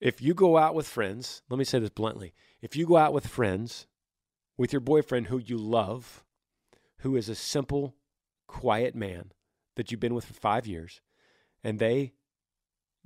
if 0.01 0.21
you 0.21 0.35
go 0.35 0.59
out 0.59 0.75
with 0.75 0.87
friends, 0.87 1.43
let 1.49 1.59
me 1.59 1.65
say 1.65 1.79
this 1.79 1.91
bluntly. 1.91 2.35
If 2.61 2.77
you 2.77 2.87
go 2.87 2.97
out 2.97 3.15
with 3.15 3.27
friends 3.27 3.87
with 4.57 4.73
your 4.73 4.81
boyfriend 4.81 5.27
who 5.27 5.39
you 5.39 5.59
love, 5.59 6.25
who 6.99 7.17
is 7.17 7.29
a 7.29 7.35
simple, 7.35 7.95
quiet 8.47 8.95
man 8.95 9.33
that 9.77 9.91
you've 9.91 10.01
been 10.01 10.15
with 10.15 10.25
for 10.25 10.35
five 10.35 10.67
years, 10.67 11.01
and 11.63 11.79
they 11.79 12.13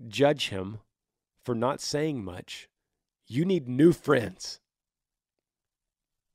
judge 0.08 0.48
him 0.48 0.78
for 1.44 1.54
not 1.54 1.80
saying 1.80 2.24
much, 2.24 2.68
you 3.26 3.44
need 3.44 3.68
new 3.68 3.92
friends. 3.92 4.60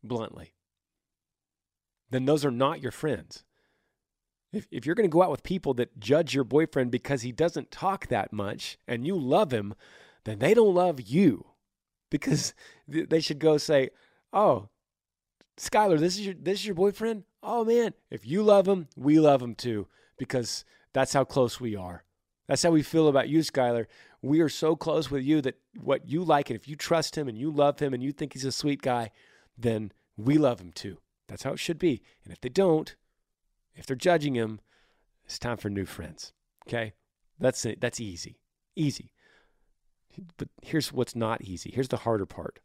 Bluntly. 0.03 0.53
Then 2.09 2.25
those 2.25 2.45
are 2.45 2.51
not 2.51 2.81
your 2.81 2.91
friends. 2.91 3.43
If, 4.53 4.67
if 4.71 4.85
you're 4.85 4.95
going 4.95 5.09
to 5.09 5.13
go 5.13 5.23
out 5.23 5.31
with 5.31 5.43
people 5.43 5.73
that 5.75 5.99
judge 5.99 6.33
your 6.33 6.43
boyfriend 6.43 6.91
because 6.91 7.23
he 7.23 7.31
doesn't 7.31 7.71
talk 7.71 8.07
that 8.07 8.31
much 8.31 8.77
and 8.87 9.05
you 9.05 9.17
love 9.17 9.51
him, 9.51 9.73
then 10.23 10.39
they 10.39 10.53
don't 10.53 10.73
love 10.73 11.01
you 11.01 11.45
because 12.09 12.53
they 12.87 13.19
should 13.19 13.39
go 13.39 13.57
say, 13.57 13.89
Oh, 14.31 14.69
Skylar, 15.57 15.99
this 15.99 16.17
is 16.17 16.25
your 16.25 16.35
this 16.35 16.59
is 16.59 16.65
your 16.65 16.75
boyfriend? 16.75 17.23
Oh 17.41 17.63
man, 17.63 17.93
if 18.09 18.25
you 18.25 18.43
love 18.43 18.67
him, 18.67 18.87
we 18.95 19.19
love 19.19 19.41
him 19.41 19.55
too 19.55 19.87
because 20.17 20.65
that's 20.93 21.13
how 21.13 21.23
close 21.23 21.59
we 21.59 21.75
are. 21.75 22.03
That's 22.47 22.63
how 22.63 22.71
we 22.71 22.83
feel 22.83 23.07
about 23.07 23.29
you, 23.29 23.39
Skylar. 23.39 23.85
We 24.21 24.41
are 24.41 24.49
so 24.49 24.75
close 24.75 25.09
with 25.09 25.23
you 25.23 25.41
that 25.41 25.59
what 25.81 26.07
you 26.07 26.23
like, 26.23 26.49
and 26.49 26.59
if 26.59 26.67
you 26.67 26.75
trust 26.75 27.17
him 27.17 27.27
and 27.27 27.37
you 27.37 27.49
love 27.49 27.79
him 27.79 27.93
and 27.93 28.03
you 28.03 28.11
think 28.11 28.33
he's 28.33 28.45
a 28.45 28.51
sweet 28.51 28.81
guy, 28.81 29.11
then 29.57 29.91
we 30.17 30.37
love 30.37 30.59
him 30.59 30.71
too. 30.71 30.97
That's 31.27 31.43
how 31.43 31.53
it 31.53 31.59
should 31.59 31.79
be. 31.79 32.01
And 32.23 32.31
if 32.31 32.41
they 32.41 32.49
don't, 32.49 32.95
if 33.75 33.85
they're 33.85 33.95
judging 33.95 34.35
him, 34.35 34.59
it's 35.25 35.39
time 35.39 35.57
for 35.57 35.69
new 35.69 35.85
friends. 35.85 36.33
Okay? 36.67 36.93
That's 37.39 37.65
it. 37.65 37.81
That's 37.81 37.99
easy. 37.99 38.39
Easy. 38.75 39.11
But 40.37 40.49
here's 40.61 40.93
what's 40.93 41.15
not 41.15 41.41
easy. 41.41 41.71
Here's 41.73 41.89
the 41.89 41.97
harder 41.97 42.25
part. 42.25 42.59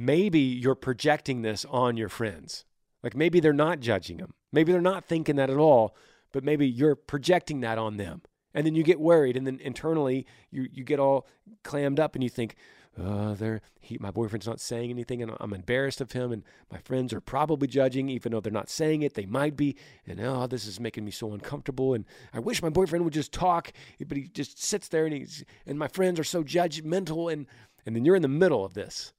Maybe 0.00 0.38
you're 0.38 0.76
projecting 0.76 1.42
this 1.42 1.64
on 1.68 1.96
your 1.96 2.08
friends. 2.08 2.64
Like 3.02 3.16
maybe 3.16 3.40
they're 3.40 3.52
not 3.52 3.80
judging 3.80 4.18
them. 4.18 4.32
Maybe 4.52 4.70
they're 4.70 4.80
not 4.80 5.04
thinking 5.04 5.34
that 5.36 5.50
at 5.50 5.56
all, 5.56 5.96
but 6.30 6.44
maybe 6.44 6.68
you're 6.68 6.94
projecting 6.94 7.62
that 7.62 7.78
on 7.78 7.96
them. 7.96 8.22
And 8.54 8.64
then 8.64 8.76
you 8.76 8.84
get 8.84 9.00
worried 9.00 9.36
and 9.36 9.44
then 9.44 9.58
internally 9.60 10.24
you 10.52 10.68
you 10.70 10.84
get 10.84 11.00
all 11.00 11.26
clammed 11.64 11.98
up 11.98 12.14
and 12.14 12.22
you 12.22 12.30
think, 12.30 12.54
uh, 12.96 13.58
he, 13.80 13.98
my 13.98 14.12
boyfriend's 14.12 14.46
not 14.46 14.60
saying 14.60 14.90
anything 14.90 15.20
and 15.20 15.32
I'm 15.40 15.52
embarrassed 15.52 16.00
of 16.00 16.12
him 16.12 16.30
and 16.30 16.44
my 16.70 16.78
friends 16.78 17.12
are 17.12 17.20
probably 17.20 17.66
judging 17.66 18.08
even 18.08 18.30
though 18.30 18.40
they're 18.40 18.52
not 18.52 18.70
saying 18.70 19.02
it 19.02 19.14
they 19.14 19.26
might 19.26 19.56
be 19.56 19.76
and 20.06 20.20
oh 20.20 20.46
this 20.46 20.66
is 20.66 20.78
making 20.78 21.04
me 21.04 21.10
so 21.10 21.32
uncomfortable 21.32 21.94
and 21.94 22.04
I 22.32 22.38
wish 22.38 22.62
my 22.62 22.70
boyfriend 22.70 23.04
would 23.04 23.14
just 23.14 23.32
talk 23.32 23.72
but 24.06 24.16
he 24.16 24.28
just 24.28 24.62
sits 24.62 24.88
there 24.88 25.06
and 25.06 25.14
he's 25.14 25.44
and 25.66 25.78
my 25.78 25.88
friends 25.88 26.18
are 26.20 26.24
so 26.24 26.42
judgmental 26.44 27.32
and 27.32 27.46
and 27.86 27.94
then 27.96 28.04
you're 28.04 28.16
in 28.16 28.22
the 28.22 28.28
middle 28.28 28.64
of 28.64 28.74
this 28.74 29.12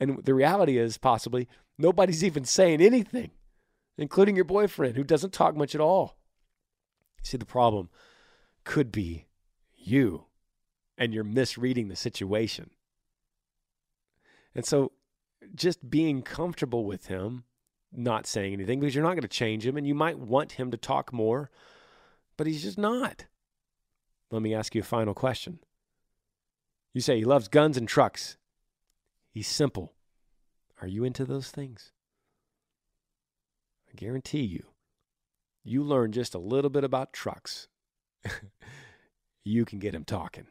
and 0.00 0.24
the 0.24 0.34
reality 0.34 0.78
is 0.78 0.98
possibly 0.98 1.48
nobody's 1.78 2.24
even 2.24 2.44
saying 2.44 2.80
anything 2.80 3.30
including 3.98 4.36
your 4.36 4.44
boyfriend 4.44 4.96
who 4.96 5.04
doesn't 5.04 5.32
talk 5.32 5.56
much 5.56 5.74
at 5.74 5.80
all 5.80 6.16
see 7.22 7.36
the 7.36 7.44
problem 7.44 7.88
could 8.64 8.90
be 8.90 9.26
you 9.74 10.24
and 10.98 11.12
you're 11.12 11.24
misreading 11.24 11.88
the 11.88 11.96
situation 11.96 12.70
and 14.54 14.64
so 14.64 14.92
just 15.54 15.88
being 15.88 16.22
comfortable 16.22 16.84
with 16.84 17.06
him, 17.06 17.44
not 17.92 18.26
saying 18.26 18.54
anything 18.54 18.80
because 18.80 18.94
you're 18.94 19.04
not 19.04 19.12
going 19.12 19.22
to 19.22 19.28
change 19.28 19.66
him 19.66 19.76
and 19.76 19.86
you 19.86 19.94
might 19.94 20.18
want 20.18 20.52
him 20.52 20.70
to 20.70 20.76
talk 20.76 21.12
more, 21.12 21.50
but 22.36 22.46
he's 22.46 22.62
just 22.62 22.78
not. 22.78 23.26
Let 24.30 24.42
me 24.42 24.54
ask 24.54 24.74
you 24.74 24.80
a 24.80 24.84
final 24.84 25.14
question. 25.14 25.60
You 26.92 27.00
say 27.00 27.18
he 27.18 27.24
loves 27.24 27.48
guns 27.48 27.76
and 27.76 27.86
trucks. 27.86 28.38
He's 29.36 29.48
simple. 29.48 29.92
Are 30.80 30.88
you 30.88 31.04
into 31.04 31.26
those 31.26 31.50
things? 31.50 31.92
I 33.86 33.94
guarantee 33.94 34.44
you, 34.44 34.68
you 35.62 35.82
learn 35.82 36.12
just 36.12 36.34
a 36.34 36.38
little 36.38 36.70
bit 36.70 36.84
about 36.84 37.12
trucks. 37.12 37.68
you 39.44 39.66
can 39.66 39.78
get 39.78 39.94
him 39.94 40.04
talking. 40.04 40.46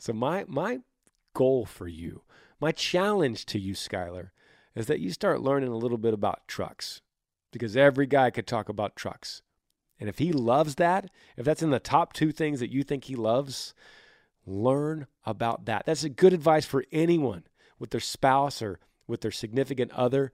So 0.00 0.12
my 0.12 0.44
my 0.48 0.80
goal 1.32 1.64
for 1.64 1.86
you 1.86 2.22
my 2.60 2.72
challenge 2.72 3.46
to 3.46 3.60
you, 3.60 3.74
Skylar, 3.74 4.30
is 4.74 4.86
that 4.88 4.98
you 4.98 5.12
start 5.12 5.40
learning 5.40 5.68
a 5.68 5.76
little 5.76 5.96
bit 5.96 6.12
about 6.12 6.48
trucks 6.48 7.02
because 7.52 7.76
every 7.76 8.08
guy 8.08 8.30
could 8.30 8.48
talk 8.48 8.68
about 8.68 8.96
trucks. 8.96 9.42
And 10.00 10.08
if 10.08 10.18
he 10.18 10.32
loves 10.32 10.74
that, 10.74 11.08
if 11.36 11.44
that's 11.44 11.62
in 11.62 11.70
the 11.70 11.78
top 11.78 12.14
two 12.14 12.32
things 12.32 12.58
that 12.58 12.72
you 12.72 12.82
think 12.82 13.04
he 13.04 13.14
loves, 13.14 13.74
learn 14.44 15.06
about 15.26 15.66
that. 15.66 15.86
That's 15.86 16.04
a 16.04 16.08
good 16.08 16.32
advice 16.32 16.64
for 16.64 16.84
anyone 16.92 17.44
with 17.78 17.90
their 17.90 18.00
spouse 18.00 18.62
or 18.62 18.78
with 19.06 19.20
their 19.20 19.30
significant 19.30 19.92
other. 19.92 20.32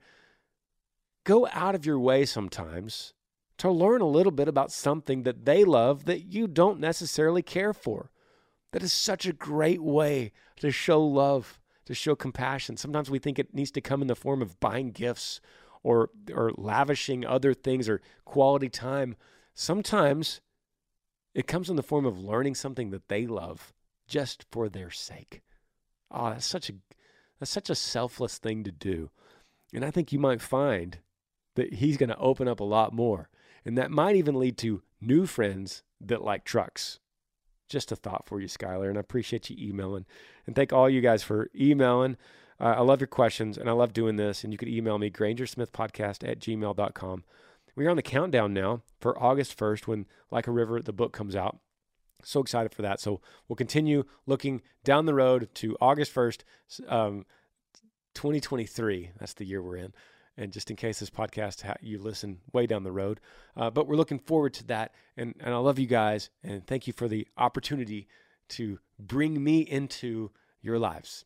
Go 1.23 1.47
out 1.51 1.75
of 1.75 1.85
your 1.85 1.99
way 1.99 2.25
sometimes 2.25 3.13
to 3.57 3.69
learn 3.69 4.01
a 4.01 4.07
little 4.07 4.31
bit 4.31 4.47
about 4.47 4.71
something 4.71 5.23
that 5.23 5.45
they 5.45 5.63
love 5.63 6.05
that 6.05 6.21
you 6.21 6.47
don't 6.47 6.79
necessarily 6.79 7.41
care 7.41 7.73
for. 7.73 8.11
That 8.71 8.83
is 8.83 8.93
such 8.93 9.25
a 9.25 9.33
great 9.33 9.81
way 9.81 10.31
to 10.57 10.71
show 10.71 11.01
love 11.01 11.59
to 11.85 11.93
show 11.93 12.15
compassion. 12.15 12.77
Sometimes 12.77 13.09
we 13.09 13.19
think 13.19 13.37
it 13.37 13.53
needs 13.53 13.71
to 13.71 13.81
come 13.81 14.01
in 14.01 14.07
the 14.07 14.15
form 14.15 14.41
of 14.41 14.59
buying 14.59 14.91
gifts 14.91 15.41
or 15.83 16.09
or 16.33 16.51
lavishing 16.55 17.25
other 17.25 17.53
things 17.53 17.89
or 17.89 18.01
quality 18.23 18.69
time. 18.69 19.15
Sometimes 19.53 20.41
it 21.33 21.47
comes 21.47 21.69
in 21.69 21.75
the 21.75 21.83
form 21.83 22.05
of 22.05 22.19
learning 22.19 22.55
something 22.55 22.91
that 22.91 23.09
they 23.09 23.25
love 23.25 23.73
just 24.11 24.45
for 24.51 24.67
their 24.67 24.91
sake. 24.91 25.41
Oh, 26.11 26.29
that's 26.31 26.45
such 26.45 26.69
a 26.69 26.73
that's 27.39 27.49
such 27.49 27.69
a 27.69 27.75
selfless 27.75 28.37
thing 28.37 28.65
to 28.65 28.71
do. 28.71 29.09
And 29.73 29.85
I 29.85 29.89
think 29.89 30.11
you 30.11 30.19
might 30.19 30.41
find 30.41 30.97
that 31.55 31.75
he's 31.75 31.95
going 31.95 32.09
to 32.09 32.17
open 32.17 32.47
up 32.47 32.59
a 32.59 32.65
lot 32.65 32.93
more. 32.93 33.29
And 33.65 33.77
that 33.77 33.89
might 33.89 34.17
even 34.17 34.37
lead 34.37 34.57
to 34.59 34.83
new 34.99 35.25
friends 35.25 35.83
that 36.01 36.23
like 36.23 36.43
trucks 36.43 36.99
just 37.69 37.91
a 37.91 37.95
thought 37.95 38.25
for 38.25 38.41
you, 38.41 38.47
Skylar. 38.47 38.89
And 38.89 38.97
I 38.97 38.99
appreciate 39.01 39.49
you 39.49 39.69
emailing. 39.69 40.05
And 40.45 40.57
thank 40.57 40.73
all 40.73 40.89
you 40.89 40.99
guys 40.99 41.23
for 41.23 41.49
emailing. 41.55 42.17
Uh, 42.59 42.75
I 42.77 42.81
love 42.81 42.99
your 42.99 43.07
questions 43.07 43.57
and 43.57 43.69
I 43.69 43.71
love 43.71 43.93
doing 43.93 44.17
this. 44.17 44.43
And 44.43 44.51
you 44.51 44.57
could 44.57 44.67
email 44.67 44.97
me, 44.97 45.09
grangersmithpodcast 45.09 46.29
at 46.29 46.39
gmail.com. 46.39 47.23
We're 47.77 47.89
on 47.89 47.95
the 47.95 48.03
countdown 48.03 48.53
now 48.53 48.81
for 48.99 49.17
August 49.17 49.57
1st 49.57 49.87
when 49.87 50.05
Like 50.29 50.47
a 50.47 50.51
River, 50.51 50.81
the 50.81 50.91
book 50.91 51.13
comes 51.13 51.33
out. 51.33 51.59
So 52.23 52.41
excited 52.41 52.73
for 52.73 52.81
that. 52.81 52.99
So 52.99 53.21
we'll 53.47 53.55
continue 53.55 54.03
looking 54.25 54.61
down 54.83 55.05
the 55.05 55.13
road 55.13 55.49
to 55.55 55.77
August 55.81 56.13
1st, 56.13 56.43
um, 56.87 57.25
2023. 58.13 59.11
That's 59.19 59.33
the 59.33 59.45
year 59.45 59.61
we're 59.61 59.77
in 59.77 59.93
and 60.37 60.51
just 60.51 60.69
in 60.69 60.75
case 60.75 60.99
this 60.99 61.09
podcast 61.09 61.63
you 61.81 61.99
listen 61.99 62.39
way 62.53 62.65
down 62.65 62.83
the 62.83 62.91
road. 62.91 63.19
Uh, 63.55 63.69
but 63.69 63.87
we're 63.87 63.95
looking 63.95 64.19
forward 64.19 64.53
to 64.55 64.67
that, 64.67 64.93
and 65.17 65.35
and 65.39 65.53
I 65.53 65.57
love 65.57 65.79
you 65.79 65.87
guys, 65.87 66.29
and 66.43 66.65
thank 66.65 66.87
you 66.87 66.93
for 66.93 67.07
the 67.07 67.27
opportunity 67.37 68.07
to 68.49 68.79
bring 68.99 69.43
me 69.43 69.61
into 69.61 70.31
your 70.61 70.79
lives. 70.79 71.25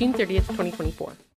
June 0.00 0.14
30th, 0.14 0.46
2024. 0.56 1.20